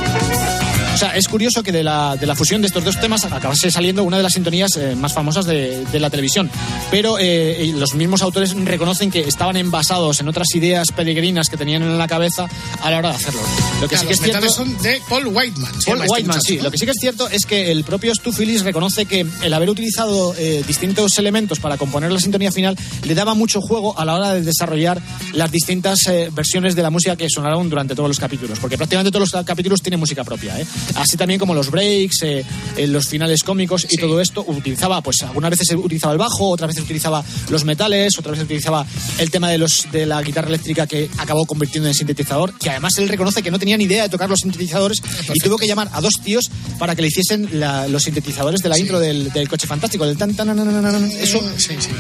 O 0.98 1.00
sea, 1.00 1.16
es 1.16 1.28
curioso 1.28 1.62
que 1.62 1.72
de 1.72 1.84
la, 1.84 2.16
de 2.16 2.26
la 2.26 2.34
fusión 2.34 2.60
de 2.60 2.66
estos 2.66 2.84
dos 2.84 3.00
temas 3.00 3.24
acabase 3.24 3.70
saliendo 3.70 4.04
una 4.04 4.18
de 4.18 4.24
las 4.24 4.34
sintonías 4.34 4.76
eh, 4.78 4.96
más 4.96 5.14
famosas 5.14 5.46
de, 5.46 5.86
de 5.86 6.00
la 6.00 6.10
televisión. 6.10 6.50
Pero 6.90 7.20
eh, 7.20 7.72
los 7.76 7.94
mismos 7.94 8.24
autores 8.24 8.56
reconocen 8.56 9.12
que 9.12 9.20
estaban 9.20 9.58
envasados 9.58 10.20
en 10.22 10.28
otras 10.28 10.48
ideas 10.56 10.92
peregrinas 10.92 11.50
que 11.50 11.58
tenían 11.58 11.84
en 11.84 12.00
la 12.00 12.08
cabeza 12.08 12.48
a 12.82 12.90
la 12.90 12.98
hora 12.98 13.10
de 13.10 13.16
hacerlo. 13.16 13.42
Lo 13.80 13.88
que 13.88 13.96
Claro, 13.96 14.10
sí 14.10 14.22
que 14.24 14.32
los 14.32 14.36
es 14.36 14.40
cierto... 14.40 14.50
son 14.50 14.82
de 14.82 15.00
Paul 15.08 15.28
Whiteman. 15.28 15.72
Paul 15.86 16.02
este 16.02 16.14
Whiteman, 16.14 16.42
sí. 16.42 16.58
Lo 16.58 16.72
que 16.72 16.80
sí 16.80 16.86
que 16.86 16.92
es 16.94 16.98
cierto 17.00 17.30
es 17.30 17.46
que 17.46 17.72
el 17.72 17.84
propio 17.84 18.16
Stu 18.16 18.32
Phillips 18.32 18.64
reconoce 18.64 19.06
que 19.06 19.24
el 19.44 19.54
haber 19.54 19.70
utilizado 19.70 20.34
eh, 20.36 20.64
distintos 20.66 21.16
elementos 21.20 21.60
para 21.60 21.78
componer 21.78 22.12
la 22.12 22.20
sintonía 22.20 22.52
final 22.52 22.76
le 23.04 23.14
daba 23.14 23.36
mucho 23.36 23.62
juego 23.62 24.00
a 24.00 24.04
la 24.04 24.16
hora 24.16 24.34
de 24.34 24.42
desarrollar 24.42 25.00
las 25.34 25.52
distintas 25.52 26.08
eh, 26.08 26.32
versiones 26.34 26.74
de 26.76 26.82
la 26.82 26.90
música 26.90 27.16
que 27.16 27.30
sonaron 27.30 27.70
durante 27.70 27.94
todos 27.94 28.10
los 28.10 28.20
capítulos. 28.20 28.58
Porque 28.58 28.78
prácticamente 28.78 29.12
todos 29.12 29.32
los 29.32 29.46
capítulos 29.46 29.84
tienen 29.84 30.00
música 30.00 30.24
propia. 30.24 30.60
¿eh? 30.60 30.66
Así 30.96 31.18
también 31.18 31.40
como 31.40 31.54
los 31.54 31.70
breaks, 31.72 32.18
eh, 32.24 32.46
los 32.88 33.08
finales 33.08 33.44
cómicos 33.44 33.86
y 33.90 33.98
todo 33.98 34.20
esto 34.22 34.44
utilizaba, 34.48 35.02
pues 35.02 35.22
algunas 35.24 35.52
veces 35.52 35.72
utilizaba 35.76 36.14
el 36.14 36.20
bajo, 36.20 36.50
otras 36.50 36.70
veces 36.70 36.84
utilizaba 36.84 37.24
los 37.50 37.64
metales, 37.66 38.18
otras 38.18 38.32
veces 38.32 38.46
utilizaba 38.46 38.86
el 39.20 39.30
tema 39.32 39.50
de, 39.50 39.58
los, 39.58 39.88
de 39.92 40.06
la 40.06 40.22
guitarra 40.22 40.48
eléctrica 40.50 40.88
que 40.88 41.10
acabó 41.18 41.46
convirtiendo 41.46 41.88
en 41.88 41.94
sintetizador, 41.96 42.54
que 42.58 42.70
además 42.70 42.98
él 42.98 43.10
reconoce 43.10 43.42
que 43.44 43.52
no 43.52 43.60
tenía 43.60 43.78
ni 43.78 43.84
idea 43.86 44.04
de 44.04 44.10
tocar 44.10 44.30
los 44.30 44.40
sintetizadores 44.40 45.02
y 45.34 45.40
tuvo 45.40 45.58
que 45.58 45.68
llamar 45.68 45.90
a 45.94 46.02
dos 46.02 46.14
tíos 46.24 46.50
para 46.80 46.96
que 46.96 47.02
le 47.02 47.08
hiciesen 47.10 47.50
la- 47.60 47.88
los 47.88 48.04
sintetizadores 48.04 48.62
de 48.62 48.70
la 48.70 48.78
intro 48.80 49.00
del, 49.00 49.32
del 49.32 49.48
coche 49.50 49.68
fantástico, 49.68 50.06
del 50.06 50.18
tan 50.18 50.34
tan. 50.36 50.48
Eso, 51.12 51.40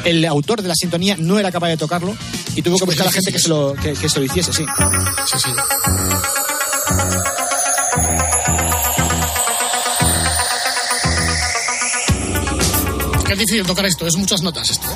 el 0.05 0.25
autor 0.25 0.61
de 0.61 0.67
la 0.69 0.75
sintonía 0.75 1.15
no 1.19 1.37
era 1.39 1.51
capaz 1.51 1.67
de 1.69 1.77
tocarlo 1.77 2.15
y 2.55 2.61
tuvo 2.61 2.77
que 2.77 2.85
buscar 2.85 3.03
a 3.03 3.09
la 3.09 3.11
gente 3.11 3.31
que 3.31 3.39
se 3.39 3.49
lo, 3.49 3.73
que, 3.73 3.93
que 3.93 4.09
se 4.09 4.19
lo 4.19 4.25
hiciese, 4.25 4.53
sí. 4.53 4.65
Sí, 5.31 5.37
sí. 5.43 5.49
Es 13.37 13.45
difícil 13.45 13.65
tocar 13.67 13.85
esto, 13.85 14.07
es 14.07 14.15
muchas 14.15 14.41
notas 14.41 14.69
esto. 14.71 14.87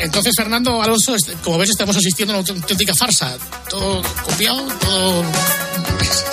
Entonces, 0.00 0.32
Fernando 0.36 0.82
Alonso, 0.82 1.14
este- 1.14 1.32
como 1.44 1.58
ves, 1.58 1.70
estamos 1.70 1.96
asistiendo 1.96 2.34
a 2.34 2.38
una 2.40 2.48
auténtica 2.48 2.94
farsa. 2.94 3.36
Todo 3.68 4.02
copiado, 4.24 4.62
todo... 4.80 5.24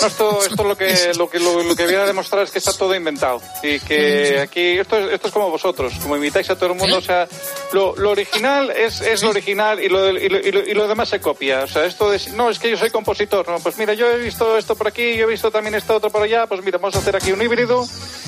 No, 0.00 0.06
esto, 0.06 0.44
esto 0.44 0.64
lo 0.64 0.76
que 0.76 1.12
lo 1.16 1.28
que 1.28 1.38
lo, 1.38 1.62
lo 1.62 1.74
que 1.74 1.86
viene 1.86 2.02
a 2.02 2.06
demostrar 2.06 2.44
es 2.44 2.50
que 2.50 2.58
está 2.58 2.72
todo 2.72 2.94
inventado 2.94 3.40
y 3.62 3.80
que 3.80 4.40
aquí 4.40 4.78
esto 4.78 4.98
es, 4.98 5.14
esto 5.14 5.28
es 5.28 5.32
como 5.32 5.50
vosotros, 5.50 5.94
como 6.02 6.16
imitáis 6.16 6.50
a 6.50 6.56
todo 6.56 6.72
el 6.72 6.78
mundo, 6.78 6.98
o 6.98 7.00
sea, 7.00 7.26
lo, 7.72 7.96
lo 7.96 8.10
original 8.10 8.70
es, 8.70 9.00
es 9.00 9.22
lo 9.22 9.30
original 9.30 9.82
y 9.82 9.88
lo, 9.88 10.10
y, 10.10 10.28
lo, 10.28 10.38
y, 10.38 10.50
lo, 10.52 10.60
y 10.66 10.74
lo 10.74 10.88
demás 10.88 11.08
se 11.08 11.20
copia, 11.20 11.64
o 11.64 11.66
sea, 11.66 11.86
esto 11.86 12.10
de 12.10 12.20
no 12.34 12.50
es 12.50 12.58
que 12.58 12.70
yo 12.70 12.76
soy 12.76 12.90
compositor, 12.90 13.48
no, 13.48 13.58
pues 13.60 13.78
mira, 13.78 13.94
yo 13.94 14.10
he 14.10 14.18
visto 14.18 14.56
esto 14.56 14.76
por 14.76 14.88
aquí, 14.88 15.16
yo 15.16 15.24
he 15.24 15.30
visto 15.30 15.50
también 15.50 15.74
esto 15.74 15.96
otro 15.96 16.10
por 16.10 16.22
allá, 16.22 16.46
pues 16.46 16.62
mira, 16.62 16.78
vamos 16.78 16.94
a 16.96 16.98
hacer 16.98 17.16
aquí 17.16 17.32
un 17.32 17.42
híbrido 17.42 17.86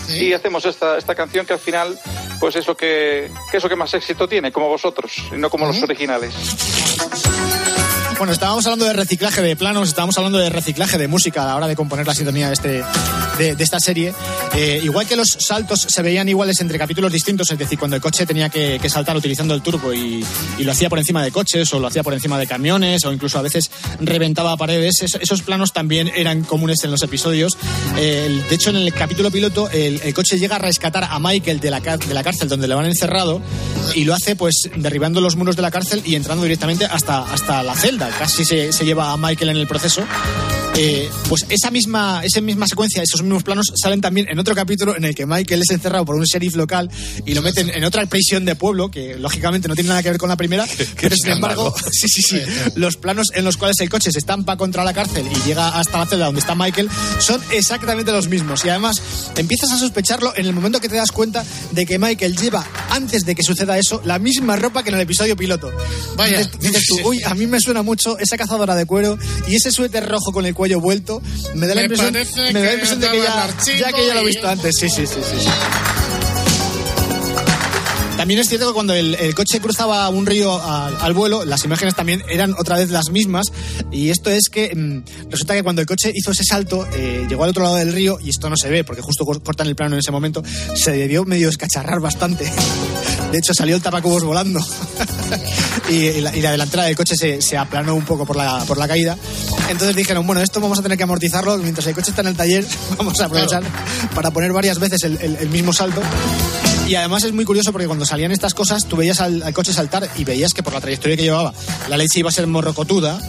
y 0.09 0.33
hacemos 0.33 0.65
esta 0.65 0.97
esta 0.97 1.15
canción 1.15 1.45
que 1.47 1.53
al 1.53 1.59
final 1.59 1.99
pues 2.39 2.57
es 2.57 2.67
lo 2.67 2.77
que, 2.77 3.31
que 3.51 3.57
es 3.57 3.63
lo 3.63 3.69
que 3.69 3.77
más 3.77 3.93
éxito 3.95 4.29
tiene, 4.29 4.53
como 4.53 4.69
vosotros, 4.69 5.13
y 5.33 5.37
no 5.37 5.51
como 5.51 5.67
los 5.67 5.83
originales. 5.83 6.33
Bueno, 8.19 8.33
estábamos 8.33 8.67
hablando 8.67 8.85
de 8.85 8.95
reciclaje 8.95 9.41
de 9.43 9.55
planos, 9.55 9.89
estábamos 9.89 10.19
hablando 10.19 10.39
de 10.39 10.51
reciclaje 10.51 10.99
de 10.99 11.07
música 11.07 11.45
a 11.45 11.47
la 11.47 11.57
hora 11.57 11.69
de 11.69 11.77
componer 11.77 12.05
la 12.05 12.17
sintonía 12.17 12.49
de, 12.49 12.53
este, 12.55 12.85
de, 13.39 13.55
de 13.55 13.65
esta 13.65 13.81
serie. 13.81 14.13
Eh, 14.57 14.81
igual 14.83 15.07
que 15.07 15.17
los 15.17 15.29
saltos 15.31 15.87
se 15.89 16.03
veían 16.03 16.29
iguales 16.29 16.61
entre 16.61 16.79
capítulos 16.79 17.13
distintos, 17.13 17.51
es 17.51 17.59
decir, 17.59 17.79
cuando 17.79 17.97
el 17.97 18.03
coche 18.03 18.27
tenía 18.27 18.49
que, 18.49 18.79
que 18.81 18.89
saltar 18.91 19.17
utilizando 19.17 19.55
el 19.55 19.63
turbo 19.63 19.93
y, 19.93 20.25
y 20.59 20.65
lo 20.65 20.73
hacía 20.73 20.89
por 20.89 20.99
encima 20.99 21.23
de 21.23 21.31
coches 21.31 21.73
o 21.73 21.79
lo 21.79 21.87
hacía 21.87 22.03
por 22.03 22.15
encima 22.15 22.39
de 22.39 22.47
camiones 22.47 23.05
o 23.05 23.13
incluso 23.13 23.39
a 23.39 23.43
veces 23.43 23.71
reventaba 24.01 24.57
paredes, 24.57 25.03
es- 25.03 25.15
esos 25.21 25.43
planos 25.43 25.73
también 25.73 26.11
eran 26.15 26.43
comunes 26.43 26.83
en 26.85 26.91
los 26.91 27.03
episodios. 27.03 27.57
Eh, 27.97 28.43
de 28.49 28.55
hecho, 28.55 28.71
en 28.71 28.77
el 28.77 28.93
capítulo 28.93 29.31
piloto, 29.31 29.69
el, 29.71 30.01
el 30.03 30.15
coche 30.15 30.39
llega 30.39 30.57
a 30.57 30.59
rescatar 30.59 31.05
a 31.05 31.19
Michael 31.19 31.61
de 31.61 31.71
la, 31.71 31.81
de 31.81 32.15
la 32.15 32.23
cárcel 32.23 32.49
donde 32.49 32.67
le 32.69 32.75
van 32.75 32.87
encerrado 32.87 33.41
y 33.95 34.05
lo 34.05 34.15
hace 34.15 34.37
pues 34.37 34.69
derribando 34.77 35.21
los 35.21 35.37
muros 35.37 35.57
de 35.57 35.63
la 35.63 35.71
cárcel 35.71 36.03
y 36.05 36.15
entrando 36.15 36.43
directamente 36.43 36.85
hasta, 36.87 37.21
hasta 37.33 37.63
la 37.63 37.75
celda. 37.75 38.09
Casi 38.19 38.45
se, 38.45 38.73
se 38.73 38.85
lleva 38.85 39.13
a 39.13 39.17
Michael 39.17 39.51
en 39.51 39.57
el 39.59 39.67
proceso. 39.67 40.03
Eh, 40.77 41.11
pues 41.29 41.45
esa 41.49 41.71
misma, 41.73 42.21
esa 42.25 42.41
misma 42.41 42.67
secuencia, 42.69 43.03
esos 43.03 43.23
mismos 43.29 43.45
planos 43.45 43.73
salen 43.81 44.01
también 44.01 44.29
en 44.29 44.39
otro 44.39 44.55
capítulo 44.55 44.97
en 44.97 45.05
el 45.05 45.15
que 45.15 45.27
Michael 45.27 45.63
es 45.63 45.71
encerrado 45.71 46.05
por 46.05 46.17
un 46.17 46.25
sheriff 46.25 46.57
local 46.57 46.91
y 47.25 47.35
lo 47.35 47.43
meten 47.43 47.71
en 47.71 47.85
otra 47.85 48.05
prisión 48.07 48.45
de 48.45 48.55
pueblo, 48.57 48.91
que 48.91 49.17
lógicamente 49.17 49.69
no 49.69 49.75
tiene 49.75 49.89
nada 49.89 50.03
que 50.03 50.11
ver 50.11 50.19
con 50.19 50.29
la 50.29 50.37
primera, 50.37 50.67
pero 51.01 51.17
sin 51.17 51.33
embargo, 51.33 51.75
sí, 51.91 52.09
sí, 52.09 52.23
sí, 52.23 52.41
los 52.75 52.97
planos 52.97 53.31
en 53.35 53.45
los 53.45 53.57
cuales 53.57 53.79
el 53.81 53.89
coche 53.89 54.11
se 54.11 54.19
estampa 54.19 54.57
contra 54.57 54.85
la 54.85 54.93
cárcel 54.93 55.27
y 55.31 55.47
llega 55.47 55.69
hasta 55.69 55.99
la 55.99 56.07
celda 56.07 56.27
donde 56.27 56.41
está 56.41 56.55
Michael 56.55 56.89
son 57.19 57.41
exactamente 57.53 58.13
los 58.13 58.29
mismos. 58.29 58.65
Y 58.65 58.69
además 58.69 59.03
empiezas 59.37 59.73
a 59.73 59.79
sospecharlo 59.79 60.33
en 60.37 60.47
el 60.47 60.53
momento 60.53 60.81
que 60.81 60.89
te 60.89 60.97
das 60.97 61.13
cuenta 61.13 61.45
de 61.73 61.87
que 61.87 61.99
Michael 61.99 62.37
lleva, 62.37 62.67
antes 62.91 63.25
de 63.25 63.35
que 63.35 63.43
suceda 63.43 63.79
eso, 63.79 64.01
la 64.05 64.19
misma 64.19 64.57
ropa 64.57 64.83
que 64.83 64.91
en 64.91 64.97
el 64.97 65.03
episodio 65.03 65.37
piloto. 65.37 65.71
Vaya. 66.17 66.49
Dices, 66.61 66.85
tú, 66.87 67.09
uy, 67.09 67.23
a 67.23 67.35
mí 67.35 67.47
me 67.47 67.61
suena 67.61 67.83
mucho 67.83 68.19
esa 68.19 68.37
cazadora 68.37 68.75
de 68.75 68.87
cuero 68.87 69.19
y 69.47 69.57
ese 69.57 69.71
suéter 69.71 70.09
rojo 70.09 70.33
con 70.33 70.47
el 70.47 70.55
cuello 70.55 70.81
vuelto. 70.81 71.23
Me 71.55 71.67
da 71.67 71.75
la 71.75 71.83
Me 71.83 71.87
impresión, 71.87 72.13
me 72.53 72.61
da 72.61 72.67
la 72.67 72.73
impresión 72.73 73.01
de 73.01 73.11
que 73.11 73.18
ya, 73.23 73.49
ya 73.79 73.93
que 73.93 74.07
ya 74.07 74.15
lo 74.15 74.21
he 74.21 74.25
visto 74.25 74.49
antes. 74.49 74.75
Sí, 74.79 74.89
sí, 74.89 75.07
sí, 75.07 75.21
sí. 75.23 75.49
También 78.19 78.41
es 78.41 78.49
cierto 78.49 78.67
que 78.67 78.75
cuando 78.75 78.95
el, 78.95 79.15
el 79.15 79.33
coche 79.35 79.61
cruzaba 79.61 80.09
un 80.09 80.27
río 80.27 80.61
al, 80.61 80.97
al 81.01 81.15
vuelo, 81.15 81.45
las 81.45 81.65
imágenes 81.65 81.95
también 81.95 82.21
eran 82.29 82.53
otra 82.59 82.77
vez 82.77 82.91
las 82.91 83.11
mismas. 83.11 83.47
Y 83.93 84.11
esto 84.11 84.29
es 84.29 84.49
que 84.51 84.75
mm, 84.75 85.31
resulta 85.31 85.55
que 85.55 85.63
cuando 85.63 85.81
el 85.81 85.87
coche 85.87 86.11
hizo 86.13 86.33
ese 86.33 86.43
salto, 86.45 86.85
eh, 86.95 87.27
llegó 87.29 87.45
al 87.45 87.51
otro 87.51 87.63
lado 87.63 87.77
del 87.77 87.93
río, 87.93 88.19
y 88.21 88.31
esto 88.31 88.51
no 88.51 88.57
se 88.57 88.69
ve 88.71 88.83
porque 88.83 89.03
justo 89.03 89.25
cor- 89.25 89.41
cortan 89.43 89.69
el 89.69 89.77
plano 89.77 89.95
en 89.95 90.01
ese 90.01 90.11
momento, 90.11 90.43
se 90.75 90.91
debió 90.91 91.25
medio 91.25 91.49
escacharrar 91.49 92.01
bastante. 92.01 92.53
De 93.33 93.39
hecho, 93.39 93.55
salió 93.55 93.77
el 93.77 93.83
tapacubos 93.83 94.25
volando. 94.25 94.59
y, 95.89 96.21
la, 96.21 96.35
y 96.37 96.41
la 96.43 96.51
delantera 96.51 96.85
del 96.85 96.97
coche 96.97 97.15
se, 97.17 97.41
se 97.41 97.57
aplanó 97.57 97.95
un 97.95 98.05
poco 98.05 98.27
por 98.27 98.37
la, 98.37 98.65
por 98.67 98.79
la 98.79 98.89
caída. 98.89 99.17
Entonces 99.71 99.95
dijeron, 99.95 100.27
bueno, 100.27 100.41
esto 100.43 100.61
vamos 100.61 100.79
a 100.79 100.83
tener 100.83 100.99
que 100.99 101.05
amortizarlo 101.05 101.57
mientras 101.59 101.87
el 101.87 101.95
coche 101.95 102.11
está 102.11 102.23
en 102.23 102.29
el 102.29 102.37
taller, 102.37 102.67
vamos 102.99 103.21
a 103.21 103.27
aprovechar 103.27 103.63
para 104.15 104.31
poner 104.33 104.53
varias 104.53 104.79
veces 104.81 105.05
el, 105.05 105.19
el- 105.21 105.37
el 105.37 105.49
mismo 105.51 105.73
salto. 105.73 106.01
Y 106.89 106.95
además 106.95 107.23
es 107.25 107.35
muy 107.35 107.45
curioso 107.45 107.71
porque 107.71 107.87
cuando 107.87 108.07
salían 108.07 108.33
estas 108.33 108.55
cosas, 108.55 108.87
tú 108.87 108.97
veías 108.97 109.21
al, 109.21 109.53
coche 109.53 109.75
saltar 109.75 110.09
y 110.17 110.25
veías 110.25 110.55
que 110.55 110.63
por 110.63 110.73
la 110.73 110.81
trayectoria 110.81 111.19
que 111.19 111.23
llevaba, 111.23 111.53
la 111.91 111.99
leche 111.99 112.21
iba 112.21 112.31
a 112.31 112.33
ser 112.33 112.47
morrocotuda. 112.47 113.21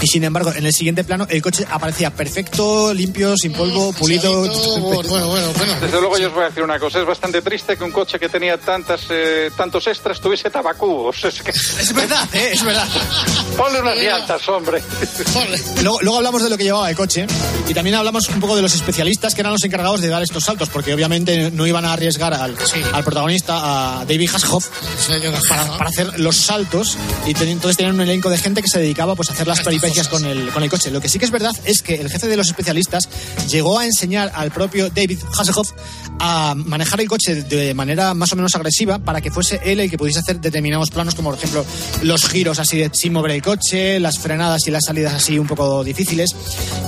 Y 0.00 0.06
sin 0.06 0.24
embargo, 0.24 0.52
en 0.54 0.64
el 0.66 0.72
siguiente 0.72 1.04
plano, 1.04 1.26
el 1.28 1.42
coche 1.42 1.66
aparecía 1.70 2.10
perfecto, 2.10 2.92
limpio, 2.94 3.36
sin 3.36 3.52
polvo, 3.52 3.92
pulido. 3.92 4.40
Bueno, 4.80 5.28
bueno, 5.28 5.52
bueno. 5.56 5.74
Desde 5.80 6.00
luego 6.00 6.18
yo 6.18 6.28
os 6.28 6.34
voy 6.34 6.44
a 6.44 6.48
decir 6.48 6.62
una 6.62 6.78
cosa, 6.78 7.00
es 7.00 7.06
bastante 7.06 7.42
triste 7.42 7.76
que 7.76 7.84
un 7.84 7.92
coche 7.92 8.18
que 8.18 8.28
tenía 8.28 8.58
tantas, 8.58 9.02
eh, 9.10 9.50
tantos 9.56 9.86
extras 9.86 10.20
tuviese 10.20 10.50
tabacubos. 10.50 11.24
Es, 11.24 11.42
que... 11.42 11.50
es 11.50 11.92
verdad, 11.94 12.28
¿eh? 12.34 12.50
es 12.52 12.62
verdad. 12.64 12.86
Ponle 13.56 13.80
unas 13.80 13.96
llantas, 13.96 14.48
hombre. 14.48 14.82
Luego, 15.82 16.00
luego 16.02 16.16
hablamos 16.18 16.42
de 16.42 16.50
lo 16.50 16.56
que 16.56 16.64
llevaba 16.64 16.88
el 16.90 16.96
coche 16.96 17.26
y 17.68 17.74
también 17.74 17.96
hablamos 17.96 18.28
un 18.28 18.40
poco 18.40 18.56
de 18.56 18.62
los 18.62 18.74
especialistas 18.74 19.34
que 19.34 19.40
eran 19.42 19.52
los 19.52 19.64
encargados 19.64 20.00
de 20.00 20.08
dar 20.08 20.22
estos 20.22 20.44
saltos, 20.44 20.68
porque 20.68 20.94
obviamente 20.94 21.50
no 21.50 21.66
iban 21.66 21.84
a 21.84 21.92
arriesgar 21.92 22.32
al, 22.34 22.56
al 22.92 23.04
protagonista, 23.04 24.00
a 24.00 24.04
David 24.04 24.30
Hasselhoff, 24.34 24.68
para, 25.48 25.76
para 25.78 25.90
hacer 25.90 26.18
los 26.20 26.36
saltos 26.36 26.96
y 27.26 27.34
ten- 27.34 27.48
entonces 27.48 27.76
tenían 27.76 27.94
un 27.94 28.00
elenco 28.02 28.30
de 28.30 28.38
gente 28.38 28.62
que 28.62 28.68
se 28.68 28.78
dedicaba 28.78 29.14
pues, 29.14 29.30
a 29.30 29.32
hacer 29.32 29.46
las 29.50 29.60
peripecias 29.60 30.08
con 30.08 30.24
el, 30.24 30.50
con 30.50 30.62
el 30.62 30.70
coche. 30.70 30.90
Lo 30.90 31.00
que 31.00 31.08
sí 31.08 31.18
que 31.18 31.24
es 31.24 31.30
verdad 31.30 31.52
es 31.64 31.82
que 31.82 31.96
el 31.96 32.10
jefe 32.10 32.28
de 32.28 32.36
los 32.36 32.46
especialistas 32.46 33.08
llegó 33.48 33.78
a 33.78 33.84
enseñar 33.84 34.32
al 34.34 34.50
propio 34.50 34.88
David 34.90 35.18
Hasselhoff 35.36 35.72
a 36.18 36.54
manejar 36.54 37.00
el 37.00 37.08
coche 37.08 37.42
de 37.42 37.74
manera 37.74 38.14
más 38.14 38.32
o 38.32 38.36
menos 38.36 38.54
agresiva 38.54 38.98
para 38.98 39.20
que 39.20 39.30
fuese 39.30 39.60
él 39.64 39.80
el 39.80 39.90
que 39.90 39.96
pudiese 39.96 40.20
hacer 40.20 40.40
determinados 40.40 40.90
planos, 40.90 41.14
como 41.14 41.30
por 41.30 41.38
ejemplo 41.38 41.64
los 42.02 42.28
giros 42.28 42.58
así 42.58 42.78
de, 42.78 42.90
sin 42.92 43.12
mover 43.12 43.32
el 43.32 43.42
coche, 43.42 43.98
las 43.98 44.18
frenadas 44.18 44.66
y 44.66 44.70
las 44.70 44.84
salidas 44.84 45.14
así 45.14 45.38
un 45.38 45.46
poco 45.46 45.82
difíciles. 45.82 46.30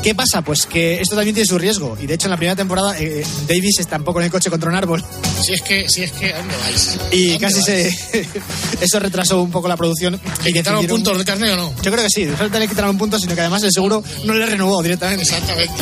¿Qué 0.03 0.15
pasa? 0.15 0.43
Pues 0.43 0.67
que 0.67 1.01
esto 1.01 1.17
también 1.17 1.35
tiene 1.35 1.49
su 1.49 1.59
riesgo 1.59 1.97
y 2.01 2.07
de 2.07 2.15
hecho 2.15 2.27
en 2.27 2.33
la 2.33 2.37
primera 2.37 2.57
temporada 2.57 2.99
eh, 2.99 3.25
Davis 3.49 3.79
estampó 3.79 4.13
con 4.13 4.23
el 4.23 4.31
coche 4.31 4.51
contra 4.51 4.69
un 4.69 4.77
árbol 4.77 5.03
Si 5.43 5.55
es 5.55 5.63
que, 5.63 5.89
si 5.89 6.03
es 6.03 6.13
que, 6.13 6.33
¿a 6.33 6.39
dónde 6.39 6.55
vais? 6.57 6.99
y 7.11 7.39
casi 7.39 7.63
se 7.63 7.89
eso 8.81 9.01
retrasó 9.01 9.43
un 9.43 9.51
poco 9.51 9.69
la 9.69 9.77
producción. 9.77 10.21
¿Le 10.45 10.53
quitaron 10.53 10.87
puntos 10.87 11.17
de 11.19 11.25
carne 11.25 11.53
o 11.53 11.57
no? 11.57 11.75
Yo 11.83 11.91
creo 11.91 12.05
que 12.05 12.11
sí, 12.11 12.27
solo 12.53 12.59
le 12.59 12.69
quitaron 12.69 12.91
un 12.91 12.99
punto, 12.99 13.19
sino 13.19 13.35
que 13.35 13.41
además 13.41 13.63
el 13.63 13.73
seguro 13.73 14.03
no 14.25 14.35
le 14.35 14.47
renovó 14.47 14.83
directamente. 14.83 15.23
Exactamente. 15.23 15.73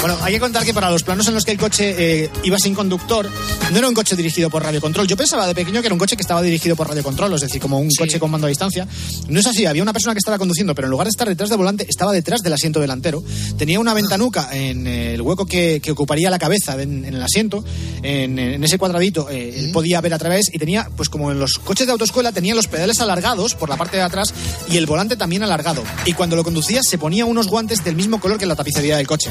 Bueno, 0.00 0.16
hay 0.22 0.32
que 0.32 0.40
contar 0.40 0.64
que 0.64 0.72
para 0.72 0.90
los 0.90 1.02
planos 1.02 1.28
en 1.28 1.34
los 1.34 1.44
que 1.44 1.52
el 1.52 1.58
coche 1.58 1.94
eh, 2.24 2.30
iba 2.44 2.58
sin 2.58 2.74
conductor, 2.74 3.28
no 3.70 3.78
era 3.78 3.86
un 3.86 3.92
coche 3.94 4.16
dirigido 4.16 4.48
por 4.48 4.62
radiocontrol. 4.62 5.06
Yo 5.06 5.14
pensaba 5.14 5.46
de 5.46 5.54
pequeño 5.54 5.82
que 5.82 5.88
era 5.88 5.94
un 5.94 5.98
coche 5.98 6.16
que 6.16 6.22
estaba 6.22 6.40
dirigido 6.40 6.74
por 6.74 6.88
radiocontrol, 6.88 7.34
es 7.34 7.42
decir, 7.42 7.60
como 7.60 7.78
un 7.78 7.90
coche 7.90 8.18
con 8.18 8.30
mando 8.30 8.46
a 8.46 8.48
distancia. 8.48 8.88
No 9.28 9.40
es 9.40 9.46
así, 9.46 9.66
había 9.66 9.82
una 9.82 9.92
persona 9.92 10.14
que 10.14 10.18
estaba 10.18 10.38
conduciendo, 10.38 10.74
pero 10.74 10.86
en 10.86 10.90
lugar 10.90 11.06
de 11.06 11.10
estar 11.10 11.28
detrás 11.28 11.50
del 11.50 11.58
volante, 11.58 11.86
estaba 11.86 12.12
detrás 12.12 12.40
del 12.40 12.54
asiento 12.54 12.80
delantero. 12.80 13.22
Tenía 13.58 13.78
una 13.78 13.92
ventanuca 13.92 14.48
en 14.52 14.86
el 14.86 15.20
hueco 15.20 15.44
que, 15.44 15.80
que 15.82 15.90
ocuparía 15.90 16.30
la 16.30 16.38
cabeza 16.38 16.80
en, 16.80 17.04
en 17.04 17.14
el 17.14 17.22
asiento, 17.22 17.62
en, 18.02 18.38
en 18.38 18.64
ese 18.64 18.78
cuadradito, 18.78 19.28
eh, 19.28 19.54
él 19.58 19.70
podía 19.70 20.00
ver 20.00 20.14
a 20.14 20.18
través 20.18 20.48
y 20.50 20.58
tenía, 20.58 20.88
pues 20.96 21.10
como 21.10 21.30
en 21.30 21.38
los 21.38 21.58
coches 21.58 21.86
de 21.86 21.92
autoescuela, 21.92 22.32
tenía 22.32 22.54
los 22.54 22.68
pedales 22.68 23.00
alargados 23.00 23.54
por 23.54 23.68
la 23.68 23.76
parte 23.76 23.98
de 23.98 24.02
atrás 24.02 24.32
y 24.70 24.78
el 24.78 24.86
volante 24.86 25.16
también 25.16 25.42
alargado. 25.42 25.82
Y 26.06 26.14
cuando 26.14 26.36
lo 26.36 26.44
conducía 26.44 26.82
se 26.82 26.96
ponía 26.96 27.26
unos 27.26 27.48
guantes 27.48 27.84
del 27.84 27.96
mismo 27.96 28.18
color 28.18 28.38
que 28.38 28.46
la 28.46 28.56
tapicería 28.56 28.96
del 28.96 29.06
coche. 29.06 29.30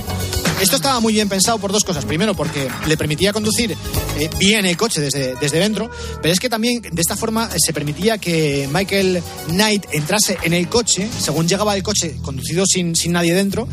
Esto 0.59 0.75
estaba 0.75 0.99
muy 0.99 1.13
bien 1.13 1.29
pensado 1.29 1.57
por 1.57 1.71
dos 1.71 1.83
cosas. 1.83 2.05
Primero, 2.05 2.35
porque 2.35 2.67
le 2.87 2.97
permitía 2.97 3.31
conducir 3.31 3.75
eh, 4.17 4.29
bien 4.37 4.65
el 4.65 4.75
coche 4.75 4.99
desde, 4.99 5.35
desde 5.35 5.59
dentro, 5.59 5.89
pero 6.21 6.33
es 6.33 6.39
que 6.39 6.49
también 6.49 6.81
de 6.81 7.01
esta 7.01 7.15
forma 7.15 7.49
eh, 7.53 7.57
se 7.57 7.73
permitía 7.73 8.17
que 8.17 8.67
Michael 8.71 9.23
Knight 9.47 9.85
entrase 9.91 10.37
en 10.43 10.53
el 10.53 10.67
coche, 10.67 11.07
según 11.19 11.47
llegaba 11.47 11.75
el 11.75 11.83
coche 11.83 12.17
conducido 12.21 12.65
sin, 12.65 12.95
sin 12.95 13.13
nadie 13.13 13.33
dentro, 13.33 13.67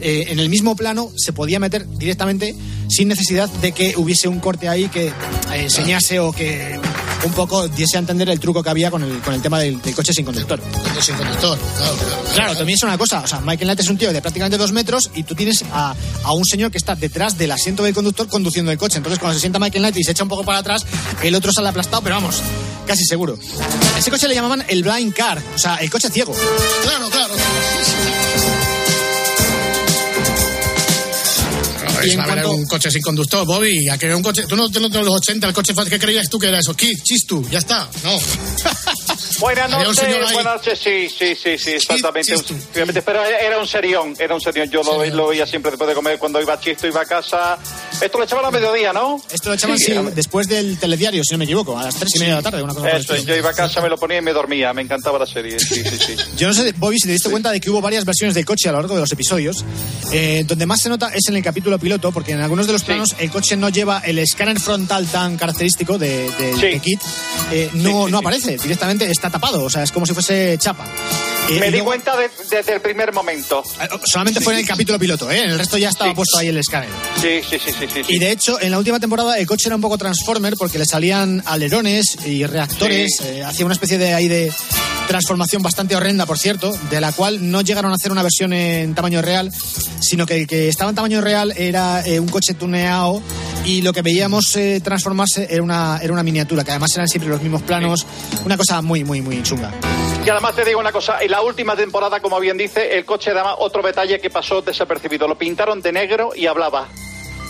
eh, 0.00 0.26
en 0.28 0.38
el 0.38 0.48
mismo 0.48 0.76
plano 0.76 1.10
se 1.16 1.32
podía 1.32 1.58
meter 1.58 1.88
directamente 1.98 2.54
sin 2.88 3.08
necesidad 3.08 3.48
de 3.48 3.72
que 3.72 3.94
hubiese 3.96 4.28
un 4.28 4.40
corte 4.40 4.68
ahí 4.68 4.88
que 4.88 5.08
eh, 5.08 5.12
enseñase 5.54 6.20
o 6.20 6.32
que 6.32 6.78
un 7.24 7.32
poco 7.32 7.66
diese 7.66 7.96
a 7.96 8.00
entender 8.00 8.28
el 8.28 8.38
truco 8.38 8.62
que 8.62 8.70
había 8.70 8.90
con 8.90 9.02
el, 9.02 9.18
con 9.18 9.34
el 9.34 9.42
tema 9.42 9.58
del, 9.58 9.82
del 9.82 9.94
coche 9.94 10.12
sin 10.12 10.24
conductor. 10.24 10.60
Coche 10.60 11.02
sin 11.02 11.16
conductor, 11.16 11.58
claro, 11.76 11.96
claro. 11.96 12.22
Claro, 12.34 12.56
también 12.56 12.76
es 12.76 12.82
una 12.84 12.96
cosa, 12.96 13.20
o 13.20 13.26
sea, 13.26 13.40
Michael 13.40 13.66
Knight 13.66 13.80
es 13.80 13.88
un 13.88 13.98
tío 13.98 14.12
de 14.12 14.22
prácticamente 14.22 14.56
dos 14.56 14.72
metros 14.72 15.10
y 15.14 15.24
tú 15.24 15.34
tienes 15.34 15.64
a, 15.72 15.94
a 16.22 16.27
un 16.32 16.44
señor 16.44 16.70
que 16.70 16.78
está 16.78 16.94
detrás 16.94 17.36
del 17.38 17.50
asiento 17.52 17.82
del 17.82 17.94
conductor 17.94 18.28
conduciendo 18.28 18.70
el 18.72 18.78
coche. 18.78 18.96
Entonces, 18.98 19.18
cuando 19.18 19.34
se 19.34 19.40
sienta 19.40 19.58
Michael 19.58 19.82
Knight 19.82 19.96
y 19.96 20.04
se 20.04 20.12
echa 20.12 20.22
un 20.22 20.28
poco 20.28 20.44
para 20.44 20.58
atrás, 20.58 20.84
el 21.22 21.34
otro 21.34 21.52
sale 21.52 21.68
aplastado, 21.68 22.02
pero 22.02 22.16
vamos, 22.16 22.36
casi 22.86 23.04
seguro. 23.04 23.38
A 23.94 23.98
ese 23.98 24.10
coche 24.10 24.28
le 24.28 24.34
llamaban 24.34 24.64
el 24.68 24.82
blind 24.82 25.12
car, 25.14 25.42
o 25.54 25.58
sea, 25.58 25.76
el 25.76 25.90
coche 25.90 26.10
ciego. 26.10 26.34
Claro, 26.82 27.08
claro. 27.10 27.34
Y 32.04 32.10
en 32.10 32.20
a 32.20 32.26
ver, 32.26 32.34
cuanto- 32.34 32.52
un 32.52 32.66
coche 32.66 32.90
sin 32.90 33.02
conductor, 33.02 33.44
Bobby. 33.44 33.88
A 33.88 33.98
que 33.98 34.14
un 34.14 34.22
coche. 34.22 34.44
Tú 34.48 34.56
no 34.56 34.70
te 34.70 34.78
los 34.80 34.92
80, 34.92 35.48
el 35.48 35.52
coche. 35.52 35.74
¿Qué 35.90 35.98
creías 35.98 36.28
tú 36.28 36.38
que 36.38 36.46
era 36.48 36.60
eso? 36.60 36.74
Kid, 36.74 36.96
chistu, 37.02 37.46
ya 37.50 37.58
está. 37.58 37.88
No. 38.04 38.18
Buenas 39.40 39.70
noches, 39.70 40.32
buenas 40.32 40.56
noches, 40.56 40.78
sí, 40.78 41.08
sí, 41.08 41.34
sí, 41.34 41.56
sí, 41.58 41.70
exactamente. 41.72 43.02
pero 43.02 43.24
era 43.24 43.58
un 43.58 43.66
serión, 43.66 44.14
era 44.18 44.34
un 44.34 44.40
serión. 44.40 44.68
Yo 44.70 44.82
lo, 44.82 45.04
lo 45.04 45.28
veía 45.28 45.46
siempre 45.46 45.70
después 45.70 45.88
de 45.88 45.94
comer 45.94 46.18
cuando 46.18 46.40
iba 46.40 46.54
a 46.54 46.60
Chisto, 46.60 46.86
iba 46.86 47.02
a 47.02 47.04
casa. 47.04 47.58
Esto 48.00 48.18
lo 48.18 48.24
echaban 48.24 48.44
a 48.44 48.50
mediodía, 48.50 48.92
¿no? 48.92 49.20
Esto 49.30 49.50
lo 49.50 49.54
echaban 49.54 49.78
Sí, 49.78 49.92
sí, 49.92 49.98
después 50.14 50.48
del 50.48 50.78
telediario, 50.78 51.22
si 51.24 51.32
no 51.32 51.38
me 51.38 51.44
equivoco, 51.44 51.78
a 51.78 51.84
las 51.84 51.96
tres 51.96 52.16
y 52.16 52.18
media 52.20 52.36
de 52.36 52.42
la 52.42 52.50
tarde, 52.50 52.62
una 52.62 52.74
cosa 52.74 52.90
Eso, 52.90 53.16
yo 53.16 53.36
iba 53.36 53.50
a 53.50 53.54
casa, 53.54 53.80
me 53.80 53.88
lo 53.88 53.96
ponía 53.96 54.18
y 54.18 54.22
me 54.22 54.32
dormía. 54.32 54.72
Me 54.72 54.82
encantaba 54.82 55.18
la 55.18 55.26
serie, 55.26 55.58
sí, 55.58 55.82
sí, 55.84 55.98
sí. 55.98 56.16
Yo 56.36 56.48
no 56.48 56.54
sé, 56.54 56.72
Bobby, 56.76 56.98
si 56.98 57.06
te 57.06 57.12
diste 57.12 57.30
cuenta 57.30 57.50
de 57.50 57.60
que 57.60 57.70
hubo 57.70 57.80
varias 57.80 58.04
versiones 58.04 58.34
del 58.34 58.44
coche 58.44 58.68
a 58.68 58.72
lo 58.72 58.78
largo 58.78 58.94
de 58.94 59.00
los 59.00 59.12
episodios. 59.12 59.64
Eh, 60.12 60.44
donde 60.46 60.66
más 60.66 60.80
se 60.80 60.88
nota 60.88 61.10
es 61.14 61.28
en 61.28 61.36
el 61.36 61.42
capítulo 61.42 61.78
piloto, 61.78 62.12
porque 62.12 62.32
en 62.32 62.40
algunos 62.40 62.66
de 62.66 62.72
los 62.72 62.82
planos 62.82 63.14
el 63.18 63.30
coche 63.30 63.56
no 63.56 63.68
lleva 63.68 64.00
el 64.04 64.18
escáner 64.18 64.58
frontal 64.58 65.06
tan 65.06 65.36
característico 65.36 65.98
de, 65.98 66.30
de, 66.30 66.56
de 66.56 66.80
Kit. 66.80 67.00
Eh, 67.52 67.70
no, 67.74 68.08
no 68.08 68.18
aparece, 68.18 68.56
directamente 68.56 69.10
está 69.10 69.27
tapado, 69.30 69.64
o 69.64 69.70
sea, 69.70 69.82
es 69.82 69.92
como 69.92 70.06
si 70.06 70.14
fuese 70.14 70.56
chapa. 70.58 70.84
Eh, 71.48 71.58
me 71.60 71.66
di 71.66 71.72
luego- 71.72 71.86
cuenta 71.86 72.16
de- 72.16 72.30
desde 72.50 72.74
el 72.74 72.80
primer 72.80 73.12
momento. 73.12 73.62
Solamente 74.04 74.40
fue 74.40 74.54
en 74.54 74.60
el 74.60 74.66
capítulo 74.66 74.98
piloto, 74.98 75.30
¿eh? 75.30 75.44
En 75.44 75.50
el 75.50 75.58
resto 75.58 75.78
ya 75.78 75.88
estaba 75.88 76.14
puesto 76.14 76.38
ahí 76.38 76.48
el 76.48 76.58
escáner. 76.58 76.90
Sí, 77.20 77.40
sí, 77.48 77.58
sí, 77.58 77.72
sí, 77.78 77.86
sí. 77.92 78.02
sí. 78.06 78.14
Y 78.14 78.18
de 78.18 78.30
hecho, 78.30 78.60
en 78.60 78.70
la 78.70 78.78
última 78.78 79.00
temporada 79.00 79.38
el 79.38 79.46
coche 79.46 79.68
era 79.68 79.76
un 79.76 79.82
poco 79.82 79.96
transformer 79.98 80.54
porque 80.58 80.78
le 80.78 80.84
salían 80.84 81.42
alerones 81.46 82.18
y 82.26 82.44
reactores. 82.46 83.16
Sí. 83.18 83.24
eh, 83.28 83.44
hacía 83.44 83.64
una 83.64 83.74
especie 83.74 83.98
de 83.98 84.14
ahí 84.14 84.28
de 84.28 84.52
transformación 85.06 85.62
bastante 85.62 85.96
horrenda, 85.96 86.26
por 86.26 86.38
cierto, 86.38 86.76
de 86.90 87.00
la 87.00 87.12
cual 87.12 87.50
no 87.50 87.62
llegaron 87.62 87.92
a 87.92 87.94
hacer 87.94 88.12
una 88.12 88.22
versión 88.22 88.52
en 88.52 88.94
tamaño 88.94 89.22
real, 89.22 89.50
sino 90.00 90.26
que 90.26 90.42
el 90.42 90.46
que 90.46 90.68
estaba 90.68 90.90
en 90.90 90.96
tamaño 90.96 91.20
real 91.22 91.54
era 91.56 92.04
eh, 92.06 92.20
un 92.20 92.28
coche 92.28 92.52
tuneado 92.54 93.22
y 93.64 93.80
lo 93.80 93.92
que 93.94 94.02
veíamos 94.02 94.54
eh, 94.56 94.80
transformarse 94.84 95.46
era 95.50 95.62
una, 95.62 95.98
era 96.02 96.12
una 96.12 96.22
miniatura, 96.22 96.62
que 96.62 96.72
además 96.72 96.90
eran 96.94 97.08
siempre 97.08 97.30
los 97.30 97.40
mismos 97.40 97.62
planos. 97.62 98.06
Una 98.44 98.58
cosa 98.58 98.82
muy, 98.82 99.02
muy, 99.04 99.22
muy 99.22 99.42
chunga. 99.42 99.72
Y 100.28 100.30
además 100.30 100.54
te 100.54 100.62
digo 100.62 100.78
una 100.78 100.92
cosa, 100.92 101.22
en 101.22 101.30
la 101.30 101.40
última 101.40 101.74
temporada, 101.74 102.20
como 102.20 102.38
bien 102.38 102.58
dice, 102.58 102.98
el 102.98 103.06
coche 103.06 103.32
daba 103.32 103.56
otro 103.60 103.80
detalle 103.80 104.20
que 104.20 104.28
pasó 104.28 104.60
desapercibido. 104.60 105.26
Lo 105.26 105.38
pintaron 105.38 105.80
de 105.80 105.90
negro 105.90 106.32
y 106.36 106.44
hablaba. 106.46 106.86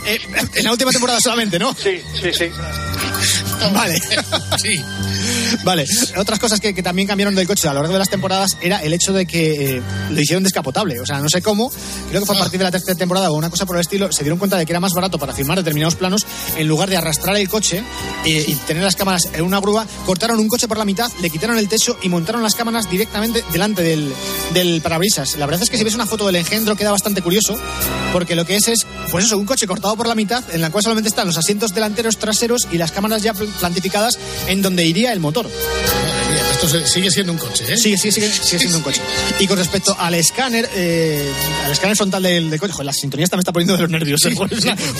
Eh, 0.08 0.18
en 0.54 0.64
la 0.64 0.72
última 0.72 0.90
temporada 0.90 1.20
solamente, 1.20 1.58
¿no? 1.58 1.74
Sí, 1.74 2.00
sí, 2.20 2.32
sí. 2.32 2.50
Vale. 3.72 4.00
Sí. 4.58 4.82
Vale, 5.62 5.86
otras 6.16 6.38
cosas 6.38 6.60
que, 6.60 6.74
que 6.74 6.82
también 6.82 7.06
cambiaron 7.06 7.34
del 7.34 7.46
coche 7.46 7.68
a 7.68 7.72
lo 7.72 7.80
largo 7.80 7.92
de 7.92 7.98
las 8.00 8.08
temporadas 8.08 8.56
era 8.60 8.82
el 8.82 8.92
hecho 8.92 9.12
de 9.12 9.24
que 9.24 9.76
eh, 9.76 9.82
lo 10.10 10.20
hicieron 10.20 10.42
descapotable. 10.42 10.98
O 11.00 11.06
sea, 11.06 11.20
no 11.20 11.28
sé 11.28 11.42
cómo, 11.42 11.70
creo 12.08 12.20
que 12.20 12.26
fue 12.26 12.36
a 12.36 12.40
partir 12.40 12.58
de 12.58 12.64
la 12.64 12.70
tercera 12.70 12.96
temporada 12.96 13.30
o 13.30 13.34
una 13.34 13.50
cosa 13.50 13.64
por 13.64 13.76
el 13.76 13.80
estilo, 13.80 14.10
se 14.10 14.24
dieron 14.24 14.38
cuenta 14.38 14.56
de 14.56 14.66
que 14.66 14.72
era 14.72 14.80
más 14.80 14.94
barato 14.94 15.18
para 15.18 15.32
filmar 15.32 15.58
determinados 15.58 15.94
planos, 15.94 16.26
en 16.56 16.66
lugar 16.66 16.90
de 16.90 16.96
arrastrar 16.96 17.36
el 17.36 17.48
coche 17.48 17.82
eh, 18.24 18.44
y 18.46 18.54
tener 18.54 18.82
las 18.82 18.96
cámaras 18.96 19.28
en 19.32 19.42
una 19.42 19.60
grúa, 19.60 19.86
cortaron 20.06 20.38
un 20.40 20.48
coche 20.48 20.66
por 20.66 20.78
la 20.78 20.84
mitad, 20.84 21.10
le 21.20 21.30
quitaron 21.30 21.56
el 21.56 21.68
techo 21.68 21.98
y 22.02 22.08
montaron 22.08 22.42
las 22.42 22.54
cámaras 22.54 22.90
directamente 22.90 23.44
delante 23.52 23.82
del, 23.82 24.12
del 24.54 24.80
parabrisas. 24.80 25.36
La 25.36 25.46
verdad 25.46 25.62
es 25.62 25.70
que 25.70 25.78
si 25.78 25.84
ves 25.84 25.94
una 25.94 26.06
foto 26.06 26.26
del 26.26 26.36
engendro 26.36 26.74
queda 26.74 26.90
bastante 26.90 27.22
curioso, 27.22 27.56
porque 28.12 28.34
lo 28.34 28.44
que 28.44 28.56
es 28.56 28.68
es, 28.68 28.86
pues 29.10 29.24
eso, 29.24 29.36
un 29.38 29.46
coche 29.46 29.66
cortado 29.66 29.96
por 29.96 30.06
la 30.06 30.14
mitad, 30.14 30.42
en 30.52 30.60
la 30.60 30.70
cual 30.70 30.82
solamente 30.84 31.08
están 31.08 31.26
los 31.26 31.36
asientos 31.38 31.74
delanteros, 31.74 32.16
traseros 32.18 32.66
y 32.70 32.78
las 32.78 32.92
cámaras 32.92 33.22
ya 33.22 33.34
pl- 33.34 33.50
plantificadas 33.58 34.18
en 34.48 34.62
donde 34.62 34.84
iría 34.84 35.12
el 35.12 35.20
motor. 35.20 35.48
Esto 36.52 36.86
sigue 36.86 37.10
siendo 37.10 37.32
un 37.32 37.38
coche, 37.38 37.64
¿eh? 37.72 37.76
Sí, 37.78 37.96
sí, 37.96 38.10
sigue, 38.10 38.28
sigue 38.30 38.58
siendo 38.58 38.78
un 38.78 38.82
coche. 38.82 39.00
Y 39.38 39.46
con 39.46 39.56
respecto 39.58 39.94
al 39.98 40.14
escáner, 40.14 40.68
eh, 40.74 41.30
al 41.64 41.70
escáner 41.72 41.96
frontal 41.96 42.22
del, 42.22 42.50
del 42.50 42.58
coche, 42.60 42.72
joder, 42.72 42.86
la 42.86 42.92
sintonía 42.92 43.24
esta 43.24 43.36
me 43.36 43.40
está 43.40 43.52
poniendo 43.52 43.74
de 43.76 43.82
los 43.82 43.90
nervios. 43.90 44.24
¿eh? 44.24 44.34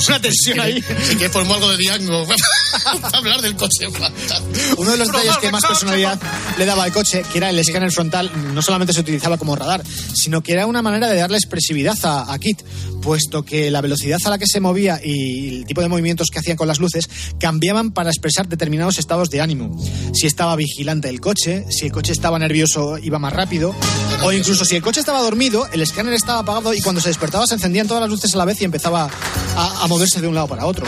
Una 0.08 0.20
tensión 0.20 0.60
ahí. 0.60 0.82
Sí 1.08 1.16
que 1.16 1.28
formó 1.28 1.54
algo 1.54 1.70
de 1.70 1.76
Diango. 1.76 2.26
hablar 3.12 3.40
del 3.40 3.56
coche 3.56 3.90
fantástico. 3.90 4.76
Uno 4.78 4.92
de 4.92 4.96
los 4.96 5.08
detalles 5.08 5.36
que 5.38 5.50
más 5.50 5.64
personalidad 5.64 6.20
le 6.56 6.66
daba 6.66 6.84
al 6.84 6.92
coche, 6.92 7.22
que 7.30 7.38
era 7.38 7.50
el 7.50 7.58
escáner 7.58 7.90
frontal, 7.92 8.30
no 8.54 8.62
solamente 8.62 8.92
se 8.92 9.00
utilizaba 9.00 9.38
como 9.38 9.56
radar, 9.56 9.82
sino 10.14 10.42
que 10.42 10.52
era 10.52 10.66
una 10.66 10.82
manera 10.82 11.08
de 11.08 11.16
darle 11.16 11.36
expresividad 11.36 11.96
a, 12.04 12.32
a 12.32 12.38
Kit, 12.38 12.62
puesto 13.00 13.44
que 13.44 13.70
la 13.70 13.80
velocidad 13.80 14.18
a 14.24 14.30
la 14.30 14.38
que 14.38 14.46
se 14.46 14.60
movía 14.60 15.00
y 15.02 15.48
el 15.58 15.66
tipo 15.66 15.80
de 15.80 15.88
movimientos 15.88 16.28
que 16.30 16.38
hacían 16.38 16.56
con 16.56 16.68
las 16.68 16.78
luces 16.78 17.08
cambiaban 17.38 17.92
para 17.92 18.10
expresar 18.10 18.48
determinados 18.48 18.98
estados 18.98 19.30
de 19.30 19.40
ánimo. 19.40 19.76
Si 20.14 20.26
estaba 20.26 20.56
vigilante 20.56 21.08
el 21.08 21.20
coche, 21.20 21.64
si 21.70 21.86
el 21.86 21.92
coche 21.92 22.12
estaba 22.12 22.38
nervioso 22.38 22.98
iba 22.98 23.18
más 23.18 23.32
rápido, 23.32 23.74
o 24.22 24.32
incluso 24.32 24.64
si 24.64 24.76
el 24.76 24.82
coche 24.82 25.00
estaba 25.00 25.22
dormido, 25.22 25.66
el 25.72 25.80
escáner 25.80 26.14
estaba 26.14 26.40
apagado 26.40 26.74
y 26.74 26.80
cuando 26.80 27.00
se 27.00 27.08
despertaba 27.08 27.46
se 27.46 27.54
encendían 27.54 27.86
todas 27.86 28.00
las 28.00 28.10
luces 28.10 28.34
a 28.34 28.38
la 28.38 28.44
vez 28.44 28.60
y 28.60 28.64
empezaba 28.64 29.08
a, 29.56 29.84
a 29.84 29.86
moverse 29.86 30.20
de 30.20 30.28
un 30.28 30.34
lado 30.34 30.48
para 30.48 30.66
otro. 30.66 30.86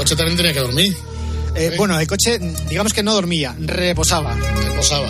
Coche 0.00 0.16
también 0.16 0.34
tenía 0.34 0.54
que 0.54 0.60
dormir. 0.60 0.96
Eh, 1.54 1.74
bueno, 1.76 2.00
el 2.00 2.06
coche, 2.06 2.38
digamos 2.70 2.94
que 2.94 3.02
no 3.02 3.12
dormía, 3.12 3.54
reposaba. 3.58 4.34
Reposaba. 4.34 5.06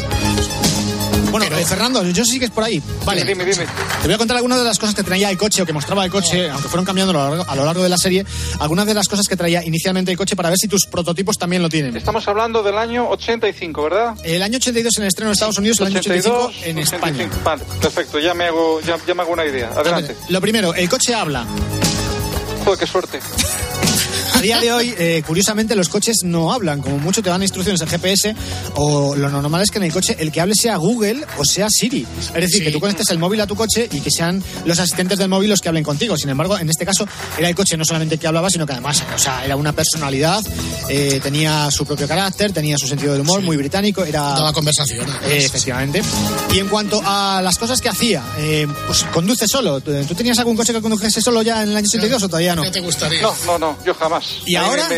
Bueno, 1.31 1.47
eh, 1.47 1.65
Fernando, 1.65 2.03
yo 2.09 2.25
sí 2.25 2.41
que 2.41 2.47
es 2.47 2.51
por 2.51 2.65
ahí. 2.65 2.83
Vale. 3.05 3.23
Dime, 3.23 3.45
dime. 3.45 3.67
Te 4.03 4.09
voy 4.09 4.15
a 4.15 4.19
contar 4.19 4.39
algunas 4.39 4.59
de 4.59 4.65
las 4.65 4.81
cosas 4.81 4.97
que 4.97 5.05
traía 5.05 5.31
el 5.31 5.39
coche 5.39 5.63
o 5.63 5.67
que 5.67 5.73
mostraba 5.73 6.05
el 6.05 6.11
coche, 6.11 6.51
aunque 6.51 6.69
fueron 6.69 6.85
cambiando 6.85 7.13
a 7.13 7.15
lo, 7.15 7.37
largo, 7.37 7.49
a 7.49 7.55
lo 7.55 7.65
largo 7.65 7.85
de 7.85 7.89
la 7.89 7.99
serie, 7.99 8.27
algunas 8.59 8.85
de 8.85 8.95
las 8.95 9.07
cosas 9.07 9.29
que 9.29 9.37
traía 9.37 9.65
inicialmente 9.65 10.11
el 10.11 10.17
coche 10.17 10.35
para 10.35 10.49
ver 10.49 10.59
si 10.59 10.67
tus 10.67 10.87
prototipos 10.87 11.39
también 11.39 11.63
lo 11.63 11.69
tienen. 11.69 11.97
Estamos 11.97 12.27
hablando 12.27 12.65
del 12.65 12.77
año 12.77 13.09
85, 13.11 13.85
¿verdad? 13.85 14.17
El 14.25 14.43
año 14.43 14.57
82 14.57 14.97
en 14.97 15.03
el 15.05 15.07
estreno 15.07 15.29
en 15.29 15.35
Estados 15.35 15.57
Unidos, 15.57 15.79
el 15.79 15.87
año 15.87 16.01
85 16.01 16.53
en 16.65 16.79
85. 16.79 16.97
España. 16.97 17.31
Vale, 17.45 17.63
perfecto, 17.81 18.19
ya 18.19 18.35
me 18.35 18.47
hago, 18.47 18.81
ya, 18.81 18.99
ya 19.07 19.15
me 19.15 19.23
hago 19.23 19.33
una 19.33 19.47
idea. 19.47 19.69
Adelante. 19.69 20.17
Lo 20.31 20.41
primero, 20.41 20.75
el 20.75 20.89
coche 20.89 21.15
habla. 21.15 21.47
Joder, 22.65 22.77
qué 22.77 22.87
suerte. 22.89 23.21
A 24.41 24.43
día 24.43 24.59
de 24.59 24.73
hoy, 24.73 24.95
eh, 24.97 25.23
curiosamente, 25.27 25.77
los 25.77 25.91
coches 25.91 26.25
no 26.25 26.51
hablan. 26.51 26.81
Como 26.81 26.97
mucho 26.97 27.23
te 27.23 27.29
dan 27.29 27.43
instrucciones 27.43 27.83
en 27.83 27.89
GPS 27.89 28.35
o 28.75 29.15
lo 29.15 29.29
normal 29.29 29.61
es 29.61 29.71
que 29.71 29.77
en 29.77 29.85
el 29.85 29.93
coche 29.93 30.17
el 30.19 30.33
que 30.33 30.41
hable 30.41 30.55
sea 30.55 30.77
Google 30.77 31.27
o 31.37 31.45
sea 31.45 31.69
Siri. 31.69 32.07
Es 32.19 32.33
decir, 32.33 32.65
que 32.65 32.71
tú 32.71 32.81
conectes 32.81 33.11
el 33.11 33.19
móvil 33.19 33.43
a 33.43 33.47
tu 33.47 33.55
coche 33.55 33.87
y 33.93 34.01
que 34.01 34.11
sean 34.11 34.43
los 34.65 34.79
asistentes 34.79 35.19
del 35.19 35.29
móvil 35.29 35.51
los 35.51 35.61
que 35.61 35.69
hablen 35.69 35.85
contigo. 35.85 36.17
Sin 36.17 36.31
embargo, 36.31 36.59
en 36.59 36.71
este 36.71 36.87
caso 36.87 37.07
era 37.37 37.51
el 37.51 37.55
coche 37.55 37.77
no 37.77 37.85
solamente 37.85 38.17
que 38.17 38.27
hablaba, 38.27 38.49
sino 38.49 38.65
que 38.65 38.73
además, 38.73 39.05
o 39.15 39.19
sea, 39.19 39.45
era 39.45 39.57
una 39.57 39.73
personalidad, 39.73 40.43
eh, 40.89 41.21
tenía 41.23 41.71
su 41.71 41.85
propio 41.85 42.09
carácter, 42.09 42.51
tenía 42.51 42.79
su 42.79 42.87
sentido 42.87 43.13
del 43.13 43.21
humor 43.21 43.43
muy 43.43 43.59
británico, 43.59 44.07
era... 44.07 44.35
Toda 44.37 44.55
conversación. 44.55 45.07
Eh, 45.25 45.45
efectivamente. 45.45 46.01
Y 46.55 46.61
en 46.61 46.69
cuanto 46.69 47.03
a 47.05 47.43
las 47.43 47.59
cosas 47.59 47.83
que 47.83 47.91
hacía, 47.91 48.23
eh, 48.39 48.67
pues 48.87 49.05
conduce 49.13 49.47
solo. 49.47 49.83
¿Tú 49.83 50.15
tenías 50.15 50.39
algún 50.39 50.57
coche 50.57 50.73
que 50.73 50.81
condujese 50.81 51.21
solo 51.21 51.43
ya 51.43 51.63
en 51.63 51.69
el 51.69 51.77
año 51.77 51.87
82 51.87 52.23
o 52.23 52.29
todavía 52.29 52.57
no? 52.57 52.63
¿Qué 52.63 52.71
te 52.71 52.81
gustaría? 52.81 53.21
No, 53.21 53.35
no, 53.45 53.59
no, 53.59 53.77
yo 53.85 53.93
jamás. 53.93 54.30
¿Y 54.47 54.57
ahora? 54.57 54.89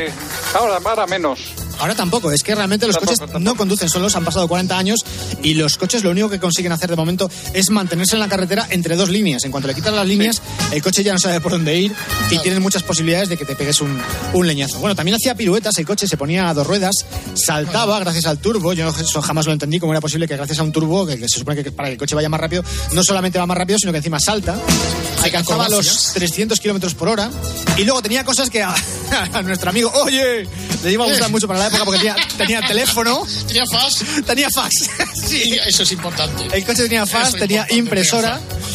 ahora, 0.55 0.79
ahora 0.85 1.07
menos. 1.07 1.41
Ahora 1.79 1.97
tampoco, 1.97 2.31
es 2.31 2.45
que 2.45 2.55
realmente 2.55 2.87
los 2.87 2.97
coches 2.97 3.19
no 3.41 3.57
conducen 3.57 3.89
solos, 3.89 4.15
han 4.15 4.25
pasado 4.25 4.47
40 4.47 4.79
años 4.79 5.01
y 5.43 5.55
los 5.55 5.77
coches 5.77 6.05
lo 6.05 6.11
único 6.11 6.31
que 6.31 6.39
consiguen 6.39 6.71
hacer 6.71 6.91
de 6.91 6.95
momento 6.95 7.29
es 7.55 7.71
mantenerse 7.71 8.15
en 8.15 8.21
la 8.21 8.29
carretera 8.29 8.69
entre 8.71 8.95
dos 8.95 9.09
líneas. 9.09 9.45
En 9.45 9.51
cuanto 9.51 9.67
le 9.67 9.75
quitas 9.75 9.93
las 9.93 10.07
líneas, 10.07 10.41
el 10.71 10.81
coche 10.81 11.03
ya 11.03 11.13
no 11.13 11.19
sabe 11.19 11.41
por 11.41 11.51
dónde 11.51 11.77
ir 11.77 11.93
y 12.31 12.39
tienes 12.39 12.61
muchas 12.61 12.85
posibilidades 12.85 13.31
de 13.31 13.37
que 13.37 13.45
te 13.45 13.57
pegues 13.57 13.81
un, 13.81 14.01
un 14.33 14.47
leñazo. 14.47 14.79
Bueno, 14.79 14.95
también 14.95 15.17
hacía 15.17 15.35
piruetas, 15.35 15.77
el 15.79 15.87
coche 15.87 16.07
se 16.07 16.17
ponía 16.17 16.49
a 16.49 16.55
dos 16.55 16.67
ruedas, 16.67 16.95
saltaba 17.35 17.99
gracias 17.99 18.27
al 18.27 18.39
turbo. 18.39 18.73
Yo 18.75 18.89
eso 18.89 19.21
jamás 19.21 19.47
lo 19.47 19.53
entendí, 19.53 19.81
cómo 19.81 19.93
era 19.93 20.01
posible 20.01 20.29
que 20.29 20.37
gracias 20.37 20.61
a 20.61 20.63
un 20.63 20.71
turbo, 20.71 21.05
que, 21.05 21.19
que 21.19 21.29
se 21.29 21.41
supone 21.41 21.65
que 21.65 21.73
para 21.73 21.89
que 21.89 21.95
el 21.95 21.99
coche 21.99 22.15
vaya 22.15 22.29
más 22.29 22.41
rápido, 22.41 22.63
no 22.93 23.03
solamente 23.03 23.39
va 23.41 23.47
más 23.47 23.59
rápido, 23.59 23.79
sino 23.79 23.91
que 23.91 23.99
encima 23.99 24.21
salta. 24.21 24.57
Alcanzaba 25.25 25.69
los 25.69 25.81
acrobacias. 25.81 26.13
300 26.15 26.61
kilómetros 26.61 26.95
por 26.95 27.09
hora 27.09 27.31
y 27.77 27.85
luego 27.85 28.03
tenía 28.03 28.25
cosas 28.25 28.51
que 28.51 28.63
a, 28.63 28.75
a 29.33 29.43
nuestro 29.43 29.71
amigo, 29.71 29.91
oye, 30.03 30.47
le 30.83 30.93
iba 30.93 31.05
a 31.05 31.09
gustar 31.09 31.31
mucho 31.31 31.47
para 31.47 31.61
la 31.61 31.67
época 31.69 31.85
porque 31.85 31.99
tenía, 32.01 32.17
tenía 32.37 32.61
teléfono, 32.67 33.27
Tenía 33.47 33.65
fax. 33.71 34.05
tenía 34.27 34.51
fax. 34.51 34.91
Sí, 35.27 35.57
eso 35.67 35.85
es 35.85 35.93
importante. 35.93 36.45
El 36.55 36.65
coche 36.65 36.83
tenía 36.83 37.07
fax, 37.07 37.29
Eso 37.29 37.37
tenía 37.39 37.67
impresora, 37.71 38.39
tenía 38.39 38.72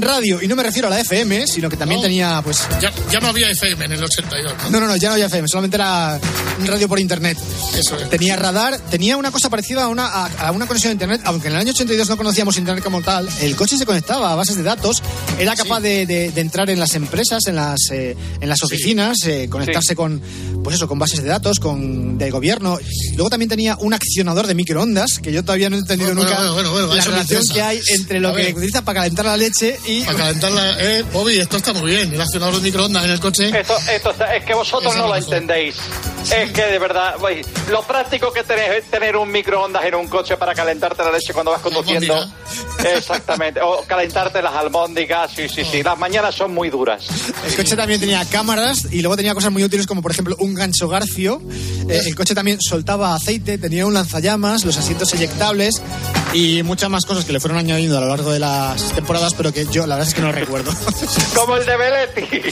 radio 0.00 0.42
y 0.42 0.48
no 0.48 0.56
me 0.56 0.62
refiero 0.62 0.88
a 0.88 0.90
la 0.90 1.00
FM, 1.00 1.46
sino 1.46 1.68
que 1.68 1.76
también 1.76 2.00
No. 2.00 2.02
tenía, 2.06 2.40
pues, 2.42 2.58
Ya, 2.80 2.92
ya 3.10 3.20
no 3.20 3.28
había 3.28 3.50
FM 3.50 3.84
en 3.86 3.92
el 3.92 4.04
82. 4.04 4.52
¿no? 4.64 4.70
no, 4.70 4.80
no, 4.80 4.86
no, 4.86 4.96
ya 4.96 5.08
no 5.08 5.14
había 5.14 5.26
FM, 5.26 5.48
solamente 5.48 5.76
era 5.76 6.18
radio 6.64 6.88
por 6.88 6.98
internet. 6.98 7.38
Eso 7.76 7.96
es. 7.98 8.08
Tenía 8.10 8.36
radar, 8.36 8.78
tenía 8.90 9.16
una 9.16 9.30
cosa 9.30 9.48
parecida 9.50 9.84
a 9.84 9.88
una, 9.88 10.06
a, 10.06 10.26
a 10.48 10.52
una 10.52 10.66
conexión 10.66 10.90
a 10.90 10.92
internet, 10.92 11.20
aunque 11.24 11.48
en 11.48 11.54
el 11.54 11.60
año 11.60 11.70
82 11.70 12.08
no 12.08 12.16
conocíamos 12.16 12.56
internet 12.58 12.82
como 12.84 13.02
tal, 13.02 13.28
el 13.40 13.56
coche 13.56 13.76
se 13.76 13.86
conectaba 13.86 14.32
a 14.32 14.34
bases 14.34 14.56
de 14.56 14.62
datos, 14.62 15.02
era 15.38 15.54
capaz 15.56 15.80
de, 15.80 16.06
de- 16.06 16.30
de 16.30 16.40
entrar 16.40 16.68
en 16.70 16.78
las 16.80 16.94
empresas, 16.94 17.46
en 17.46 17.56
las, 17.56 17.78
eh, 17.92 18.16
en 18.40 18.48
las 18.48 18.62
oficinas, 18.62 19.18
eh, 19.24 19.48
conectarse 19.50 19.94
con, 19.96 20.20
pues 20.62 20.76
eso, 20.76 20.88
con 20.88 20.98
bases 20.98 21.22
de 21.22 21.28
datos, 21.28 21.58
con 21.60 22.18
del 22.18 22.30
gobierno. 22.30 22.78
Luego 23.14 23.30
también 23.30 23.48
tenía 23.48 23.76
un 23.80 23.94
accionador 23.94 24.46
de 24.46 24.54
microondas, 24.54 25.18
que 25.22 25.32
yo 25.32 25.42
todavía 25.42 25.70
no 25.70 25.76
he 25.76 25.80
entendido 25.80 26.14
Bueno, 26.14 26.28
nunca 26.28 26.50
bueno, 26.52 26.70
bueno, 26.72 26.94
la 26.94 27.04
relación 27.04 27.42
que 27.52 27.62
hay 27.62 27.80
entre 27.94 28.20
lo 28.20 28.30
A 28.30 28.34
que 28.36 28.42
ver. 28.42 28.54
utiliza 28.54 28.82
para 28.82 29.00
calentar 29.00 29.24
la 29.26 29.36
leche 29.36 29.45
y... 29.86 30.02
Para 30.02 30.18
calentarla, 30.18 30.76
eh, 30.78 31.04
Bobby, 31.12 31.38
esto 31.38 31.56
está 31.56 31.72
muy 31.72 31.90
bien. 31.90 32.12
El 32.12 32.20
accionador 32.20 32.56
de 32.56 32.60
microondas 32.62 33.04
en 33.04 33.10
el 33.10 33.20
coche. 33.20 33.48
Esto, 33.58 33.76
esto 33.90 34.10
está- 34.10 34.34
es 34.36 34.44
que 34.44 34.54
vosotros 34.54 34.92
Eso 34.92 35.02
no 35.02 35.08
lo 35.08 35.14
mejor. 35.14 35.34
entendéis. 35.34 35.76
Es 36.32 36.50
que 36.50 36.62
de 36.62 36.78
verdad, 36.78 37.14
lo 37.70 37.82
práctico 37.82 38.32
que 38.32 38.42
tenés 38.42 38.70
es 38.78 38.90
tener 38.90 39.16
un 39.16 39.30
microondas 39.30 39.84
en 39.84 39.94
un 39.94 40.08
coche 40.08 40.36
para 40.36 40.54
calentarte 40.54 41.04
la 41.04 41.12
leche 41.12 41.32
cuando 41.32 41.52
vas 41.52 41.60
conduciendo. 41.60 42.26
Exactamente. 42.96 43.60
O 43.60 43.82
calentarte 43.86 44.42
las 44.42 44.54
albóndigas, 44.54 45.30
sí, 45.34 45.48
sí, 45.48 45.64
sí. 45.64 45.82
Las 45.82 45.98
mañanas 45.98 46.34
son 46.34 46.52
muy 46.52 46.68
duras. 46.70 47.04
El 47.46 47.54
coche 47.56 47.76
también 47.76 48.00
tenía 48.00 48.24
cámaras 48.24 48.88
y 48.90 49.00
luego 49.02 49.16
tenía 49.16 49.34
cosas 49.34 49.52
muy 49.52 49.62
útiles 49.64 49.86
como 49.86 50.02
por 50.02 50.10
ejemplo 50.10 50.36
un 50.40 50.54
gancho 50.54 50.88
garfio. 50.88 51.40
Eh, 51.88 52.02
el 52.06 52.14
coche 52.14 52.34
también 52.34 52.58
soltaba 52.60 53.14
aceite, 53.14 53.58
tenía 53.58 53.86
un 53.86 53.94
lanzallamas, 53.94 54.64
los 54.64 54.76
asientos 54.76 55.12
eyectables 55.14 55.80
y 56.32 56.62
muchas 56.64 56.90
más 56.90 57.04
cosas 57.06 57.24
que 57.24 57.32
le 57.32 57.40
fueron 57.40 57.58
añadiendo 57.58 57.96
a 57.98 58.00
lo 58.00 58.08
largo 58.08 58.32
de 58.32 58.40
las 58.40 58.82
temporadas, 58.92 59.34
pero 59.36 59.52
que 59.52 59.66
yo 59.70 59.86
la 59.86 59.96
verdad 59.96 60.08
es 60.08 60.14
que 60.14 60.22
no 60.22 60.32
recuerdo. 60.32 60.72
Como 61.34 61.56
el 61.56 61.66
de 61.66 61.76
Beletti. 61.76 62.22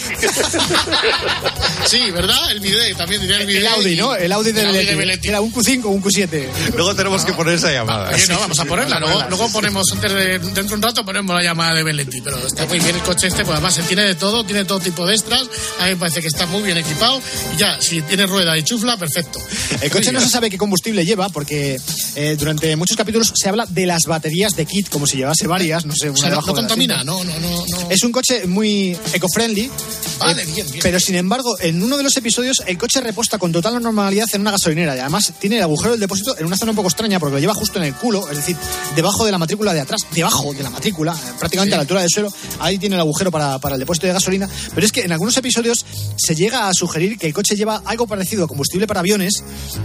Sí, 1.87 2.11
¿verdad? 2.11 2.51
El 2.51 2.61
video, 2.61 2.81
también 2.97 3.21
diría 3.21 3.39
el 3.39 3.47
video. 3.47 3.61
El 3.61 3.67
Audi, 3.69 3.97
¿no? 3.97 4.15
El 4.15 4.33
Audi 4.33 4.53
de 4.53 4.61
El 4.61 4.67
Audi 4.69 4.77
Beletti. 4.79 4.93
de 4.93 4.99
Beletti. 4.99 5.29
Era 5.29 5.41
un 5.41 5.53
Q5 5.53 5.85
o 5.85 5.89
un 5.91 6.03
Q7. 6.03 6.49
Luego 6.75 6.95
tenemos 6.95 7.25
que 7.25 7.33
poner 7.35 7.55
esa 7.55 7.73
llamada. 7.73 8.11
Oye, 8.13 8.27
no, 8.29 8.39
vamos 8.39 8.59
a 8.59 8.65
ponerla. 8.65 8.99
Luego, 9.29 9.51
ponemos, 9.53 9.85
antes 9.93 10.13
de, 10.13 10.39
dentro 10.39 10.65
de 10.65 10.75
un 10.75 10.83
rato, 10.83 11.05
ponemos 11.05 11.35
la 11.37 11.43
llamada 11.43 11.75
de 11.75 11.83
Belletti. 11.83 12.21
Pero 12.21 12.39
está 12.47 12.67
muy 12.67 12.79
bien 12.81 12.97
el 12.97 13.03
coche 13.03 13.27
este, 13.27 13.45
pues 13.45 13.53
además 13.53 13.75
se 13.75 13.83
tiene 13.83 14.03
de 14.03 14.15
todo, 14.15 14.45
tiene 14.45 14.65
todo 14.65 14.81
tipo 14.81 15.07
de 15.07 15.15
extras. 15.15 15.43
A 15.81 15.85
mí 15.85 15.91
me 15.91 15.97
parece 15.97 16.21
que 16.21 16.29
está 16.29 16.47
muy 16.47 16.63
bien 16.63 16.79
equipado. 16.79 17.21
Y 17.55 17.59
ya, 17.59 17.81
si 17.81 18.03
tiene 18.03 18.27
rueda 18.27 18.57
y 18.57 18.63
chufla, 18.63 18.97
perfecto. 18.97 19.41
El 19.81 19.91
coche 19.91 20.13
no 20.13 20.21
se 20.21 20.29
sabe 20.29 20.51
qué 20.51 20.59
combustible 20.59 21.05
lleva 21.05 21.29
porque 21.29 21.79
eh, 22.17 22.37
durante 22.39 22.75
muchos 22.77 22.97
capítulos 22.97 23.33
se 23.35 23.49
habla 23.49 23.67
de 23.69 23.87
las 23.87 24.05
baterías 24.07 24.57
de 24.57 24.67
kit 24.67 24.89
como 24.89 25.07
si 25.07 25.19
llevase 25.19 25.47
varias, 25.47 25.85
no 25.85 25.95
sé, 25.95 26.11
una 26.11 26.19
O 26.19 26.23
sea, 26.23 26.31
no 26.31 26.43
no, 26.77 27.05
no, 27.05 27.25
no. 27.25 27.67
no. 27.67 27.91
Es 27.91 28.03
un 28.03 28.13
coche 28.13 28.47
muy 28.47 28.97
eco-friendly. 29.13 29.71
Vale, 30.19 30.43
eh, 30.43 30.47
bien, 30.47 30.67
bien. 30.71 30.81
Pero 30.83 31.01
sin 31.01 31.17
embargo, 31.17 31.59
en 31.61 31.83
uno 31.83 31.97
de 31.97 32.03
los 32.03 32.17
episodios 32.17 32.63
el 32.67 32.79
coche 32.79 33.01
reposta 33.01 33.39
con 33.39 33.53
total 33.53 33.83
normalidad 33.83 34.27
en 34.33 34.41
una 34.41 34.53
gasolinera 34.53 34.97
y 34.97 35.01
además 35.01 35.33
tiene 35.39 35.57
el 35.57 35.63
agujero 35.63 35.93
del 35.93 36.01
depósito 36.01 36.37
en 36.39 36.47
una 36.47 36.57
zona 36.57 36.71
un 36.71 36.77
poco 36.77 36.89
extraña 36.89 37.19
porque 37.19 37.35
lo 37.35 37.39
lleva 37.41 37.55
justo 37.55 37.79
en 37.79 37.85
el 37.85 37.95
culo, 37.95 38.29
es 38.29 38.37
decir, 38.37 38.57
debajo 38.95 39.25
de 39.25 39.33
la 39.33 39.39
matrícula 39.39 39.75
de 39.75 39.81
atrás, 39.81 40.03
debajo 40.13 40.53
de 40.53 40.63
la 40.63 40.71
matrícula, 40.71 41.13
eh, 41.13 41.33
prácticamente 41.39 41.75
a 41.75 41.79
la 41.79 41.83
altura 41.83 42.01
del 42.01 42.11
suelo, 42.11 42.33
ahí 42.61 42.79
tiene 42.79 42.95
el 42.95 43.01
agujero 43.01 43.31
para, 43.31 43.59
para 43.59 43.75
el 43.75 43.81
depósito 43.81 44.07
de 44.07 44.13
gasolina. 44.13 44.49
Pero 44.75 44.87
es 44.87 44.93
que 44.93 45.03
en 45.03 45.13
algunos 45.13 45.37
episodios 45.37 45.85
se 46.17 46.35
llega 46.35 46.69
a 46.69 46.75
sugerir 46.75 47.19
que 47.19 47.27
el 47.27 47.35
coche 47.35 47.57
lleva 47.57 47.83
algo 47.85 48.07
parecido 48.07 48.45
a 48.45 48.49
combustible 48.49 48.87
para 48.87 49.01
aviones 49.01 49.43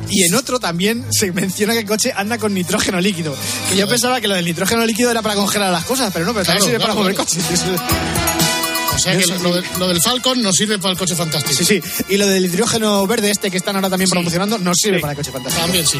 y 0.09 0.23
en 0.23 0.35
otro 0.35 0.59
también 0.59 1.05
se 1.11 1.31
menciona 1.31 1.73
que 1.73 1.79
el 1.79 1.85
coche 1.85 2.13
anda 2.15 2.37
con 2.37 2.53
nitrógeno 2.53 3.01
líquido. 3.01 3.35
Que 3.69 3.77
yo 3.77 3.87
pensaba 3.87 4.21
que 4.21 4.27
lo 4.27 4.35
del 4.35 4.45
nitrógeno 4.45 4.85
líquido 4.85 5.11
era 5.11 5.21
para 5.21 5.35
congelar 5.35 5.71
las 5.71 5.85
cosas, 5.85 6.11
pero 6.13 6.25
no, 6.25 6.33
pero 6.33 6.45
Claro, 6.45 6.65
sirve 6.71 6.79
para 6.79 6.93
mover 6.95 7.15
claro. 7.15 7.29
coches. 7.29 7.43
O 8.95 8.97
sea 9.01 9.17
que 9.17 9.25
lo, 9.27 9.37
lo 9.39 9.53
de- 9.55 9.63
lo 9.77 9.87
del 9.87 10.01
Falcon 10.01 10.41
nos 10.41 10.55
sirve 10.55 10.77
para 10.79 10.91
el 10.91 10.97
coche 10.97 11.15
fantástico. 11.15 11.55
Sí, 11.63 11.63
sí. 11.81 12.03
Y 12.09 12.17
lo 12.17 12.27
del 12.27 12.45
hidrógeno 12.45 13.05
verde 13.07 13.31
este 13.31 13.49
que 13.49 13.57
están 13.57 13.75
ahora 13.75 13.89
también 13.89 14.09
promocionando 14.09 14.57
nos 14.57 14.75
sirve 14.77 14.99
para 14.99 15.11
el 15.13 15.17
coche 15.17 15.31
fantástico. 15.31 15.63
También 15.65 15.85
sí. 15.87 15.97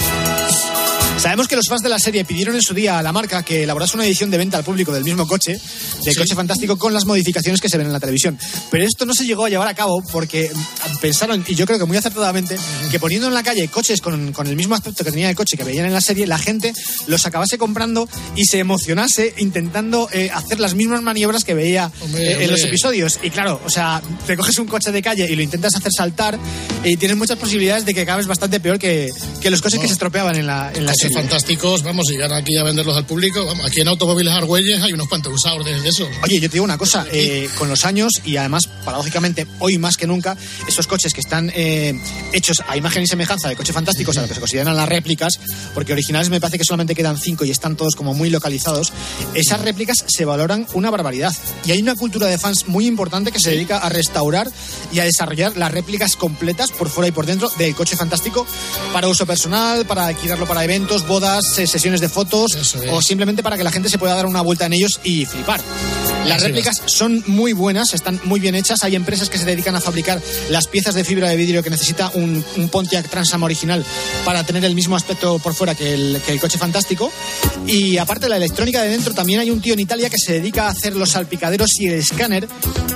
Sabemos 1.19 1.49
que 1.49 1.57
los 1.57 1.67
fans 1.67 1.81
de 1.81 1.89
la 1.89 1.99
serie 1.99 2.23
pidieron 2.23 2.55
en 2.55 2.61
su 2.61 2.73
día 2.73 2.97
a 2.97 3.03
la 3.03 3.11
marca 3.11 3.43
que 3.43 3.63
elaborase 3.63 3.95
una 3.97 4.05
edición 4.05 4.31
de 4.31 4.37
venta 4.37 4.57
al 4.57 4.63
público 4.63 4.93
del 4.93 5.03
mismo 5.03 5.27
coche, 5.27 5.51
del 5.51 6.13
Sí. 6.13 6.15
coche 6.17 6.33
fantástico, 6.33 6.77
con 6.77 6.93
las 6.93 7.03
modificaciones 7.05 7.59
que 7.59 7.67
se 7.67 7.77
ven 7.77 7.87
en 7.87 7.93
la 7.93 7.99
televisión. 7.99 8.39
Pero 8.71 8.85
esto 8.85 9.05
no 9.05 9.13
se 9.13 9.25
llegó 9.25 9.43
a 9.43 9.49
llevar 9.49 9.67
a 9.67 9.73
cabo 9.73 10.01
porque 10.13 10.49
mm, 10.49 10.97
pensaron, 10.99 11.43
y 11.45 11.55
yo 11.55 11.65
creo 11.65 11.77
que 11.77 11.83
muy 11.83 11.97
acertadamente, 11.97 12.57
que 12.89 12.99
poniendo 13.01 13.27
en 13.27 13.33
la 13.33 13.43
calle 13.43 13.67
coches 13.67 13.99
con, 13.99 14.31
con 14.31 14.47
el 14.47 14.55
mismo 14.55 14.75
aspecto 14.75 15.03
que 15.03 15.11
tenía 15.11 15.29
el 15.29 15.35
coche 15.35 15.57
que 15.57 15.65
veían 15.65 15.85
en 15.85 15.91
la 15.93 15.99
serie, 15.99 16.25
la 16.25 16.37
gente 16.37 16.71
los 17.07 17.25
acabase 17.25 17.57
comprando 17.57 18.07
y 18.37 18.45
se 18.45 18.59
emocionase 18.59 19.33
intentando 19.39 20.07
eh, 20.13 20.29
hacer 20.33 20.61
las 20.61 20.73
mismas 20.73 21.01
maniobras 21.01 21.43
que 21.43 21.53
veía 21.53 21.91
Hombre, 21.99 22.31
eh, 22.31 22.43
en 22.45 22.51
los 22.51 22.61
episodios. 22.63 23.19
Y 23.21 23.29
claro, 23.29 23.59
o 23.65 23.69
sea, 23.69 24.01
te 24.25 24.37
coges 24.37 24.57
un 24.57 24.67
coche 24.67 24.93
de 24.93 25.01
calle 25.01 25.27
y 25.29 25.35
lo 25.35 25.41
intentas 25.41 25.75
hacer 25.75 25.91
saltar 25.95 26.39
y 26.85 26.95
tienes 26.95 27.17
muchas 27.17 27.37
posibilidades 27.37 27.83
de 27.83 27.93
que 27.93 28.01
acabes 28.01 28.25
bastante 28.25 28.61
peor 28.61 28.79
que, 28.79 29.09
que 29.41 29.51
los 29.51 29.61
coches 29.61 29.81
que 29.81 29.87
se 29.87 29.93
estropeaban 29.93 30.37
en 30.37 30.47
la, 30.47 30.71
en 30.73 30.85
la 30.85 30.93
Coches 30.93 31.08
coches 31.09 31.21
fantásticos, 31.21 31.83
vamos, 31.83 32.05
y 32.09 32.13
llegar 32.13 32.33
aquí 32.33 32.57
a 32.57 32.63
venderlos 32.63 32.95
al 32.95 33.05
público. 33.05 33.45
Vamos, 33.45 33.65
aquí 33.65 33.81
en 33.81 33.87
Automóviles 33.87 34.33
Argüelles 34.33 34.81
hay 34.81 34.93
unos 34.93 35.07
cuantos 35.07 35.33
usados 35.33 35.65
de, 35.65 35.79
de 35.81 35.89
eso. 35.89 36.07
Oye, 36.23 36.35
yo 36.35 36.49
te 36.49 36.53
digo 36.53 36.65
una 36.65 36.77
cosa, 36.77 37.05
eh, 37.11 37.49
con 37.57 37.69
los 37.69 37.85
años 37.85 38.13
y 38.23 38.37
además, 38.37 38.67
paradójicamente, 38.85 39.47
hoy 39.59 39.77
más 39.77 39.97
que 39.97 40.07
nunca, 40.07 40.37
esos 40.67 40.87
coches 40.87 41.13
que 41.13 41.21
están 41.21 41.51
eh, 41.55 41.99
hechos 42.33 42.61
a 42.67 42.77
imagen 42.77 43.03
y 43.03 43.07
semejanza 43.07 43.49
de 43.49 43.55
coches 43.55 43.73
fantásticos, 43.73 44.17
a 44.17 44.21
lo 44.21 44.27
que 44.27 44.33
se 44.33 44.39
consideran 44.39 44.75
las 44.75 44.87
réplicas, 44.87 45.39
porque 45.73 45.93
originales 45.93 46.29
me 46.29 46.39
parece 46.39 46.57
que 46.57 46.63
solamente 46.63 46.95
quedan 46.95 47.17
cinco 47.17 47.45
y 47.45 47.51
están 47.51 47.75
todos 47.75 47.95
como 47.95 48.13
muy 48.13 48.29
localizados, 48.29 48.93
esas 49.33 49.61
réplicas 49.61 50.05
se 50.07 50.25
valoran 50.25 50.67
una 50.73 50.89
barbaridad. 50.89 51.33
Y 51.65 51.71
hay 51.71 51.81
una 51.81 51.95
cultura 51.95 52.27
de 52.27 52.37
fans 52.37 52.67
muy 52.67 52.85
importante 52.85 53.31
que 53.31 53.39
se 53.39 53.51
dedica 53.51 53.77
a 53.77 53.89
restaurar 53.89 54.49
y 54.91 54.99
a 54.99 55.05
desarrollar 55.05 55.57
las 55.57 55.71
réplicas 55.71 56.15
completas 56.15 56.71
por 56.71 56.89
fuera 56.89 57.07
y 57.07 57.11
por 57.11 57.25
dentro 57.25 57.49
del 57.57 57.75
coche 57.75 57.95
fantástico 57.95 58.45
para 58.93 59.07
uso 59.07 59.25
personal, 59.25 59.85
para 59.85 60.07
alquilarlo 60.07 60.45
para 60.45 60.63
eventos, 60.63 60.98
bodas, 61.07 61.45
sesiones 61.45 62.01
de 62.01 62.09
fotos 62.09 62.75
o 62.91 63.01
simplemente 63.01 63.43
para 63.43 63.57
que 63.57 63.63
la 63.63 63.71
gente 63.71 63.89
se 63.89 63.97
pueda 63.97 64.15
dar 64.15 64.25
una 64.25 64.41
vuelta 64.41 64.65
en 64.65 64.73
ellos 64.73 64.99
y 65.03 65.25
flipar. 65.25 65.61
Las 66.25 66.37
Así 66.37 66.47
réplicas 66.47 66.81
son 66.85 67.23
muy 67.27 67.53
buenas, 67.53 67.93
están 67.93 68.19
muy 68.25 68.39
bien 68.39 68.55
hechas. 68.55 68.83
Hay 68.83 68.95
empresas 68.95 69.29
que 69.29 69.37
se 69.37 69.45
dedican 69.45 69.75
a 69.75 69.81
fabricar 69.81 70.21
las 70.49 70.67
piezas 70.67 70.93
de 70.93 71.03
fibra 71.03 71.29
de 71.29 71.35
vidrio 71.35 71.63
que 71.63 71.69
necesita 71.69 72.11
un, 72.13 72.43
un 72.57 72.69
Pontiac 72.69 73.09
Transam 73.09 73.41
original 73.43 73.83
para 74.25 74.43
tener 74.43 74.63
el 74.65 74.75
mismo 74.75 74.95
aspecto 74.95 75.39
por 75.39 75.53
fuera 75.53 75.75
que 75.75 75.93
el, 75.93 76.21
que 76.25 76.31
el 76.31 76.39
coche 76.39 76.57
fantástico. 76.57 77.11
Y 77.65 77.97
aparte 77.97 78.25
de 78.25 78.29
la 78.29 78.37
electrónica 78.37 78.81
de 78.81 78.89
dentro, 78.89 79.13
también 79.13 79.39
hay 79.39 79.49
un 79.49 79.61
tío 79.61 79.73
en 79.73 79.79
Italia 79.79 80.09
que 80.09 80.17
se 80.17 80.33
dedica 80.33 80.67
a 80.67 80.69
hacer 80.69 80.95
los 80.95 81.11
salpicaderos 81.11 81.79
y 81.79 81.87
el 81.87 81.95
escáner 81.95 82.47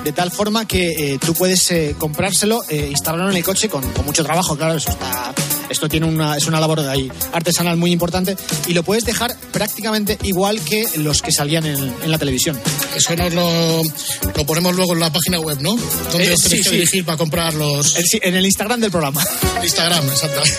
de 0.03 0.11
tal 0.11 0.31
forma 0.31 0.67
que 0.67 1.13
eh, 1.13 1.19
tú 1.19 1.33
puedes 1.33 1.71
eh, 1.71 1.95
comprárselo, 1.97 2.63
eh, 2.69 2.87
instalarlo 2.91 3.29
en 3.31 3.37
el 3.37 3.43
coche 3.43 3.69
con, 3.69 3.89
con 3.93 4.05
mucho 4.05 4.23
trabajo, 4.23 4.55
claro, 4.57 4.75
eso 4.75 4.91
está 4.91 5.33
esto 5.73 5.89
tiene 5.89 6.05
una, 6.05 6.37
es 6.37 6.45
una 6.47 6.59
labor 6.59 6.81
de 6.81 6.89
ahí 6.89 7.11
artesanal 7.33 7.75
muy 7.77 7.91
importante 7.91 8.37
y 8.67 8.73
lo 8.73 8.83
puedes 8.83 9.03
dejar 9.05 9.35
prácticamente 9.51 10.17
igual 10.23 10.61
que 10.61 10.87
los 10.97 11.21
que 11.21 11.31
salían 11.31 11.65
en, 11.65 11.93
en 12.03 12.11
la 12.11 12.17
televisión. 12.17 12.57
Eso 12.95 13.15
nos 13.15 13.33
lo, 13.33 13.83
lo 13.83 14.45
ponemos 14.45 14.75
luego 14.75 14.93
en 14.93 14.99
la 15.01 15.11
página 15.11 15.39
web, 15.39 15.57
¿no? 15.61 15.75
Donde 16.11 16.29
Eh, 16.29 16.33
os 16.33 16.41
tenéis 16.41 16.41
sí, 16.41 16.57
que 16.57 16.63
sí. 16.63 16.75
dirigir 16.75 17.05
para 17.05 17.17
comprar 17.17 17.53
los... 17.53 17.95
En, 18.21 18.35
el 18.35 18.45
Instagram 18.45 18.79
del 18.79 18.91
programa. 18.91 19.23
Instagram, 19.61 20.07
exacto. 20.09 20.41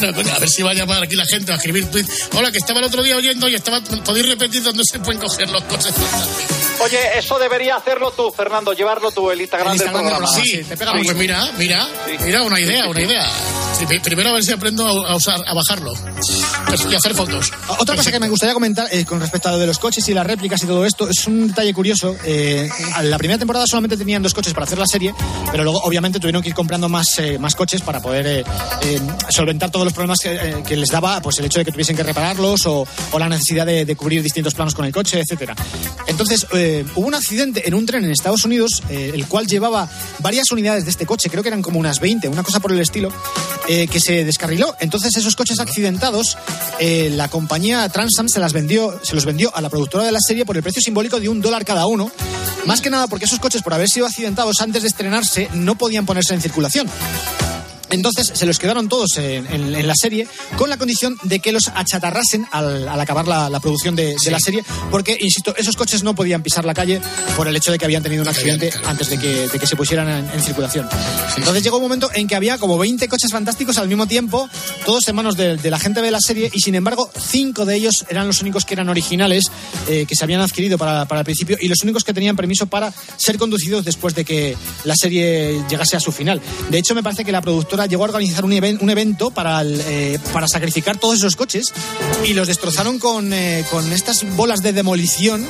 No, 0.00 0.08
a 0.08 0.38
ver 0.38 0.48
si 0.48 0.62
va 0.62 0.70
a 0.72 0.74
llamar 0.74 1.02
aquí 1.02 1.16
la 1.16 1.24
gente 1.24 1.52
a 1.52 1.56
escribir 1.56 1.86
tweet. 1.86 2.04
Hola, 2.34 2.52
que 2.52 2.58
estaba 2.58 2.80
el 2.80 2.86
otro 2.86 3.02
día 3.02 3.16
oyendo 3.16 3.48
y 3.48 3.54
estaba. 3.54 3.80
¿Podéis 3.80 4.26
repetir 4.28 4.62
dónde 4.62 4.82
se 4.90 4.98
pueden 4.98 5.20
coger 5.20 5.48
los 5.50 5.62
fantásticos? 5.62 6.02
Oye, 6.82 7.18
eso 7.18 7.38
debería 7.38 7.76
hacerlo 7.76 8.10
tú, 8.12 8.30
Fernando, 8.30 8.72
llevarlo 8.72 9.10
tú, 9.10 9.30
el 9.30 9.40
Instagram, 9.40 9.76
del 9.76 9.90
programa. 9.90 10.26
Sí, 10.42 10.60
pues 11.04 11.16
mira, 11.16 11.50
mira, 11.58 11.88
mira, 12.24 12.42
una 12.42 12.60
idea, 12.60 12.86
una 12.88 13.00
idea. 13.00 13.26
Sí, 13.78 13.86
pri- 13.86 14.00
Primero 14.00 14.30
a 14.30 14.32
ver 14.34 14.44
si 14.44 14.52
aprendo 14.52 14.86
a 14.86 15.16
usar, 15.16 15.42
a 15.46 15.52
bajarlo 15.54 15.92
y 16.88 16.94
a 16.94 16.98
hacer 16.98 17.14
fotos. 17.14 17.52
Otra 17.78 17.96
cosa 17.96 18.10
que 18.12 18.20
me 18.20 18.28
gustaría 18.28 18.54
comentar 18.54 18.86
eh, 18.90 19.04
con 19.04 19.20
respecto 19.20 19.48
a 19.48 19.52
lo 19.52 19.58
de 19.58 19.66
los 19.66 19.78
coches 19.78 20.06
y 20.08 20.14
las 20.14 20.26
réplicas 20.26 20.62
y 20.62 20.66
todo 20.66 20.84
esto 20.86 21.08
es 21.08 21.26
un 21.26 21.48
detalle 21.48 21.74
curioso. 21.74 22.16
Eh, 22.24 22.68
la 23.02 23.18
primera 23.18 23.38
temporada 23.38 23.66
solamente 23.66 23.96
tenían 23.96 24.22
dos 24.22 24.32
coches 24.34 24.52
para 24.54 24.64
hacer 24.64 24.78
la 24.78 24.86
serie, 24.86 25.14
pero 25.50 25.64
luego 25.64 25.80
obviamente 25.80 26.20
tuvieron 26.20 26.42
que 26.42 26.50
ir 26.50 26.54
comprando 26.54 26.88
más, 26.88 27.18
eh, 27.18 27.38
más 27.38 27.54
coches 27.54 27.80
para 27.82 28.00
poder 28.00 28.26
eh, 28.26 28.44
eh, 28.82 29.00
solventar 29.30 29.70
todos 29.70 29.84
los 29.84 29.92
problemas 29.92 30.20
que, 30.20 30.34
eh, 30.34 30.62
que 30.66 30.76
les 30.76 30.88
daba 30.90 31.20
pues 31.20 31.38
el 31.38 31.46
hecho 31.46 31.58
de 31.58 31.64
que 31.64 31.72
tuviesen 31.72 31.96
que 31.96 32.02
repararlos 32.02 32.64
o, 32.66 32.86
o 33.12 33.18
la 33.18 33.28
necesidad 33.28 33.66
de, 33.66 33.84
de 33.84 33.96
cubrir 33.96 34.22
distintos 34.22 34.54
planos 34.54 34.74
con 34.74 34.84
el 34.84 34.92
coche, 34.92 35.20
etcétera. 35.20 35.54
Entonces 36.06 36.46
eh, 36.66 36.84
hubo 36.96 37.06
un 37.06 37.14
accidente 37.14 37.68
en 37.68 37.74
un 37.74 37.86
tren 37.86 38.04
en 38.04 38.10
Estados 38.10 38.44
Unidos, 38.44 38.82
eh, 38.88 39.12
el 39.14 39.28
cual 39.28 39.46
llevaba 39.46 39.88
varias 40.18 40.50
unidades 40.50 40.84
de 40.84 40.90
este 40.90 41.06
coche, 41.06 41.30
creo 41.30 41.44
que 41.44 41.48
eran 41.48 41.62
como 41.62 41.78
unas 41.78 42.00
20, 42.00 42.26
una 42.26 42.42
cosa 42.42 42.58
por 42.58 42.72
el 42.72 42.80
estilo, 42.80 43.12
eh, 43.68 43.86
que 43.86 44.00
se 44.00 44.24
descarriló. 44.24 44.74
Entonces 44.80 45.16
esos 45.16 45.36
coches 45.36 45.60
accidentados, 45.60 46.36
la 46.80 47.28
compañía 47.28 47.88
Transam 47.88 48.28
se 48.28 48.40
las 48.40 48.52
vendió, 48.52 48.98
se 49.04 49.14
los 49.14 49.24
vendió 49.24 49.54
a 49.54 49.60
la 49.60 49.70
productora 49.70 50.04
de 50.04 50.12
la 50.12 50.18
serie 50.20 50.44
por 50.44 50.56
el 50.56 50.62
precio 50.64 50.82
simbólico 50.82 51.20
de 51.20 51.28
un 51.28 51.40
dólar 51.40 51.64
cada 51.64 51.86
uno. 51.86 52.10
Más 52.64 52.80
que 52.80 52.90
nada 52.90 53.06
porque 53.06 53.26
esos 53.26 53.38
coches, 53.38 53.62
por 53.62 53.72
haber 53.72 53.88
sido 53.88 54.06
accidentados 54.06 54.60
antes 54.60 54.82
de 54.82 54.88
estrenarse, 54.88 55.48
no 55.54 55.78
podían 55.78 56.04
ponerse 56.04 56.34
en 56.34 56.40
circulación. 56.40 56.88
Entonces 57.90 58.30
se 58.34 58.46
los 58.46 58.58
quedaron 58.58 58.88
todos 58.88 59.16
en, 59.18 59.46
en- 59.46 59.74
en 59.74 59.86
la 59.86 59.94
serie 59.94 60.26
con 60.56 60.68
la 60.70 60.76
condición 60.76 61.16
de 61.22 61.38
que 61.40 61.52
los 61.52 61.68
achatarrasen 61.68 62.46
al, 62.52 62.88
al 62.88 63.00
acabar 63.00 63.26
la, 63.28 63.48
la 63.50 63.60
producción 63.60 63.94
de, 63.96 64.14
de 64.22 64.30
la 64.30 64.38
serie, 64.40 64.64
porque, 64.90 65.16
insisto, 65.20 65.54
esos 65.56 65.76
coches 65.76 66.02
no 66.02 66.14
podían 66.14 66.42
pisar 66.42 66.64
la 66.64 66.74
calle 66.74 67.00
por 67.36 67.46
el 67.48 67.56
hecho 67.56 67.70
de 67.72 67.78
que 67.78 67.84
habían 67.84 68.02
tenido 68.02 68.22
un 68.22 68.28
accidente 68.28 68.70
antes 68.86 69.08
de 69.10 69.18
que, 69.18 69.48
de 69.48 69.58
que 69.58 69.66
se 69.66 69.76
pusieran 69.76 70.08
en, 70.08 70.30
en 70.30 70.42
circulación. 70.42 70.88
Entonces 71.36 71.62
llegó 71.62 71.76
un 71.76 71.82
momento 71.84 72.10
en 72.14 72.26
que 72.26 72.34
había 72.36 72.58
como 72.58 72.78
20 72.78 73.06
coches 73.08 73.30
fantásticos 73.30 73.78
al 73.78 73.88
mismo 73.88 74.06
tiempo, 74.06 74.48
todos 74.84 75.06
en 75.08 75.16
manos 75.16 75.36
de, 75.36 75.56
de 75.56 75.70
la 75.70 75.78
gente 75.78 76.02
de 76.02 76.10
la 76.10 76.20
serie, 76.20 76.50
y 76.52 76.60
sin 76.60 76.74
embargo, 76.74 77.10
cinco 77.18 77.64
de 77.64 77.76
ellos 77.76 78.04
eran 78.08 78.26
los 78.26 78.40
únicos 78.42 78.64
que 78.64 78.74
eran 78.74 78.88
originales, 78.88 79.44
eh, 79.88 80.06
que 80.08 80.14
se 80.16 80.24
habían 80.24 80.40
adquirido 80.40 80.78
para, 80.78 81.04
para 81.06 81.20
el 81.20 81.24
principio, 81.24 81.56
y 81.60 81.68
los 81.68 81.82
únicos 81.82 82.04
que 82.04 82.12
tenían 82.14 82.36
permiso 82.36 82.66
para 82.66 82.92
ser 83.16 83.38
conducidos 83.38 83.84
después 83.84 84.14
de 84.14 84.24
que 84.24 84.56
la 84.84 84.94
serie 84.96 85.62
llegase 85.68 85.96
a 85.96 86.00
su 86.00 86.12
final. 86.12 86.40
De 86.70 86.78
hecho, 86.78 86.94
me 86.94 87.02
parece 87.02 87.24
que 87.24 87.32
la 87.32 87.42
productora 87.42 87.75
llegó 87.84 88.04
a 88.04 88.06
organizar 88.06 88.42
un, 88.46 88.52
even- 88.54 88.78
un 88.80 88.88
evento 88.88 89.30
para, 89.30 89.60
el, 89.60 89.78
eh, 89.86 90.18
para 90.32 90.48
sacrificar 90.48 90.96
todos 90.96 91.16
esos 91.18 91.36
coches 91.36 91.66
y 92.24 92.32
los 92.32 92.46
destrozaron 92.48 92.98
con, 92.98 93.30
eh, 93.34 93.62
con 93.70 93.92
estas 93.92 94.24
bolas 94.36 94.62
de 94.62 94.72
demolición 94.72 95.46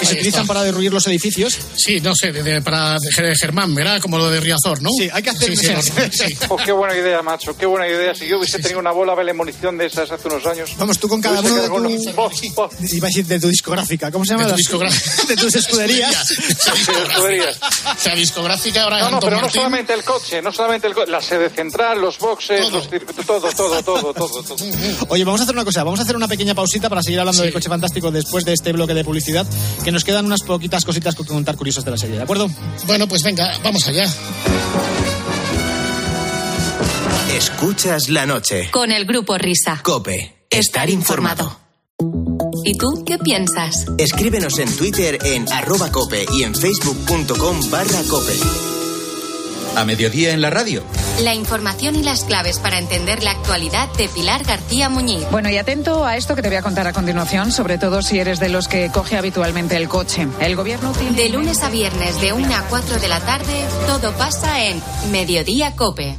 que 0.00 0.06
se 0.06 0.12
Ahí 0.12 0.16
utilizan 0.18 0.42
está. 0.42 0.52
para 0.54 0.64
derruir 0.64 0.92
los 0.92 1.06
edificios. 1.06 1.56
Sí, 1.76 2.00
no 2.00 2.14
sé, 2.14 2.32
de- 2.32 2.42
de- 2.42 2.60
para 2.60 2.96
de 2.98 3.34
Germán, 3.36 3.74
¿verdad? 3.74 4.00
Como 4.02 4.18
lo 4.18 4.28
de 4.30 4.40
Riazor, 4.40 4.82
¿no? 4.82 4.90
Sí, 4.98 5.08
hay 5.12 5.22
que 5.22 5.30
hacer- 5.30 5.56
Sí, 5.56 5.56
sí, 5.56 6.02
sí. 6.26 6.36
Oh, 6.50 6.56
qué 6.56 6.72
buena 6.72 6.94
idea, 6.96 7.22
macho, 7.22 7.56
qué 7.56 7.64
buena 7.64 7.86
idea. 7.86 8.14
Si 8.14 8.26
yo 8.26 8.38
hubiese 8.38 8.58
tenido 8.58 8.80
una 8.80 8.90
bola 8.92 9.14
de 9.14 9.32
munición 9.32 9.78
de 9.78 9.86
esas 9.86 10.10
hace 10.10 10.26
unos 10.28 10.44
años. 10.46 10.70
Vamos, 10.76 10.98
tú 10.98 11.08
con 11.08 11.20
cada 11.20 11.40
uno 11.40 11.54
de 11.54 11.68
tu- 11.68 12.12
Oh, 12.16 12.30
Iba 12.92 13.06
a 13.06 13.08
decir 13.08 13.24
de 13.26 13.38
tu 13.38 13.48
discográfica, 13.48 14.10
¿cómo 14.10 14.24
se 14.24 14.32
llama? 14.32 14.44
De 14.46 14.50
tu 14.52 14.56
discográfica. 14.56 15.24
De 15.28 15.36
tus 15.36 15.54
escuderías. 15.54 16.26
Discográfica. 16.74 17.50
Esa 17.98 18.14
discográfica 18.14 18.82
ahora 18.82 19.00
No, 19.00 19.10
no, 19.12 19.20
pero 19.20 19.40
no 19.40 19.48
solamente 19.50 19.92
el 19.92 20.02
coche, 20.02 20.42
no 20.42 20.52
solamente 20.52 20.86
el 20.86 20.94
coche, 20.94 21.10
la 21.10 21.20
sede 21.20 21.48
central, 21.50 21.69
los 21.96 22.18
boxes, 22.18 22.70
los 22.72 22.88
circuitos, 22.88 23.24
todo, 23.26 23.40
todo, 23.52 23.82
todo, 23.82 24.14
todo, 24.14 24.42
todo. 24.42 24.56
Oye, 25.08 25.24
vamos 25.24 25.40
a 25.40 25.44
hacer 25.44 25.54
una 25.54 25.64
cosa, 25.64 25.84
vamos 25.84 26.00
a 26.00 26.02
hacer 26.02 26.16
una 26.16 26.28
pequeña 26.28 26.54
pausita 26.54 26.88
para 26.88 27.02
seguir 27.02 27.20
hablando 27.20 27.42
del 27.42 27.52
coche 27.52 27.68
fantástico 27.68 28.10
después 28.10 28.44
de 28.44 28.52
este 28.52 28.72
bloque 28.72 28.94
de 28.94 29.04
publicidad, 29.04 29.46
que 29.84 29.92
nos 29.92 30.04
quedan 30.04 30.26
unas 30.26 30.42
poquitas 30.42 30.84
cositas 30.84 31.14
que 31.14 31.24
contar 31.24 31.56
curiosas 31.56 31.84
de 31.84 31.90
la 31.90 31.96
serie, 31.96 32.16
¿de 32.16 32.22
acuerdo? 32.22 32.48
Bueno, 32.86 33.06
pues 33.08 33.22
venga, 33.22 33.58
vamos 33.62 33.86
allá. 33.86 34.06
Escuchas 37.34 38.08
la 38.08 38.26
noche. 38.26 38.70
Con 38.70 38.90
el 38.90 39.04
grupo 39.04 39.38
Risa. 39.38 39.80
Cope. 39.82 40.46
Estar 40.50 40.90
informado. 40.90 41.58
¿Y 42.64 42.76
tú 42.76 43.04
qué 43.06 43.18
piensas? 43.18 43.86
Escríbenos 43.98 44.58
en 44.58 44.74
Twitter 44.76 45.18
en 45.24 45.50
arroba 45.52 45.92
cope 45.92 46.26
y 46.32 46.42
en 46.42 46.54
facebook.com 46.54 47.70
barra 47.70 48.02
cope. 48.08 48.79
A 49.76 49.84
mediodía 49.84 50.32
en 50.32 50.40
la 50.40 50.50
radio. 50.50 50.82
La 51.22 51.34
información 51.34 51.96
y 51.96 52.02
las 52.02 52.24
claves 52.24 52.58
para 52.58 52.78
entender 52.78 53.22
la 53.22 53.30
actualidad 53.32 53.88
de 53.94 54.08
Pilar 54.08 54.44
García 54.44 54.88
Muñiz. 54.88 55.24
Bueno, 55.30 55.48
y 55.50 55.58
atento 55.58 56.04
a 56.04 56.16
esto 56.16 56.34
que 56.34 56.42
te 56.42 56.48
voy 56.48 56.56
a 56.56 56.62
contar 56.62 56.86
a 56.86 56.92
continuación, 56.92 57.52
sobre 57.52 57.78
todo 57.78 58.02
si 58.02 58.18
eres 58.18 58.40
de 58.40 58.48
los 58.48 58.68
que 58.68 58.90
coge 58.90 59.16
habitualmente 59.16 59.76
el 59.76 59.88
coche. 59.88 60.26
El 60.40 60.56
gobierno 60.56 60.92
tiene... 60.92 61.16
De 61.16 61.28
lunes 61.28 61.62
a 61.62 61.70
viernes 61.70 62.20
de 62.20 62.32
1 62.32 62.54
a 62.54 62.62
4 62.68 62.98
de 62.98 63.08
la 63.08 63.20
tarde, 63.20 63.64
todo 63.86 64.12
pasa 64.12 64.64
en 64.64 64.82
Mediodía 65.12 65.76
Cope. 65.76 66.16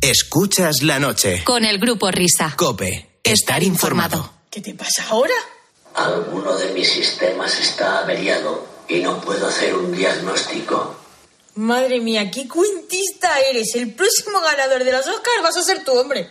Escuchas 0.00 0.82
la 0.82 0.98
noche. 0.98 1.44
Con 1.44 1.64
el 1.64 1.78
grupo 1.78 2.10
Risa. 2.10 2.54
Cope. 2.56 3.18
Estar 3.22 3.62
informado. 3.62 4.30
¿Qué 4.50 4.60
te 4.60 4.74
pasa 4.74 5.04
ahora? 5.10 5.34
Alguno 5.94 6.56
de 6.56 6.72
mis 6.72 6.90
sistemas 6.90 7.58
está 7.58 8.00
averiado 8.00 8.66
y 8.88 9.00
no 9.00 9.20
puedo 9.20 9.46
hacer 9.46 9.74
un 9.74 9.92
diagnóstico. 9.92 11.05
Madre 11.56 12.00
mía, 12.00 12.30
qué 12.30 12.46
cuentista 12.46 13.40
eres. 13.50 13.74
El 13.74 13.94
próximo 13.94 14.40
ganador 14.40 14.84
de 14.84 14.92
los 14.92 15.06
Oscars 15.06 15.42
vas 15.42 15.56
a 15.56 15.62
ser 15.62 15.84
tu 15.84 15.92
hombre. 15.98 16.30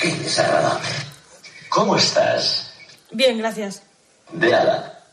Qué 0.00 0.08
desagradable. 0.12 0.88
¿Cómo 1.68 1.96
estás? 1.96 2.70
Bien, 3.10 3.36
gracias. 3.36 3.82
De 4.30 4.50
nada. 4.50 5.04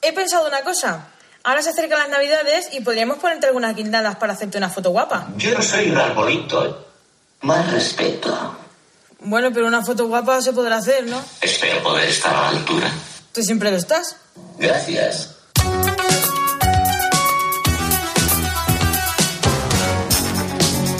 He 0.00 0.12
pensado 0.14 0.48
una 0.48 0.62
cosa. 0.62 1.08
Ahora 1.44 1.62
se 1.62 1.70
acercan 1.70 1.98
las 1.98 2.08
navidades 2.08 2.70
y 2.72 2.80
podríamos 2.80 3.18
ponerte 3.18 3.46
algunas 3.46 3.76
guindadas 3.76 4.16
para 4.16 4.32
hacerte 4.32 4.56
una 4.56 4.70
foto 4.70 4.90
guapa. 4.90 5.28
Yo 5.36 5.52
no 5.52 5.62
soy 5.62 5.90
un 5.90 5.98
arbolito. 5.98 6.86
Más 7.42 7.70
respeto. 7.70 8.56
Bueno, 9.20 9.52
pero 9.52 9.66
una 9.66 9.84
foto 9.84 10.06
guapa 10.06 10.40
se 10.40 10.52
podrá 10.54 10.76
hacer, 10.76 11.04
¿no? 11.04 11.22
Espero 11.42 11.82
poder 11.82 12.08
estar 12.08 12.34
a 12.34 12.40
la 12.40 12.48
altura. 12.48 12.90
Tú 13.32 13.42
siempre 13.42 13.70
lo 13.70 13.76
estás. 13.76 14.16
Gracias. 14.58 15.35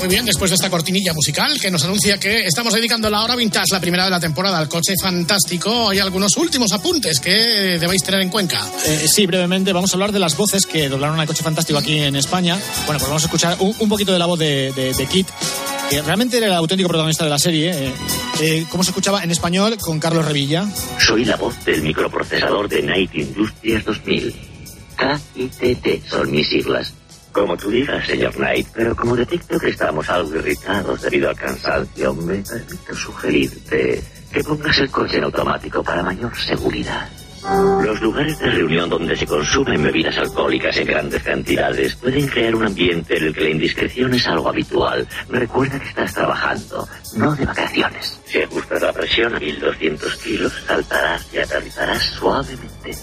Muy 0.07 0.15
bien, 0.15 0.25
después 0.25 0.53
de 0.53 0.55
esta 0.55 0.71
cortinilla 0.71 1.13
musical 1.13 1.59
que 1.61 1.69
nos 1.69 1.83
anuncia 1.83 2.17
que 2.17 2.47
estamos 2.47 2.73
dedicando 2.73 3.11
la 3.11 3.25
hora 3.25 3.35
vintage, 3.35 3.73
la 3.73 3.81
primera 3.81 4.05
de 4.05 4.11
la 4.11 4.21
temporada, 4.21 4.57
al 4.57 4.69
coche 4.69 4.95
fantástico, 5.03 5.89
hay 5.89 5.99
algunos 5.99 6.37
últimos 6.37 6.71
apuntes 6.71 7.19
que 7.19 7.77
debéis 7.81 8.05
tener 8.05 8.21
en 8.21 8.29
Cuenca. 8.29 8.65
Eh, 8.87 9.09
sí, 9.09 9.27
brevemente, 9.27 9.73
vamos 9.73 9.91
a 9.91 9.97
hablar 9.97 10.13
de 10.13 10.21
las 10.21 10.37
voces 10.37 10.65
que 10.65 10.89
doblaron 10.89 11.19
al 11.19 11.27
coche 11.27 11.43
fantástico 11.43 11.81
aquí 11.81 11.99
en 11.99 12.15
España. 12.15 12.55
Bueno, 12.85 13.01
pues 13.01 13.03
vamos 13.03 13.25
a 13.25 13.27
escuchar 13.27 13.57
un, 13.59 13.75
un 13.81 13.89
poquito 13.89 14.13
de 14.13 14.21
la 14.21 14.27
voz 14.27 14.39
de, 14.39 14.73
de, 14.77 14.95
de 14.95 15.07
Kit. 15.07 15.27
que 15.91 16.01
realmente 16.03 16.37
era 16.37 16.47
el 16.47 16.53
auténtico 16.53 16.89
protagonista 16.89 17.25
de 17.25 17.31
la 17.31 17.41
serie, 17.41 17.73
eh, 17.73 17.93
eh, 18.43 18.65
como 18.71 18.85
se 18.85 18.91
escuchaba 18.91 19.25
en 19.25 19.33
español 19.33 19.77
con 19.81 19.99
Carlos 19.99 20.25
Revilla. 20.25 20.69
Soy 21.05 21.25
la 21.25 21.35
voz 21.35 21.65
del 21.65 21.83
microprocesador 21.83 22.69
de 22.69 22.81
Night 22.81 23.13
Industries 23.13 23.85
2000. 23.85 24.37
K 24.95 25.21
y 25.35 25.47
TT 25.49 26.09
son 26.09 26.31
mis 26.31 26.49
siglas. 26.49 26.95
Como 27.37 27.55
tú 27.55 27.68
digas, 27.68 28.07
señor 28.07 28.34
Knight, 28.34 28.66
pero 28.72 28.97
como 28.97 29.14
detecto 29.14 29.59
que 29.59 29.68
estamos 29.68 30.09
algo 30.09 30.37
irritados 30.37 31.03
debido 31.03 31.28
al 31.28 31.37
cansancio, 31.37 32.14
me 32.14 32.37
permito 32.37 32.95
sugerirte 32.95 34.03
que 34.32 34.43
pongas 34.43 34.78
el 34.78 34.91
coche 34.91 35.18
en 35.18 35.24
automático 35.24 35.82
para 35.84 36.03
mayor 36.03 36.34
seguridad. 36.34 37.07
Los 37.84 38.01
lugares 38.01 38.39
de 38.39 38.51
reunión 38.51 38.89
donde 38.89 39.14
se 39.14 39.26
consumen 39.26 39.82
bebidas 39.82 40.16
alcohólicas 40.16 40.78
en 40.78 40.87
grandes 40.87 41.22
cantidades 41.22 41.95
pueden 41.97 42.26
crear 42.26 42.55
un 42.55 42.64
ambiente 42.64 43.18
en 43.18 43.24
el 43.24 43.34
que 43.34 43.43
la 43.43 43.51
indiscreción 43.51 44.14
es 44.14 44.26
algo 44.26 44.49
habitual. 44.49 45.07
Recuerda 45.28 45.78
que 45.78 45.89
estás 45.89 46.14
trabajando, 46.14 46.89
no 47.16 47.37
de 47.37 47.45
vacaciones. 47.45 48.18
Si 48.24 48.41
ajustas 48.41 48.80
la 48.80 48.95
presión 48.95 49.34
a 49.34 49.39
1200 49.39 50.16
kilos, 50.16 50.55
saltarás 50.66 51.34
y 51.34 51.39
aterrizarás 51.39 52.03
suavemente. 52.03 52.97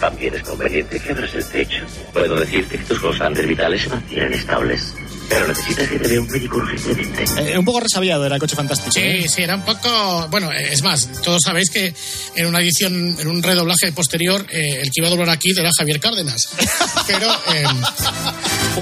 También 0.00 0.34
es 0.34 0.42
conveniente 0.42 0.98
que 0.98 1.12
abras 1.12 1.34
el 1.34 1.44
techo. 1.46 1.84
Puedo 2.12 2.36
decirte 2.36 2.78
que 2.78 2.84
tus 2.84 2.98
constantes 2.98 3.46
vitales 3.46 3.82
se 3.82 3.88
mantienen 3.90 4.32
estables. 4.32 4.94
Pero 5.28 5.46
necesitas 5.46 5.88
que 5.88 5.98
te 6.00 6.08
vea 6.08 6.20
un 6.22 6.26
médico 6.28 6.56
urgentemente. 6.56 7.24
Eh, 7.38 7.56
un 7.58 7.64
poco 7.64 7.78
resabiado 7.80 8.24
era 8.26 8.34
el 8.34 8.40
coche 8.40 8.56
fantástico. 8.56 8.90
Sí, 8.90 9.00
¿eh? 9.00 9.28
sí, 9.28 9.42
era 9.42 9.54
un 9.54 9.64
poco. 9.64 10.26
Bueno, 10.30 10.50
eh, 10.50 10.70
es 10.72 10.82
más, 10.82 11.08
todos 11.22 11.40
sabéis 11.44 11.70
que 11.70 11.94
en 12.34 12.46
una 12.46 12.60
edición, 12.60 13.16
en 13.20 13.28
un 13.28 13.40
redoblaje 13.42 13.92
posterior, 13.92 14.44
eh, 14.50 14.80
el 14.82 14.86
que 14.90 15.00
iba 15.00 15.06
a 15.06 15.10
doblar 15.10 15.30
aquí 15.30 15.50
era 15.56 15.70
Javier 15.78 16.00
Cárdenas. 16.00 16.48
Pero. 17.06 17.30
Eh, 17.54 17.64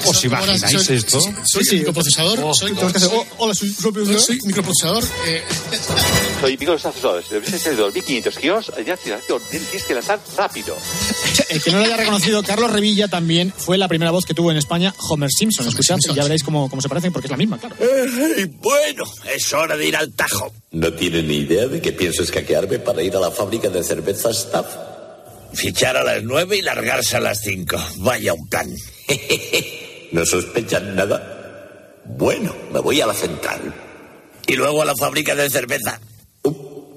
¿Os 0.07 0.25
imagináis 0.25 0.61
soy, 0.61 0.97
esto? 0.97 1.21
Soy, 1.21 1.35
soy 1.45 1.65
Sí, 1.65 1.71
sí. 1.71 1.77
microprocesador. 1.79 2.39
Oh, 2.43 2.55
soy, 2.55 2.73
hacer, 2.73 3.01
soy- 3.01 3.11
oh, 3.13 3.27
hola, 3.39 3.55
soy, 3.55 3.71
soy- 3.71 4.39
soy 6.41 6.57
microprocesador. 6.57 7.21
eh, 7.21 7.25
Soy 7.29 7.41
microprocesador. 7.41 7.43
Debes 7.45 7.63
ser 7.63 7.77
de 7.77 7.83
2500 7.83 8.39
kilos. 8.39 8.73
Ya 8.87 8.97
tienes 8.97 9.85
que 9.87 9.95
lanzar 9.95 10.21
rápido. 10.37 10.77
El 11.49 11.63
que 11.63 11.71
no 11.71 11.79
lo 11.79 11.85
haya 11.85 11.97
reconocido, 11.97 12.43
Carlos 12.43 12.71
Revilla 12.73 13.09
también 13.09 13.53
fue 13.57 13.79
la 13.79 13.89
primera 13.89 14.11
voz 14.11 14.25
que 14.27 14.35
tuvo 14.35 14.51
en 14.51 14.57
España 14.57 14.95
Homer 15.09 15.31
Simpson. 15.31 15.67
Escuchad, 15.67 15.99
y 16.11 16.15
ya 16.15 16.23
veréis 16.23 16.43
cómo, 16.45 16.69
cómo 16.69 16.83
se 16.83 16.89
parecen, 16.89 17.13
porque 17.13 17.27
es 17.27 17.31
la 17.31 17.37
misma, 17.37 17.59
claro. 17.59 17.77
Y 18.37 18.45
bueno, 18.45 19.05
es 19.35 19.53
hora 19.53 19.77
de 19.77 19.87
ir 19.87 19.97
al 19.97 20.13
tajo. 20.15 20.53
¿No 20.73 20.93
tiene 20.93 21.23
ni 21.23 21.39
idea 21.39 21.67
de 21.67 21.81
que 21.81 21.93
pienso 21.93 22.23
escaquearme 22.23 22.79
para 22.79 23.03
ir 23.03 23.17
a 23.17 23.21
la 23.21 23.31
fábrica 23.31 23.69
de 23.69 23.83
cerveza 23.83 24.31
Staff? 24.31 24.67
Fichar 25.55 25.97
a 25.97 26.05
las 26.05 26.23
nueve 26.23 26.59
y 26.59 26.63
largarse 26.63 27.17
a 27.17 27.21
las 27.21 27.41
cinco. 27.41 27.77
Vaya 27.99 28.35
un 28.35 28.47
plan. 28.49 28.69
¿No 30.13 30.25
sospechan 30.27 30.95
nada? 30.95 31.93
Bueno, 32.05 32.55
me 32.73 32.81
voy 32.81 33.01
a 33.01 33.07
la 33.07 33.15
central. 33.15 33.75
Y 34.47 34.55
luego 34.57 34.83
a 34.83 34.85
la 34.85 34.95
fábrica 34.97 35.35
de 35.35 35.49
cerveza. 35.51 36.01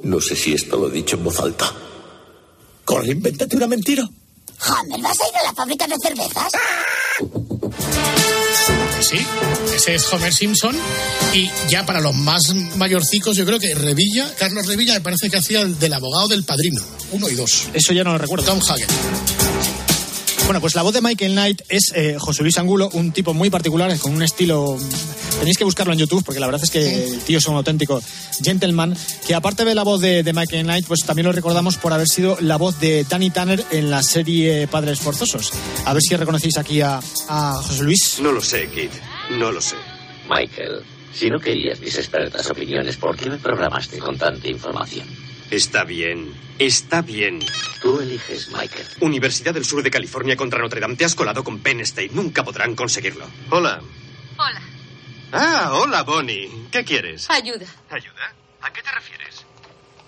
No 0.04 0.20
sé 0.20 0.36
si 0.36 0.54
esto 0.54 0.78
lo 0.78 0.90
he 0.90 0.92
dicho 0.92 1.16
en 1.16 1.24
voz 1.24 1.40
alta. 1.40 1.72
Corre, 2.86 3.12
invéntate 3.12 3.56
una 3.56 3.68
mentira. 3.68 4.04
Homer, 4.04 5.02
¿vas 5.02 5.20
a 5.20 5.28
ir 5.28 5.36
a 5.38 5.44
la 5.44 5.54
fábrica 5.54 5.88
de 5.88 5.96
cervezas? 6.02 6.52
Sí, 9.02 9.18
ese 9.76 9.96
es 9.96 10.14
Homer 10.14 10.34
Simpson. 10.34 10.76
Y 11.34 11.50
ya 11.70 11.86
para 11.86 12.00
los 12.00 12.16
más 12.16 12.54
mayorcicos, 12.76 13.36
yo 13.36 13.46
creo 13.46 13.60
que 13.60 13.74
Revilla, 13.74 14.34
Carlos 14.38 14.68
Revilla, 14.68 14.94
me 14.94 15.02
parece 15.02 15.30
que 15.30 15.38
hacía 15.38 15.62
el 15.62 15.80
del 15.80 15.94
abogado 15.94 16.28
del 16.28 16.44
padrino. 16.44 16.82
Uno 17.12 17.30
y 17.30 17.36
dos. 17.36 17.70
Eso 17.74 17.94
ya 17.94 18.04
no 18.04 18.12
lo 18.12 18.18
recuerdo. 18.18 18.46
Tom 18.46 18.60
Hagen. 18.68 18.88
Bueno, 20.52 20.60
pues 20.60 20.76
la 20.76 20.82
voz 20.82 20.94
de 20.94 21.00
Michael 21.00 21.32
Knight 21.32 21.62
es 21.70 21.94
eh, 21.96 22.18
José 22.20 22.44
Luis 22.44 22.58
Angulo, 22.58 22.90
un 22.92 23.14
tipo 23.14 23.34
muy 23.34 23.50
particular, 23.50 23.98
con 24.00 24.14
un 24.14 24.22
estilo... 24.22 24.78
Tenéis 25.40 25.58
que 25.58 25.64
buscarlo 25.64 25.94
en 25.94 26.00
YouTube, 26.00 26.26
porque 26.26 26.42
la 26.42 26.46
verdad 26.46 26.62
es 26.62 26.70
que 26.70 27.06
el 27.06 27.20
tío 27.20 27.38
es 27.38 27.48
un 27.48 27.56
auténtico 27.56 28.04
gentleman, 28.44 28.94
que 29.26 29.34
aparte 29.34 29.64
de 29.64 29.74
la 29.74 29.84
voz 29.84 30.02
de, 30.02 30.24
de 30.24 30.34
Michael 30.34 30.64
Knight, 30.64 30.88
pues 30.88 31.06
también 31.06 31.28
lo 31.28 31.32
recordamos 31.32 31.78
por 31.78 31.94
haber 31.94 32.10
sido 32.10 32.36
la 32.42 32.58
voz 32.58 32.78
de 32.82 33.06
Danny 33.06 33.30
Tanner 33.30 33.64
en 33.72 33.90
la 33.90 34.04
serie 34.04 34.68
Padres 34.68 35.00
Forzosos. 35.00 35.54
A 35.86 35.94
ver 35.94 36.02
si 36.02 36.18
reconocéis 36.18 36.58
aquí 36.58 36.82
a, 36.82 37.00
a 37.30 37.54
José 37.54 37.84
Luis. 37.84 38.20
No 38.22 38.34
lo 38.34 38.42
sé, 38.42 38.68
Kid. 38.68 38.90
No 39.30 39.54
lo 39.54 39.62
sé. 39.62 39.78
Michael, 40.30 40.82
si 41.14 41.30
no 41.30 41.40
querías 41.40 41.80
mis 41.80 41.98
expertas 41.98 42.50
opiniones, 42.50 42.98
¿por 42.98 43.16
qué 43.16 43.30
me 43.30 43.38
programaste 43.38 44.00
con 44.00 44.18
tanta 44.18 44.50
información? 44.50 45.08
Está 45.52 45.84
bien, 45.84 46.34
está 46.60 47.02
bien. 47.02 47.40
Tú 47.82 48.00
eliges, 48.00 48.48
Michael. 48.50 48.88
Universidad 49.02 49.54
del 49.54 49.66
Sur 49.66 49.84
de 49.84 49.92
California 49.92 50.38
contra 50.38 50.60
Notre 50.62 50.80
Dame. 50.80 50.96
Te 50.96 51.04
has 51.04 51.14
colado 51.14 51.44
con 51.44 51.60
Penn 51.60 51.82
State. 51.82 52.12
Nunca 52.14 52.44
podrán 52.46 52.74
conseguirlo. 52.74 53.28
Hola. 53.50 53.82
Hola. 54.38 54.62
Ah, 55.34 55.72
hola, 55.74 56.04
Bonnie. 56.04 56.50
¿Qué 56.72 56.86
quieres? 56.86 57.30
Ayuda. 57.30 57.66
¿Ayuda? 57.90 58.34
¿A 58.62 58.72
qué 58.72 58.82
te 58.82 58.92
refieres? 58.92 59.46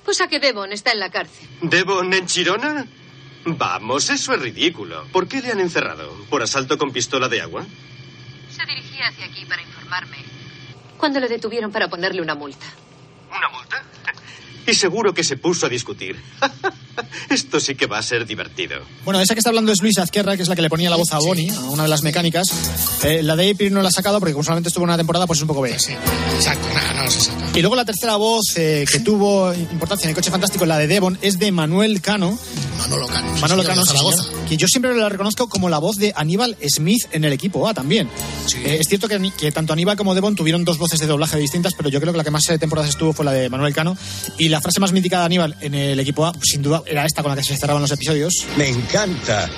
Pues 0.05 0.21
a 0.21 0.27
que 0.29 0.39
Devon 0.39 0.71
está 0.71 0.93
en 0.93 0.99
la 0.99 1.09
cárcel. 1.11 1.47
¿Devon 1.61 2.13
en 2.13 2.25
Chirona? 2.25 2.85
Vamos, 3.45 4.09
eso 4.09 4.33
es 4.33 4.41
ridículo. 4.41 5.05
¿Por 5.11 5.27
qué 5.27 5.41
le 5.41 5.51
han 5.51 5.59
encerrado? 5.59 6.09
¿Por 6.29 6.41
asalto 6.41 6.77
con 6.77 6.91
pistola 6.93 7.27
de 7.27 7.41
agua? 7.41 7.65
Se 8.49 8.65
dirigía 8.65 9.07
hacia 9.07 9.25
aquí 9.25 9.45
para 9.45 9.61
informarme. 9.61 10.17
Cuando 10.97 11.19
le 11.19 11.27
detuvieron 11.27 11.69
para 11.69 11.89
ponerle 11.89 12.21
una 12.21 12.35
multa. 12.35 12.65
¿Una 13.29 13.49
multa? 13.49 13.83
Y 14.65 14.73
seguro 14.73 15.13
que 15.13 15.23
se 15.23 15.37
puso 15.37 15.65
a 15.65 15.69
discutir. 15.69 16.15
Esto 17.29 17.59
sí 17.59 17.75
que 17.75 17.85
va 17.85 17.97
a 17.97 18.03
ser 18.03 18.25
divertido. 18.25 18.81
Bueno, 19.03 19.19
esa 19.19 19.33
que 19.33 19.39
está 19.39 19.49
hablando 19.49 19.71
es 19.71 19.81
Luisa 19.81 20.03
Azquerra, 20.03 20.35
que 20.35 20.43
es 20.43 20.47
la 20.47 20.55
que 20.55 20.61
le 20.61 20.69
ponía 20.69 20.89
la 20.89 20.95
voz 20.95 21.11
a 21.11 21.19
Bonnie, 21.19 21.49
a 21.49 21.59
una 21.69 21.83
de 21.83 21.89
las 21.89 22.03
mecánicas. 22.03 22.47
Eh, 23.03 23.23
la 23.23 23.35
de 23.35 23.51
April 23.51 23.73
no 23.73 23.81
la 23.81 23.89
ha 23.89 23.91
sacado 23.91 24.19
porque 24.19 24.33
como 24.33 24.43
solamente 24.43 24.69
estuvo 24.69 24.83
una 24.83 24.97
temporada, 24.97 25.27
pues 25.27 25.39
es 25.39 25.41
un 25.41 25.47
poco 25.47 25.61
B. 25.61 25.71
Exacto, 25.71 26.67
no, 26.73 27.03
no 27.03 27.11
se 27.11 27.21
saca. 27.21 27.49
Y 27.55 27.61
luego 27.61 27.75
la 27.75 27.85
tercera 27.85 28.15
voz 28.15 28.55
eh, 28.55 28.85
que 28.89 28.99
tuvo 28.99 29.53
importancia 29.53 30.05
en 30.05 30.09
el 30.09 30.15
coche 30.15 30.31
fantástico, 30.31 30.65
la 30.65 30.77
de 30.77 30.87
Devon, 30.87 31.17
es 31.21 31.39
de 31.39 31.51
Manuel 31.51 32.01
Cano. 32.01 32.37
Manolo 32.83 33.07
Cano. 33.07 33.33
Manolo 33.39 33.63
Cano, 33.63 33.85
Zaragoza. 33.85 34.23
yo 34.49 34.67
siempre 34.67 34.93
la 34.93 35.07
reconozco 35.07 35.47
como 35.47 35.69
la 35.69 35.77
voz 35.77 35.95
de 35.95 36.11
Aníbal 36.15 36.57
Smith 36.67 37.03
en 37.13 37.23
el 37.23 37.31
equipo 37.31 37.65
A 37.67 37.73
también. 37.73 38.09
Eh, 38.65 38.77
es 38.81 38.87
cierto 38.89 39.07
que, 39.07 39.31
que 39.37 39.53
tanto 39.53 39.71
Aníbal 39.71 39.95
como 39.95 40.13
Devon 40.13 40.35
tuvieron 40.35 40.65
dos 40.65 40.77
voces 40.77 40.99
de 40.99 41.07
doblaje 41.07 41.37
distintas, 41.37 41.73
pero 41.77 41.87
yo 41.87 42.01
creo 42.01 42.11
que 42.11 42.17
la 42.17 42.25
que 42.25 42.31
más 42.31 42.49
eh, 42.49 42.59
temporadas 42.59 42.89
estuvo 42.89 43.13
fue 43.13 43.23
la 43.23 43.31
de 43.31 43.49
Manuel 43.49 43.73
Cano. 43.73 43.97
Y 44.37 44.49
la 44.49 44.59
frase 44.59 44.81
más 44.81 44.91
mítica 44.91 45.19
de 45.19 45.25
Aníbal 45.25 45.55
en 45.61 45.73
el 45.73 45.99
equipo 45.99 46.25
A, 46.25 46.33
pues, 46.33 46.49
sin 46.51 46.61
duda, 46.61 46.83
era 46.85 47.05
esta 47.05 47.21
con 47.21 47.31
la 47.31 47.37
que 47.37 47.43
se 47.43 47.55
cerraban 47.55 47.81
los 47.81 47.91
episodios. 47.91 48.45
Me 48.57 48.67
encanta 48.67 49.49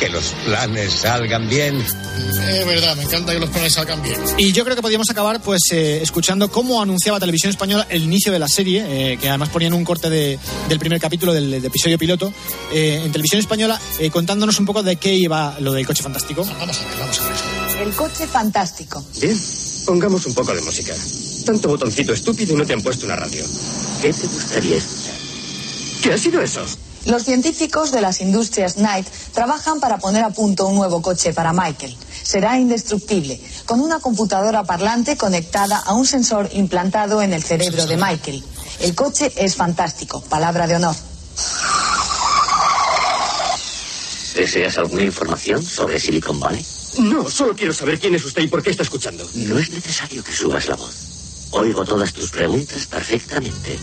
que 0.00 0.08
los 0.08 0.24
planes 0.46 0.92
salgan 0.94 1.48
bien. 1.48 1.76
Es 1.80 2.66
verdad, 2.66 2.96
me 2.96 3.02
encanta 3.04 3.32
que 3.34 3.38
los 3.38 3.50
planes 3.50 3.74
salgan 3.74 4.02
bien. 4.02 4.18
Y 4.38 4.50
yo 4.52 4.64
creo 4.64 4.74
que 4.74 4.82
podríamos 4.82 5.10
acabar 5.10 5.40
pues 5.42 5.60
eh, 5.72 6.00
escuchando 6.02 6.50
cómo 6.50 6.80
anunciaba 6.82 7.20
Televisión 7.20 7.50
Española 7.50 7.86
el 7.90 8.02
inicio 8.02 8.32
de 8.32 8.38
la 8.38 8.48
serie, 8.48 8.84
eh, 9.12 9.18
que 9.18 9.28
además 9.28 9.50
ponían 9.50 9.74
un 9.74 9.84
corte 9.84 10.08
de- 10.08 10.38
del 10.68 10.78
primer 10.78 10.98
capítulo 11.00 11.32
del, 11.34 11.50
del 11.50 11.64
episodio 11.66 11.98
piloto, 11.98 12.32
eh, 12.72 13.02
en 13.04 13.12
Televisión 13.12 13.40
Española, 13.40 13.78
eh, 13.98 14.10
contándonos 14.10 14.58
un 14.58 14.64
poco 14.66 14.82
de 14.82 14.96
qué 14.96 15.14
iba 15.14 15.56
lo 15.60 15.72
del 15.74 15.86
coche 15.86 16.02
fantástico. 16.02 16.44
Vamos 16.58 16.78
a 16.80 16.84
ver, 16.88 16.98
vamos 16.98 17.20
a 17.20 17.28
ver. 17.74 17.86
El 17.86 17.92
coche 17.92 18.26
fantástico. 18.26 19.04
Bien, 19.20 19.38
pongamos 19.86 20.24
un 20.26 20.34
poco 20.34 20.54
de 20.54 20.62
música. 20.62 20.94
Tanto 21.44 21.68
botoncito 21.68 22.12
estúpido 22.14 22.54
y 22.54 22.56
no 22.56 22.64
te 22.64 22.72
han 22.72 22.82
puesto 22.82 23.04
una 23.06 23.16
radio. 23.16 23.44
¿Qué 24.00 24.12
te 24.12 24.26
gustaría 24.26 24.76
escuchar? 24.76 25.14
¿Qué 26.02 26.12
ha 26.14 26.18
sido 26.18 26.40
eso? 26.40 26.64
Los 27.06 27.24
científicos 27.24 27.92
de 27.92 28.00
las 28.00 28.20
industrias 28.20 28.74
Knight 28.74 29.06
trabajan 29.32 29.80
para 29.80 29.98
poner 29.98 30.22
a 30.22 30.30
punto 30.30 30.66
un 30.66 30.76
nuevo 30.76 31.00
coche 31.00 31.32
para 31.32 31.52
Michael. 31.52 31.96
Será 32.22 32.58
indestructible, 32.58 33.40
con 33.64 33.80
una 33.80 34.00
computadora 34.00 34.64
parlante 34.64 35.16
conectada 35.16 35.78
a 35.78 35.94
un 35.94 36.06
sensor 36.06 36.48
implantado 36.52 37.22
en 37.22 37.32
el 37.32 37.42
cerebro 37.42 37.86
de 37.86 37.96
Michael. 37.96 38.44
El 38.80 38.94
coche 38.94 39.32
es 39.36 39.56
fantástico, 39.56 40.20
palabra 40.22 40.66
de 40.66 40.76
honor. 40.76 40.94
¿Deseas 44.34 44.78
alguna 44.78 45.02
información 45.02 45.62
sobre 45.62 45.98
Silicon 45.98 46.38
Valley? 46.38 46.64
No, 46.98 47.28
solo 47.30 47.54
quiero 47.54 47.72
saber 47.72 47.98
quién 47.98 48.14
es 48.14 48.24
usted 48.24 48.42
y 48.42 48.48
por 48.48 48.62
qué 48.62 48.70
está 48.70 48.82
escuchando. 48.82 49.28
No 49.34 49.58
es 49.58 49.70
necesario 49.70 50.22
que 50.22 50.32
subas 50.32 50.68
la 50.68 50.76
voz. 50.76 51.48
Oigo 51.52 51.84
todas 51.84 52.12
tus 52.12 52.30
preguntas 52.30 52.86
perfectamente. 52.86 53.78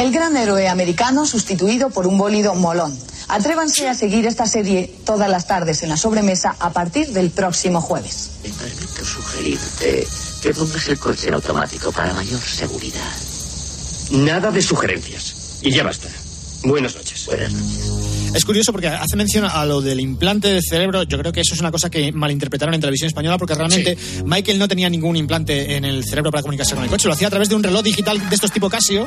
El 0.00 0.12
gran 0.12 0.34
héroe 0.34 0.66
americano 0.66 1.26
sustituido 1.26 1.90
por 1.90 2.06
un 2.06 2.16
bólido 2.16 2.54
molón. 2.54 2.98
Atrévanse 3.28 3.86
a 3.86 3.92
seguir 3.92 4.26
esta 4.26 4.46
serie 4.46 4.90
todas 5.04 5.28
las 5.28 5.46
tardes 5.46 5.82
en 5.82 5.90
la 5.90 5.98
sobremesa 5.98 6.56
a 6.58 6.70
partir 6.70 7.08
del 7.08 7.30
próximo 7.30 7.82
jueves. 7.82 8.30
Me 8.42 8.48
permito 8.48 9.04
sugerirte 9.04 10.08
que 10.40 10.54
pongas 10.54 10.88
el 10.88 10.98
coche 10.98 11.28
en 11.28 11.34
automático 11.34 11.92
para 11.92 12.14
mayor 12.14 12.40
seguridad. 12.40 13.12
Nada 14.12 14.50
de 14.50 14.62
sugerencias. 14.62 15.58
Y 15.60 15.70
ya 15.70 15.82
basta. 15.82 16.08
Buenas 16.64 16.96
noches. 16.96 17.26
Buenas 17.26 17.52
noches. 17.52 17.99
Es 18.34 18.44
curioso 18.44 18.70
porque 18.70 18.86
hace 18.86 19.16
mención 19.16 19.44
a 19.44 19.64
lo 19.64 19.80
del 19.80 19.98
implante 19.98 20.48
del 20.48 20.62
cerebro. 20.62 21.02
Yo 21.02 21.18
creo 21.18 21.32
que 21.32 21.40
eso 21.40 21.54
es 21.54 21.60
una 21.60 21.72
cosa 21.72 21.90
que 21.90 22.12
malinterpretaron 22.12 22.74
en 22.74 22.80
televisión 22.80 23.08
española 23.08 23.38
porque 23.38 23.54
realmente 23.54 23.98
Michael 24.24 24.58
no 24.58 24.68
tenía 24.68 24.88
ningún 24.88 25.16
implante 25.16 25.76
en 25.76 25.84
el 25.84 26.04
cerebro 26.04 26.30
para 26.30 26.42
comunicarse 26.42 26.74
con 26.74 26.84
el 26.84 26.90
coche. 26.90 27.08
Lo 27.08 27.14
hacía 27.14 27.26
a 27.26 27.30
través 27.30 27.48
de 27.48 27.56
un 27.56 27.62
reloj 27.62 27.82
digital 27.82 28.28
de 28.28 28.34
estos 28.34 28.52
tipo 28.52 28.70
Casio 28.70 29.06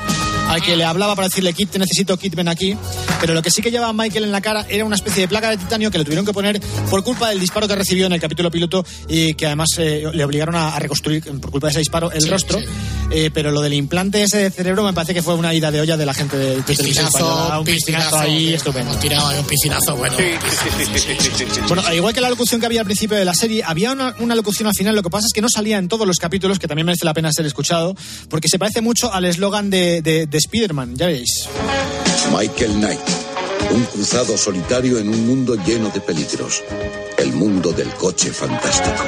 al 0.50 0.62
que 0.62 0.76
le 0.76 0.84
hablaba 0.84 1.16
para 1.16 1.30
decirle, 1.30 1.54
Kit, 1.54 1.70
te 1.70 1.80
necesito, 1.80 2.18
Kit, 2.18 2.36
ven 2.36 2.50
aquí. 2.50 2.76
Pero 3.22 3.34
lo 3.34 3.42
que 3.42 3.50
sí 3.50 3.62
que 3.62 3.72
llevaba 3.72 3.94
Michael 3.94 4.26
en 4.26 4.32
la 4.32 4.42
cara 4.42 4.66
era 4.70 4.84
una 4.84 4.96
especie 4.96 5.22
de 5.22 5.28
placa 5.30 5.50
de 5.50 5.58
titanio 5.58 5.90
que 5.90 5.98
le 5.98 6.04
tuvieron 6.04 6.26
que 6.26 6.34
poner 6.34 6.60
por 6.90 7.04
culpa 7.04 7.30
del 7.30 7.40
disparo 7.40 7.68
que 7.68 7.76
recibió 7.76 8.08
en 8.08 8.14
el 8.14 8.20
capítulo 8.20 8.52
piloto 8.52 8.86
y 9.08 9.36
que 9.36 9.46
además 9.46 9.70
eh, 9.78 10.04
le 10.14 10.26
obligaron 10.26 10.56
a, 10.56 10.78
reconstruir 10.80 11.24
por 11.40 11.50
culpa 11.50 11.68
de 11.68 11.72
ese 11.72 11.80
disparo 11.80 12.12
el 12.12 12.28
rostro. 12.28 12.60
Eh, 13.12 13.30
pero 13.34 13.52
lo 13.52 13.62
del 13.62 13.74
implante 13.74 14.24
ese 14.24 14.38
de 14.38 14.50
cerebro 14.50 14.84
me 14.84 14.92
parece 14.92 15.14
que 15.14 15.22
fue 15.22 15.36
una 15.36 15.54
ida 15.54 15.72
de 15.72 15.82
olla 15.82 15.96
de 15.98 16.06
la 16.06 16.14
gente 16.14 16.36
de, 16.36 16.56
de. 16.56 16.60
Un 17.60 17.66
piscinazo, 17.66 18.18
ahí 18.18 18.54
estupendo. 18.54 18.92
Tirado 19.14 19.40
un 19.40 19.46
piscinazo 19.46 19.96
bueno. 19.96 20.16
Bueno, 21.68 21.94
igual 21.94 22.14
que 22.16 22.22
la 22.22 22.30
locución 22.32 22.60
que 22.60 22.66
había 22.66 22.80
al 22.80 22.86
principio 22.86 23.16
de 23.16 23.24
la 23.24 23.36
serie, 23.36 23.64
había 23.64 23.92
una, 23.92 24.16
una 24.20 24.34
locución 24.34 24.68
al 24.68 24.74
final, 24.74 24.96
lo 24.96 25.04
que 25.04 25.12
pasa 25.12 25.28
es 25.28 25.34
que 25.34 25.42
no 25.42 25.50
salía 25.50 25.78
en 25.78 25.88
todos 25.88 26.08
los 26.08 26.18
capítulos, 26.18 26.58
que 26.58 26.68
también 26.68 26.88
merece 26.88 27.06
la 27.06 27.14
pena 27.14 27.32
ser 27.32 27.46
escuchado, 27.46 27.96
porque 28.28 28.48
se 28.50 28.58
parece 28.58 28.82
mucho 28.82 29.14
al 29.14 29.26
eslogan 29.26 29.70
de, 29.70 30.02
de, 30.02 30.26
de 30.26 30.38
Spider-Man, 30.40 30.96
ya 30.96 31.06
veis. 31.06 31.48
Michael 32.36 32.74
Knight, 32.74 33.00
un 33.72 33.84
cruzado 33.84 34.36
solitario 34.36 34.98
en 34.98 35.10
un 35.10 35.28
mundo 35.28 35.56
lleno 35.64 35.90
de 35.90 36.02
peligros. 36.02 36.64
El 37.20 37.34
mundo 37.34 37.72
del 37.72 37.90
coche 37.92 38.32
fantástico. 38.32 39.04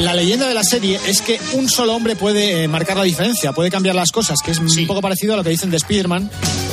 La 0.00 0.14
leyenda 0.14 0.48
de 0.48 0.54
la 0.54 0.64
serie 0.64 0.98
es 1.06 1.22
que 1.22 1.40
un 1.52 1.68
solo 1.68 1.94
hombre 1.94 2.16
puede 2.16 2.64
eh, 2.64 2.68
marcar 2.68 2.96
la 2.96 3.04
diferencia, 3.04 3.52
puede 3.52 3.70
cambiar 3.70 3.94
las 3.94 4.10
cosas, 4.10 4.40
que 4.44 4.50
es 4.50 4.58
un 4.58 4.86
poco 4.86 5.00
parecido 5.00 5.34
a 5.34 5.36
lo 5.36 5.44
que 5.44 5.50
dicen 5.50 5.70
de 5.70 5.76
Spider-Man, 5.76 6.28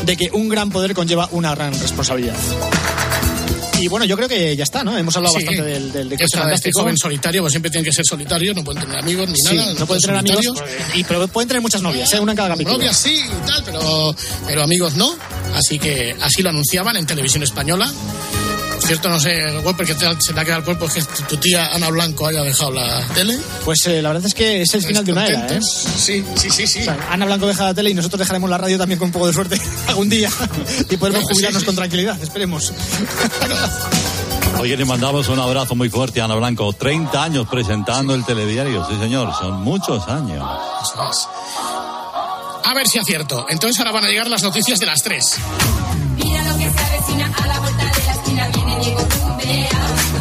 de 0.06 0.18
que 0.18 0.30
un 0.34 0.50
gran 0.50 0.72
poder 0.72 0.94
conlleva 0.96 1.30
una 1.32 1.54
gran 1.54 1.72
responsabilidad. 1.80 2.36
Y 3.80 3.88
bueno, 3.88 4.04
yo 4.06 4.18
creo 4.18 4.28
que 4.28 4.56
ya 4.58 4.64
está, 4.64 4.84
¿no? 4.84 4.98
Hemos 4.98 5.16
hablado 5.16 5.36
Sí. 5.38 5.46
bastante 5.46 5.70
del, 5.72 5.92
del 5.94 6.10
de 6.10 6.16
Este 6.16 6.26
coche 6.26 6.38
fantástico. 6.38 6.82
joven 6.82 6.98
solitario, 6.98 7.42
pues 7.42 7.54
siempre 7.54 7.72
tiene 7.72 7.86
que 7.86 7.94
ser 7.94 8.06
solitario, 8.06 8.54
no 8.54 8.64
pueden 8.64 8.82
tener 8.84 8.98
amigos 9.00 9.30
ni 9.30 9.36
Sí, 9.38 9.56
nada. 9.56 9.74
no 9.76 9.86
pueden 9.86 10.02
tener 10.02 10.18
amigos, 10.18 10.46
y, 10.96 11.04
pero 11.06 11.28
pueden 11.30 11.48
tener 11.48 11.62
muchas 11.62 11.82
novias, 11.82 12.12
¿eh? 12.14 12.20
una 12.20 12.34
en 12.34 12.36
cada 12.38 12.50
capítulo. 12.50 12.78
Novias 12.78 12.98
sí 12.98 13.22
y 13.26 13.48
tal, 13.48 13.64
pero, 13.64 14.14
pero 14.48 14.64
amigos 14.64 14.96
no. 14.96 15.16
Así 15.56 15.80
que 15.80 16.14
así 16.22 16.42
lo 16.42 16.50
anunciaban 16.50 16.98
en 16.98 17.06
televisión 17.06 17.44
española. 17.44 17.90
Cierto, 18.90 19.08
no 19.08 19.20
sé, 19.20 19.56
Walper, 19.60 19.86
que 19.86 19.94
te- 19.94 20.20
se 20.20 20.34
te 20.34 20.40
ha 20.40 20.44
quedado 20.44 20.62
el 20.62 20.66
cuerpo, 20.66 20.86
es 20.88 21.06
que 21.06 21.24
tu 21.26 21.38
tía 21.38 21.68
Ana 21.76 21.90
Blanco 21.92 22.26
haya 22.26 22.42
dejado 22.42 22.72
la 22.72 23.06
tele. 23.14 23.38
Pues 23.64 23.86
eh, 23.86 24.02
la 24.02 24.10
verdad 24.10 24.26
es 24.26 24.34
que 24.34 24.64
es 24.64 24.74
el 24.74 24.84
final 24.84 25.06
de 25.06 25.12
una 25.12 25.28
era, 25.28 25.46
¿eh? 25.46 25.60
Sí, 25.62 26.26
sí, 26.36 26.50
sí, 26.50 26.66
sí. 26.66 26.80
O 26.80 26.84
sea, 26.86 26.98
Ana 27.12 27.26
Blanco 27.28 27.46
deja 27.46 27.66
la 27.66 27.74
tele 27.76 27.92
y 27.92 27.94
nosotros 27.94 28.18
dejaremos 28.18 28.50
la 28.50 28.58
radio 28.58 28.80
también 28.80 28.98
con 28.98 29.10
un 29.10 29.12
poco 29.12 29.28
de 29.28 29.34
suerte 29.34 29.62
algún 29.88 30.10
día 30.10 30.32
y 30.90 30.98
podremos 30.98 31.24
jubilarnos 31.30 31.62
sí. 31.62 31.66
con 31.68 31.76
tranquilidad, 31.76 32.20
esperemos. 32.20 32.74
Oye, 34.60 34.76
le 34.76 34.86
mandamos 34.86 35.30
un 35.30 35.40
abrazo 35.40 35.76
muy 35.76 35.90
fuerte 35.92 36.20
a 36.22 36.26
Ana 36.26 36.34
Blanco. 36.36 36.74
30 36.74 37.24
años 37.24 37.48
presentando 37.48 38.16
el 38.16 38.26
telediario, 38.26 38.88
sí 38.90 38.98
señor, 39.00 39.32
son 39.40 39.62
muchos 39.62 40.08
años. 40.08 40.44
A 42.66 42.74
ver 42.74 42.88
si 42.88 42.98
acierto. 42.98 43.46
Entonces 43.50 43.78
ahora 43.80 43.92
van 43.92 44.06
a 44.06 44.08
llegar 44.10 44.28
las 44.28 44.42
noticias 44.42 44.80
de 44.80 44.88
las 44.88 45.04
tres. 45.04 45.36
Mira 46.18 46.44
lo 46.44 46.58
que 46.58 46.70
se 46.72 46.80
avecina 46.80 47.32
a 47.42 47.48
la 47.48 47.60
vuelta 47.60 47.79
de 48.48 48.94
la 48.94 49.02
esquina. 49.02 50.19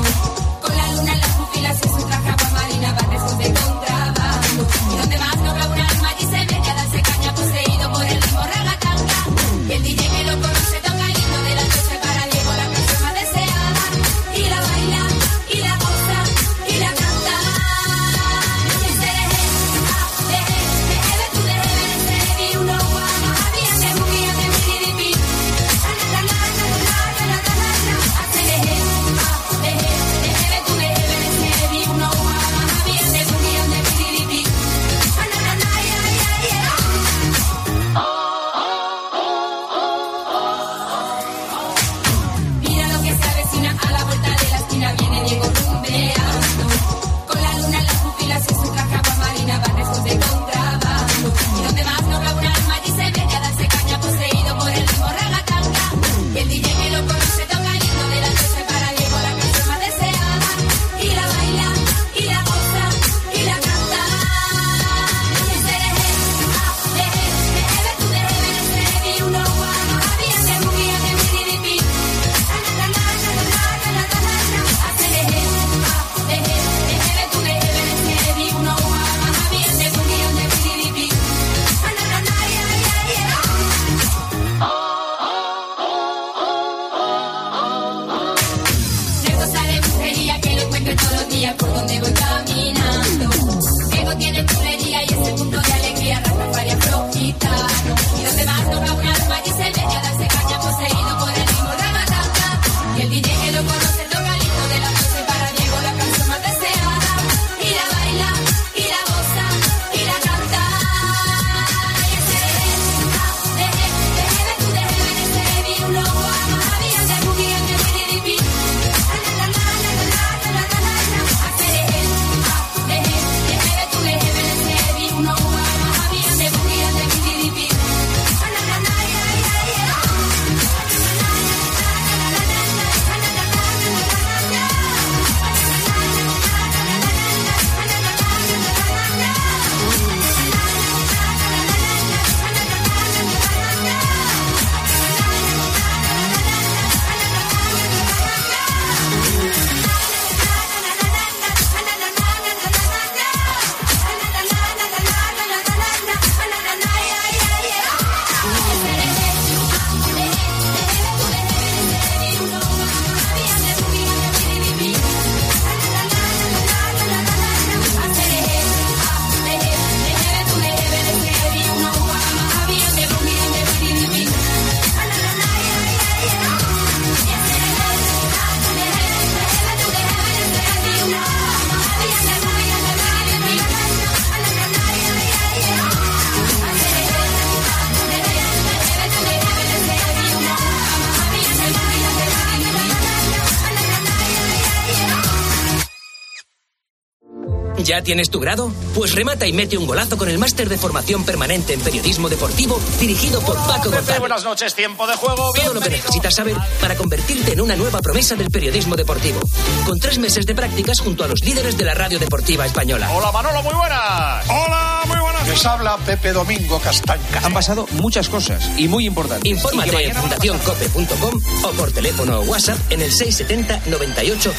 ¿Ya 197.98 198.04
tienes 198.04 198.30
tu 198.30 198.38
grado? 198.38 198.70
Pues 198.94 199.12
remata 199.12 199.48
y 199.48 199.52
mete 199.52 199.76
un 199.76 199.84
golazo 199.84 200.16
con 200.16 200.28
el 200.28 200.38
máster 200.38 200.68
de 200.68 200.78
formación 200.78 201.24
permanente 201.24 201.72
en 201.72 201.80
periodismo 201.80 202.28
deportivo 202.28 202.80
dirigido 203.00 203.40
por 203.40 203.56
Paco 203.56 203.90
Pepe, 203.90 203.96
González. 203.96 204.20
buenas 204.20 204.44
noches, 204.44 204.72
tiempo 204.76 205.04
de 205.08 205.16
juego. 205.16 205.50
Todo 205.52 205.74
lo 205.74 205.80
que 205.80 205.90
necesitas 205.90 206.32
saber 206.32 206.56
para 206.80 206.94
convertirte 206.94 207.54
en 207.54 207.60
una 207.60 207.74
nueva 207.74 208.00
promesa 208.00 208.36
del 208.36 208.50
periodismo 208.50 208.94
deportivo. 208.94 209.40
Con 209.84 209.98
tres 209.98 210.20
meses 210.20 210.46
de 210.46 210.54
prácticas 210.54 211.00
junto 211.00 211.24
a 211.24 211.26
los 211.26 211.40
líderes 211.40 211.76
de 211.76 211.84
la 211.86 211.94
radio 211.94 212.20
deportiva 212.20 212.66
española. 212.66 213.10
Hola 213.12 213.32
Manolo, 213.32 213.64
muy 213.64 213.74
buenas. 213.74 214.48
Hola, 214.48 215.02
muy 215.08 215.18
buenas. 215.18 215.48
Les 215.48 215.66
habla 215.66 215.96
Pepe 215.96 216.32
Domingo 216.32 216.78
Castaña. 216.78 217.40
Han 217.42 217.52
pasado 217.52 217.88
muchas 217.94 218.28
cosas 218.28 218.70
y 218.76 218.86
muy 218.86 219.06
importantes. 219.06 219.50
Infórmate 219.50 220.06
en 220.06 220.14
fundacioncope.com 220.14 221.40
o 221.64 221.70
por 221.72 221.90
teléfono 221.90 222.38
o 222.38 222.42
WhatsApp 222.44 222.78
en 222.90 223.02
el 223.02 223.10
670 223.10 223.90
98 223.90 224.54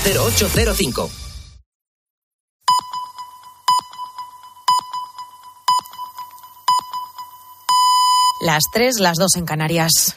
Las 8.50 8.64
3, 8.72 9.00
las 9.00 9.18
2 9.18 9.36
en 9.36 9.45
Canarias. 9.45 10.16